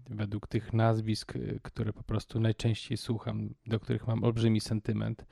według 0.09 0.47
tych 0.47 0.73
nazwisk, 0.73 1.35
e, 1.35 1.39
które 1.61 1.93
po 1.93 2.03
prostu 2.03 2.39
najczęściej 2.39 2.97
słucham, 2.97 3.49
do 3.67 3.79
których 3.79 4.07
mam 4.07 4.23
olbrzymi 4.23 4.61
sentyment. 4.61 5.25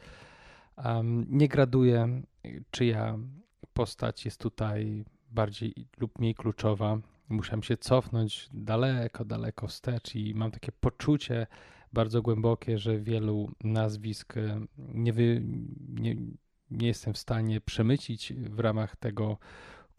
Um, 0.85 1.25
nie 1.29 1.47
graduję, 1.47 2.21
czyja 2.71 3.17
postać 3.73 4.25
jest 4.25 4.39
tutaj 4.39 5.05
bardziej 5.31 5.73
lub 5.97 6.19
mniej 6.19 6.35
kluczowa. 6.35 6.97
Musiałem 7.29 7.63
się 7.63 7.77
cofnąć 7.77 8.49
daleko, 8.53 9.25
daleko 9.25 9.67
wstecz 9.67 10.15
i 10.15 10.33
mam 10.35 10.51
takie 10.51 10.71
poczucie 10.71 11.47
bardzo 11.93 12.21
głębokie, 12.21 12.77
że 12.77 12.99
wielu 12.99 13.51
nazwisk 13.63 14.37
e, 14.37 14.65
nie, 14.77 15.13
wy, 15.13 15.41
nie, 15.89 16.15
nie 16.71 16.87
jestem 16.87 17.13
w 17.13 17.17
stanie 17.17 17.61
przemycić 17.61 18.33
w 18.33 18.59
ramach 18.59 18.95
tego 18.95 19.37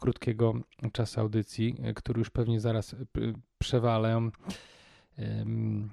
krótkiego 0.01 0.55
czasu 0.93 1.21
audycji, 1.21 1.77
e, 1.83 1.95
który 1.95 2.19
już 2.19 2.31
pewnie 2.31 2.61
zaraz 2.61 2.97
p- 3.13 3.21
przewalę. 3.59 4.31
Em, 5.19 5.91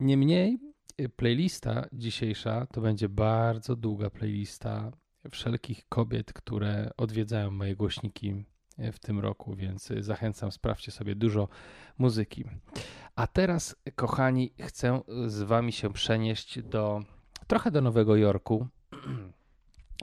Niemniej 0.00 0.58
y, 1.00 1.08
playlista 1.08 1.86
dzisiejsza 1.92 2.66
to 2.66 2.80
będzie 2.80 3.08
bardzo 3.08 3.76
długa 3.76 4.10
playlista 4.10 4.92
wszelkich 5.30 5.88
kobiet, 5.88 6.32
które 6.32 6.90
odwiedzają 6.96 7.50
moje 7.50 7.76
głośniki 7.76 8.44
w 8.92 8.98
tym 8.98 9.18
roku, 9.20 9.54
więc 9.54 9.92
zachęcam, 10.00 10.52
sprawdźcie 10.52 10.90
sobie 10.92 11.14
dużo 11.14 11.48
muzyki. 11.98 12.44
A 13.16 13.26
teraz, 13.26 13.76
kochani, 13.94 14.50
chcę 14.60 15.00
z 15.26 15.42
wami 15.42 15.72
się 15.72 15.92
przenieść 15.92 16.62
do 16.62 17.02
trochę 17.46 17.70
do 17.70 17.80
Nowego 17.80 18.16
Jorku, 18.16 18.66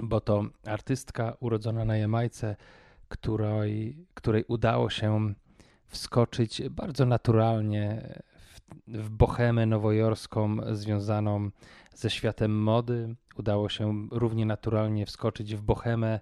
bo 0.02 0.22
to 0.22 0.46
artystka 0.66 1.38
urodzona 1.39 1.86
na 1.86 1.98
Jamajce, 1.98 2.56
której, 3.08 4.06
której 4.14 4.43
udało 4.48 4.89
się 4.89 5.34
wskoczyć 5.88 6.70
bardzo 6.70 7.06
naturalnie 7.06 8.14
w, 8.38 8.60
w 8.88 9.10
bohemę 9.10 9.66
nowojorską 9.66 10.58
związaną 10.76 11.50
ze 11.96 12.10
światem 12.10 12.64
mody. 12.64 13.16
Udało 13.38 13.70
się 13.70 14.08
równie 14.12 14.46
naturalnie 14.46 15.06
wskoczyć 15.06 15.56
w 15.56 15.62
bohemę 15.62 16.20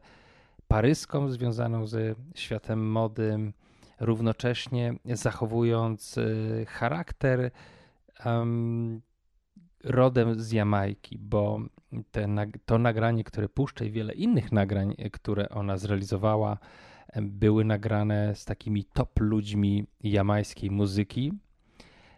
paryską 0.67 1.29
związaną 1.29 1.87
ze 1.87 2.15
światem 2.35 2.91
mody, 2.91 3.53
równocześnie 3.99 4.93
zachowując 5.05 6.17
y, 6.17 6.65
charakter 6.69 7.51
em, 8.19 9.01
rodem 9.83 10.39
z 10.39 10.51
Jamajki, 10.51 11.17
bo 11.19 11.59
te, 12.11 12.27
to 12.65 12.77
nagranie, 12.77 13.23
które 13.23 13.49
puszczę 13.49 13.85
i 13.85 13.91
wiele 13.91 14.13
innych 14.13 14.51
nagrań, 14.51 14.95
y, 15.05 15.09
które 15.09 15.49
ona 15.49 15.77
zrealizowała, 15.77 16.57
em, 17.13 17.29
były 17.29 17.65
nagrane 17.65 18.35
z 18.35 18.45
takimi 18.45 18.85
top 18.85 19.19
ludźmi 19.19 19.85
jamajskiej 20.03 20.71
muzyki, 20.71 21.33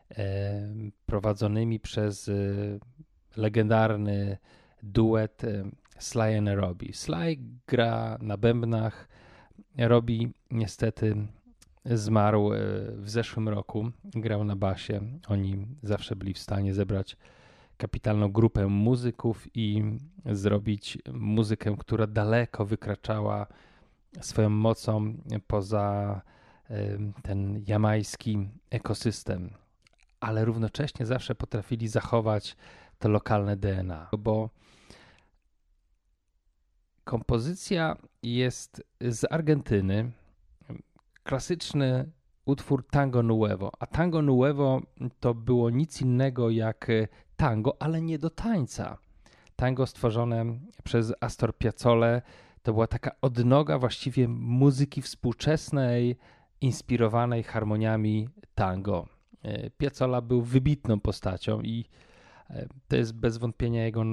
em, 0.09 0.91
prowadzonymi 1.05 1.80
przez 1.80 2.32
legendarny 3.38 4.38
duet 4.84 5.41
Sly 5.99 6.38
and 6.38 6.49
Robbie. 6.49 6.93
Sly 6.93 7.38
gra 7.68 8.18
na 8.22 8.38
bębnach, 8.38 9.07
Robbie 9.78 10.30
niestety 10.51 11.16
zmarł 11.86 12.51
w 12.95 13.09
zeszłym 13.09 13.49
roku, 13.49 13.91
grał 14.03 14.43
na 14.43 14.55
basie. 14.55 15.01
Oni 15.28 15.68
zawsze 15.84 16.16
byli 16.16 16.34
w 16.34 16.39
stanie 16.39 16.74
zebrać 16.74 17.18
kapitalną 17.78 18.32
grupę 18.32 18.67
muzyków 18.67 19.47
i 19.53 19.84
zrobić 20.26 20.97
muzykę, 21.13 21.76
która 21.80 22.07
daleko 22.07 22.65
wykraczała 22.65 23.47
swoją 24.21 24.49
mocą 24.49 25.13
poza 25.47 26.21
ten 27.23 27.63
jamajski 27.67 28.49
ekosystem, 28.69 29.49
ale 30.19 30.45
równocześnie 30.45 31.05
zawsze 31.05 31.36
potrafili 31.36 31.88
zachować 31.88 32.55
to 32.99 33.09
lokalne 33.09 33.57
DNA, 33.57 34.09
bo 34.17 34.49
kompozycja 37.03 37.97
jest 38.23 38.84
z 39.01 39.32
Argentyny, 39.32 40.11
klasyczny 41.23 42.11
utwór 42.46 42.88
Tango 42.88 43.24
Nuevo, 43.24 43.72
a 43.80 43.86
Tango 43.86 44.22
Nuevo 44.22 44.82
to 45.20 45.34
było 45.34 45.70
nic 45.70 46.02
innego 46.02 46.50
jak 46.50 46.88
tango, 47.38 47.82
ale 47.82 48.02
nie 48.02 48.20
do 48.20 48.30
tańca. 48.30 48.98
Tango 49.56 49.86
stworzone 49.86 50.46
przez 50.84 51.14
Astor 51.22 51.58
Piazzolę 51.58 52.22
to 52.64 52.74
była 52.74 52.88
taka 52.88 53.12
odnoga 53.22 53.80
właściwie 53.80 54.28
muzyki 54.28 55.02
współczesnej, 55.02 56.18
inspirowanej 56.62 57.43
harmoniami 57.43 58.30
tango. 58.56 59.08
E, 59.43 59.70
Piazzolla 59.70 60.22
był 60.22 60.41
wybitną 60.41 61.00
postacią 61.00 61.62
i 61.62 61.86
e, 62.50 62.68
to 62.88 62.96
jest 62.96 63.14
bez 63.14 63.38
wątpienia 63.38 63.86
jego 63.86 64.04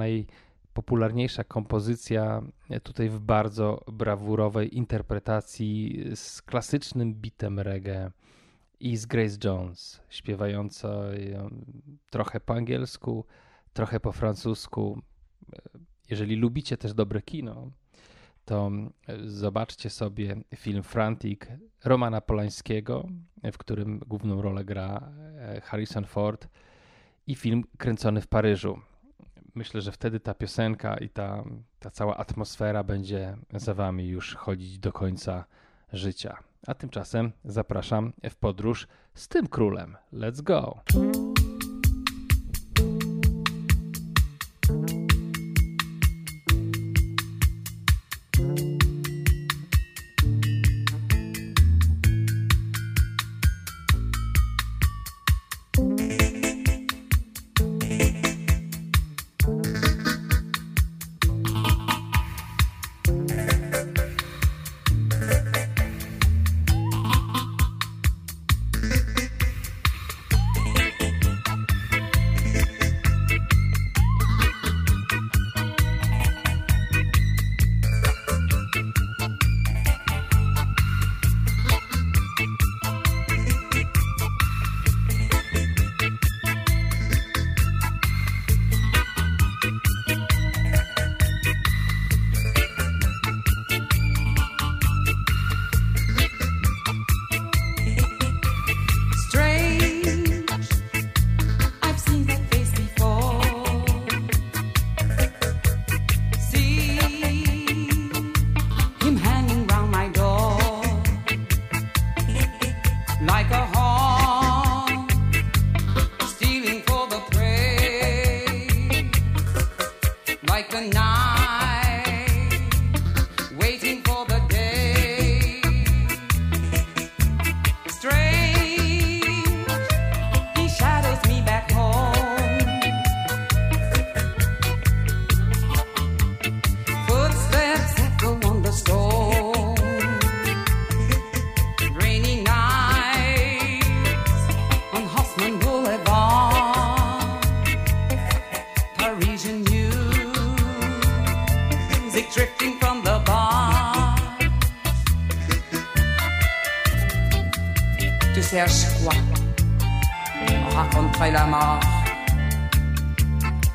najpopularniejsza 0.73 1.45
kompozycja 1.45 2.43
tutaj 2.83 3.09
w 3.09 3.21
bardzo 3.21 3.85
brawurowej 3.93 4.77
interpretacji 4.77 6.05
z 6.15 6.43
klasycznym 6.43 7.15
bitem 7.15 7.61
reggae 7.61 8.11
i 8.81 8.97
z 8.97 9.07
Grace 9.07 9.37
Jones, 9.45 10.01
śpiewająca 10.09 10.89
ją 11.15 11.51
trochę 12.11 12.41
po 12.41 12.55
angielsku, 12.55 13.25
trochę 13.73 14.01
po 14.01 14.13
francusku. 14.13 15.03
Jeżeli 16.11 16.37
lubicie 16.37 16.77
też 16.77 16.95
dobre 16.95 17.23
kino, 17.23 17.71
to 18.45 18.71
zobaczcie 19.25 19.91
sobie 19.91 20.37
film 20.57 20.83
Frantic 20.83 21.41
Romana 21.85 22.21
Polańskiego, 22.21 23.09
w 23.53 23.59
którym 23.59 23.99
główną 23.99 24.43
rolę 24.43 24.65
gra 24.65 25.13
e, 25.39 25.61
Harrison 25.61 26.05
Ford 26.05 26.49
i 27.27 27.35
film 27.35 27.65
kręcony 27.79 28.21
w 28.21 28.27
Paryżu. 28.27 28.92
Myślę, 29.55 29.81
że 29.81 29.93
wtedy 29.93 30.21
ta 30.21 30.35
piosenka 30.35 30.97
i 30.97 31.09
ta, 31.09 31.45
ta 31.79 31.91
cała 31.91 32.17
atmosfera 32.17 32.85
będzie 32.85 33.37
za 33.55 33.75
wami 33.75 34.09
już 34.09 34.35
chodzić 34.35 34.79
do 34.79 34.93
końca 34.93 35.45
życia. 35.93 36.39
A 36.67 36.75
tymczasem 36.75 37.33
zapraszam 37.45 38.13
w 38.31 38.37
podróż 38.37 38.89
z 39.15 39.29
tym 39.29 39.47
królem. 39.47 39.97
Let's 40.13 40.43
go! 40.43 40.81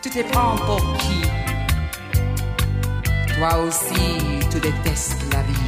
Tu 0.01 0.09
te 0.09 0.23
prends 0.31 0.55
pour 0.55 0.81
qui? 0.99 1.21
Toi 3.35 3.57
aussi, 3.59 4.39
tu 4.49 4.59
détestes 4.61 5.25
la 5.33 5.41
vie. 5.41 5.66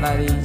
Canary. 0.00 0.39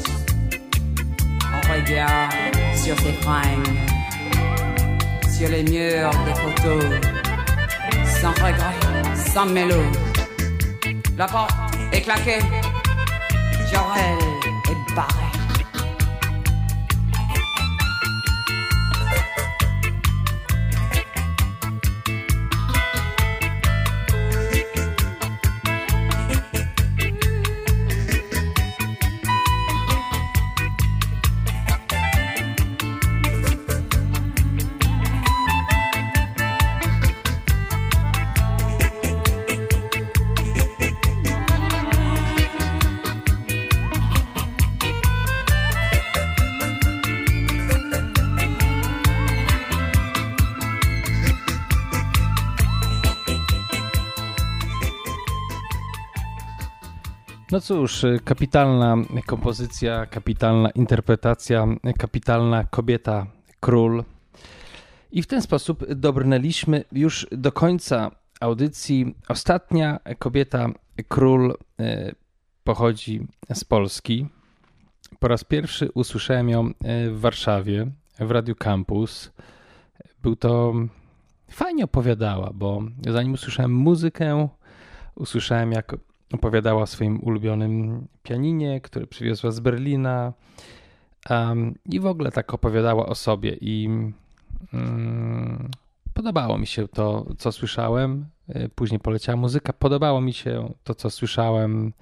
No 57.56 57.62
cóż, 57.62 58.06
kapitalna 58.24 58.96
kompozycja, 59.26 60.06
kapitalna 60.06 60.70
interpretacja, 60.70 61.68
kapitalna 61.98 62.64
kobieta, 62.64 63.28
król. 63.60 64.04
I 65.12 65.22
w 65.22 65.28
ten 65.28 65.42
sposób 65.42 65.94
dobrnęliśmy 65.94 66.84
już 66.92 67.28
do 67.32 67.52
końca 67.52 68.12
audycji. 68.40 69.16
Ostatnia 69.28 70.00
kobieta, 70.20 70.70
król 71.08 71.52
y, 71.52 72.16
pochodzi 72.64 73.28
z 73.54 73.64
Polski. 73.64 74.28
Po 75.20 75.28
raz 75.28 75.44
pierwszy 75.44 75.92
usłyszałem 75.94 76.50
ją 76.50 76.68
y, 76.68 76.74
w 77.12 77.20
Warszawie, 77.20 77.88
w 78.20 78.32
Radiu 78.32 78.56
Campus. 78.56 79.32
Był 80.22 80.36
to 80.36 80.74
fajnie 81.52 81.84
opowiadała, 81.84 82.52
bo 82.54 82.82
zanim 83.10 83.34
usłyszałem 83.34 83.74
muzykę, 83.74 84.50
usłyszałem 85.16 85.72
jak 85.72 85.96
opowiadała 86.34 86.82
o 86.82 86.88
swoim 86.88 87.20
ulubionym 87.20 88.08
pianinie, 88.24 88.82
które 88.82 89.08
przywiozła 89.08 89.52
z 89.52 89.60
Berlina 89.60 90.34
um, 91.30 91.76
i 91.86 92.00
w 92.00 92.06
ogóle 92.06 92.32
tak 92.32 92.54
opowiadała 92.54 93.06
o 93.06 93.16
sobie 93.16 93.58
i 93.62 93.89
um, 94.74 95.70
podobało 96.14 96.58
mi 96.58 96.68
się 96.68 96.88
to, 96.88 97.26
co 97.38 97.52
słyszałem. 97.52 98.26
E, 98.50 98.70
później 98.70 99.00
poleciała 99.00 99.38
muzyka, 99.38 99.74
podobało 99.74 100.22
mi 100.22 100.34
się 100.34 100.74
to, 100.84 100.96
co 100.96 101.10
słyszałem, 101.10 101.93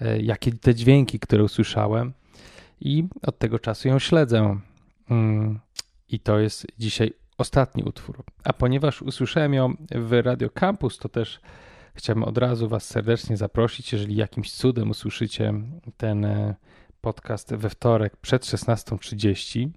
e, 0.00 0.20
jakie 0.20 0.52
te 0.52 0.74
dźwięki, 0.74 1.18
które 1.18 1.44
usłyszałem 1.44 2.12
i 2.80 3.04
od 3.22 3.38
tego 3.38 3.58
czasu 3.58 3.88
ją 3.88 3.98
śledzę. 3.98 4.58
Um, 5.10 5.58
I 6.08 6.20
to 6.20 6.38
jest 6.38 6.66
dzisiaj 6.78 7.12
ostatni 7.38 7.82
utwór. 7.82 8.24
A 8.44 8.52
ponieważ 8.52 9.02
usłyszałem 9.02 9.54
ją 9.54 9.74
w 9.90 10.12
Radio 10.24 10.50
Campus, 10.50 10.98
to 10.98 11.08
też 11.08 11.40
chciałbym 11.98 12.24
od 12.24 12.38
razu 12.38 12.68
Was 12.68 12.84
serdecznie 12.84 13.36
zaprosić, 13.36 13.92
jeżeli 13.92 14.16
jakimś 14.16 14.52
cudem 14.52 14.90
usłyszycie 14.90 15.54
ten 15.96 16.24
e, 16.24 16.54
podcast 17.00 17.54
we 17.54 17.70
wtorek 17.70 18.16
przed 18.16 18.42
16.30, 18.42 19.68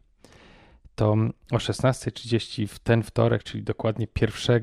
to 0.96 1.12
o 1.52 1.58
16.30 1.58 2.68
w 2.68 2.80
ten 2.80 3.04
wtorek, 3.04 3.44
czyli 3.44 3.64
dokładnie 3.64 4.08
1 4.22 4.62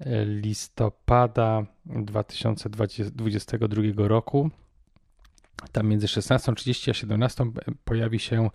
e, 0.00 0.24
listopada 0.24 1.66
2022 1.86 3.82
roku, 3.96 4.50
tam 5.72 5.88
między 5.88 6.06
16.30 6.06 6.90
a 6.90 6.94
17 6.94 7.44
pojawi 7.84 8.18
się 8.18 8.50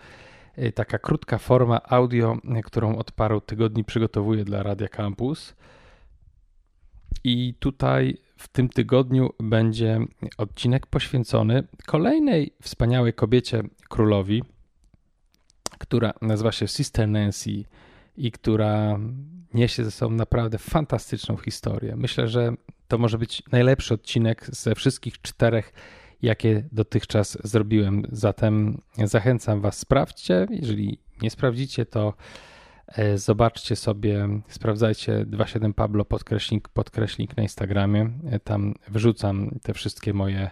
e, 0.56 0.72
taka 0.72 1.00
krótka 1.00 1.38
forma 1.38 1.82
audio, 1.84 2.38
którą 2.66 2.98
od 2.98 3.12
paru 3.12 3.42
tygodni 3.42 3.84
przygotowuję 3.84 4.44
dla 4.44 4.64
Radia 4.64 4.88
Campus. 4.88 5.56
I 7.24 7.54
tutaj 7.60 8.18
w 8.38 8.48
tym 8.48 8.70
tygodniu 8.70 9.30
będzie 9.40 10.00
odcinek 10.38 10.88
poświęcony 10.88 11.64
kolejnej 11.86 12.54
wspaniałej 12.62 13.14
kobiecie 13.14 13.64
królowi, 13.90 14.44
która 15.80 16.14
nazywa 16.22 16.52
się 16.52 16.68
Sister 16.68 17.10
Nancy 17.10 17.64
i 18.18 18.32
która 18.32 19.00
niesie 19.54 19.84
ze 19.84 19.92
sobą 19.92 20.16
naprawdę 20.16 20.58
fantastyczną 20.58 21.38
historię. 21.38 21.96
Myślę, 21.96 22.28
że 22.28 22.54
to 22.88 22.98
może 22.98 23.18
być 23.18 23.44
najlepszy 23.52 23.94
odcinek 23.94 24.46
ze 24.52 24.76
wszystkich 24.76 25.22
czterech, 25.22 25.74
jakie 26.22 26.64
dotychczas 26.72 27.38
zrobiłem. 27.44 28.04
Zatem 28.12 28.82
zachęcam 29.04 29.62
Was, 29.62 29.78
sprawdźcie. 29.78 30.48
Jeżeli 30.50 31.00
nie 31.22 31.30
sprawdzicie, 31.30 31.86
to 31.86 32.14
zobaczcie 33.16 33.76
sobie, 33.76 34.28
sprawdzajcie 34.48 35.26
27 35.26 35.74
Pablo 35.74 36.06
podkreślnik, 36.06 36.70
podkreślnik 36.70 37.38
na 37.38 37.44
Instagramie. 37.44 38.10
E, 38.32 38.40
tam 38.40 38.74
wrzucam 38.88 39.60
te 39.64 39.74
wszystkie 39.74 40.14
moje 40.14 40.52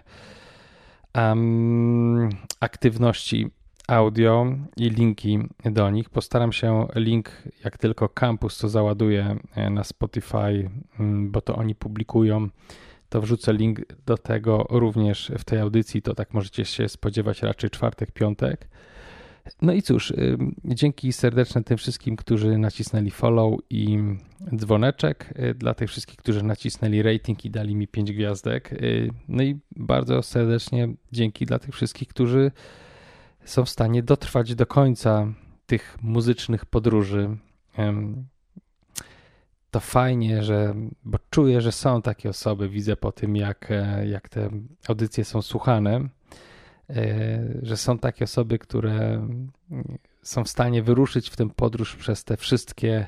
um, 1.14 2.30
aktywności 2.60 3.50
audio 3.88 4.46
i 4.76 4.90
linki 4.90 5.38
do 5.64 5.90
nich. 5.90 6.10
Postaram 6.10 6.52
się 6.52 6.86
link, 6.94 7.42
jak 7.64 7.78
tylko 7.78 8.08
campus 8.08 8.58
to 8.58 8.68
załaduje 8.68 9.36
e, 9.54 9.70
na 9.70 9.84
Spotify, 9.84 10.70
mm, 11.00 11.30
bo 11.30 11.40
to 11.40 11.56
oni 11.56 11.74
publikują, 11.74 12.48
to 13.08 13.20
wrzucę 13.20 13.52
link 13.52 13.80
do 14.06 14.18
tego 14.18 14.66
również 14.70 15.32
w 15.38 15.44
tej 15.44 15.58
audycji. 15.58 16.02
To 16.02 16.14
tak 16.14 16.34
możecie 16.34 16.64
się 16.64 16.88
spodziewać 16.88 17.42
raczej 17.42 17.70
czwartek, 17.70 18.12
piątek. 18.12 18.68
No 19.62 19.72
i 19.72 19.82
cóż, 19.82 20.12
dzięki 20.64 21.12
serdeczne 21.12 21.64
tym 21.64 21.76
wszystkim, 21.76 22.16
którzy 22.16 22.58
nacisnęli 22.58 23.10
follow 23.10 23.58
i 23.70 23.98
dzwoneczek, 24.56 25.34
y, 25.38 25.54
dla 25.54 25.74
tych 25.74 25.90
wszystkich, 25.90 26.16
którzy 26.16 26.42
nacisnęli 26.42 27.02
rating 27.02 27.44
i 27.44 27.50
dali 27.50 27.76
mi 27.76 27.88
5 27.88 28.12
gwiazdek. 28.12 28.72
Y, 28.72 29.10
no 29.28 29.42
i 29.42 29.58
bardzo 29.76 30.22
serdecznie 30.22 30.88
dzięki 31.12 31.46
dla 31.46 31.58
tych 31.58 31.74
wszystkich, 31.74 32.08
którzy 32.08 32.50
są 33.44 33.64
w 33.64 33.70
stanie 33.70 34.02
dotrwać 34.02 34.54
do 34.54 34.66
końca 34.66 35.26
tych 35.66 35.98
muzycznych 36.02 36.66
podróży. 36.66 37.36
To 39.70 39.80
fajnie, 39.80 40.42
że, 40.42 40.74
bo 41.04 41.18
czuję, 41.30 41.60
że 41.60 41.72
są 41.72 42.02
takie 42.02 42.28
osoby, 42.28 42.68
widzę 42.68 42.96
po 42.96 43.12
tym, 43.12 43.36
jak, 43.36 43.70
e, 43.70 44.08
jak 44.08 44.28
te 44.28 44.50
audycje 44.88 45.24
są 45.24 45.42
słuchane 45.42 46.08
że 47.62 47.76
są 47.76 47.98
takie 47.98 48.24
osoby, 48.24 48.58
które 48.58 49.28
są 50.22 50.44
w 50.44 50.48
stanie 50.48 50.82
wyruszyć 50.82 51.30
w 51.30 51.36
tę 51.36 51.50
podróż 51.50 51.96
przez 51.96 52.24
te 52.24 52.36
wszystkie 52.36 53.06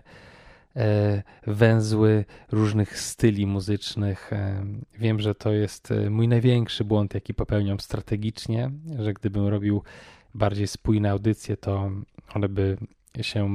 e, 0.76 1.22
węzły 1.46 2.24
różnych 2.52 3.00
styli 3.00 3.46
muzycznych. 3.46 4.32
E, 4.32 4.64
wiem, 4.98 5.20
że 5.20 5.34
to 5.34 5.52
jest 5.52 5.94
mój 6.10 6.28
największy 6.28 6.84
błąd, 6.84 7.14
jaki 7.14 7.34
popełniam 7.34 7.80
strategicznie, 7.80 8.70
że 8.98 9.14
gdybym 9.14 9.46
robił 9.46 9.82
bardziej 10.34 10.66
spójne 10.66 11.10
audycje, 11.10 11.56
to 11.56 11.90
one 12.34 12.48
by 12.48 12.76
się 13.20 13.50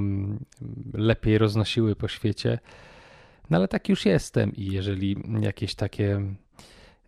lepiej 0.94 1.38
roznosiły 1.38 1.96
po 1.96 2.08
świecie. 2.08 2.60
No 3.50 3.58
ale 3.58 3.68
tak 3.68 3.90
już 3.90 4.06
jestem 4.06 4.56
i 4.56 4.66
jeżeli 4.66 5.18
jakieś 5.42 5.76
takie 5.76 6.22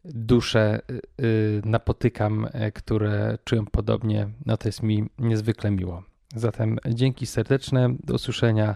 dusze 0.05 0.81
y, 0.91 1.23
y, 1.25 1.61
napotykam, 1.65 2.47
e, 2.51 2.71
które 2.71 3.37
czują 3.43 3.65
podobnie, 3.65 4.29
no 4.45 4.57
to 4.57 4.67
jest 4.67 4.83
mi 4.83 5.09
niezwykle 5.19 5.71
miło. 5.71 6.03
Zatem 6.35 6.77
dzięki 6.89 7.25
serdeczne, 7.25 7.95
do 8.03 8.13
usłyszenia 8.13 8.75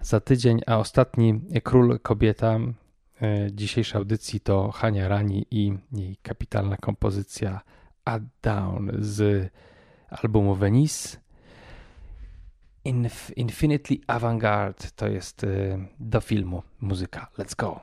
za 0.00 0.20
tydzień, 0.20 0.60
a 0.66 0.76
ostatni 0.78 1.40
król 1.62 1.98
kobieta 2.00 2.58
e, 3.22 3.52
dzisiejszej 3.52 3.98
audycji 3.98 4.40
to 4.40 4.70
Hania 4.70 5.08
Rani 5.08 5.46
i 5.50 5.72
jej 5.92 6.16
kapitalna 6.22 6.76
kompozycja 6.76 7.60
A 8.04 8.18
Down 8.42 8.90
z 8.98 9.50
albumu 10.10 10.54
Venice. 10.54 11.18
Inf 12.84 13.36
Infinitely 13.36 13.98
Avantgarde 14.06 14.88
to 14.96 15.08
jest 15.08 15.44
e, 15.44 15.78
do 16.00 16.20
filmu 16.20 16.62
muzyka. 16.80 17.26
Let's 17.38 17.56
go. 17.56 17.80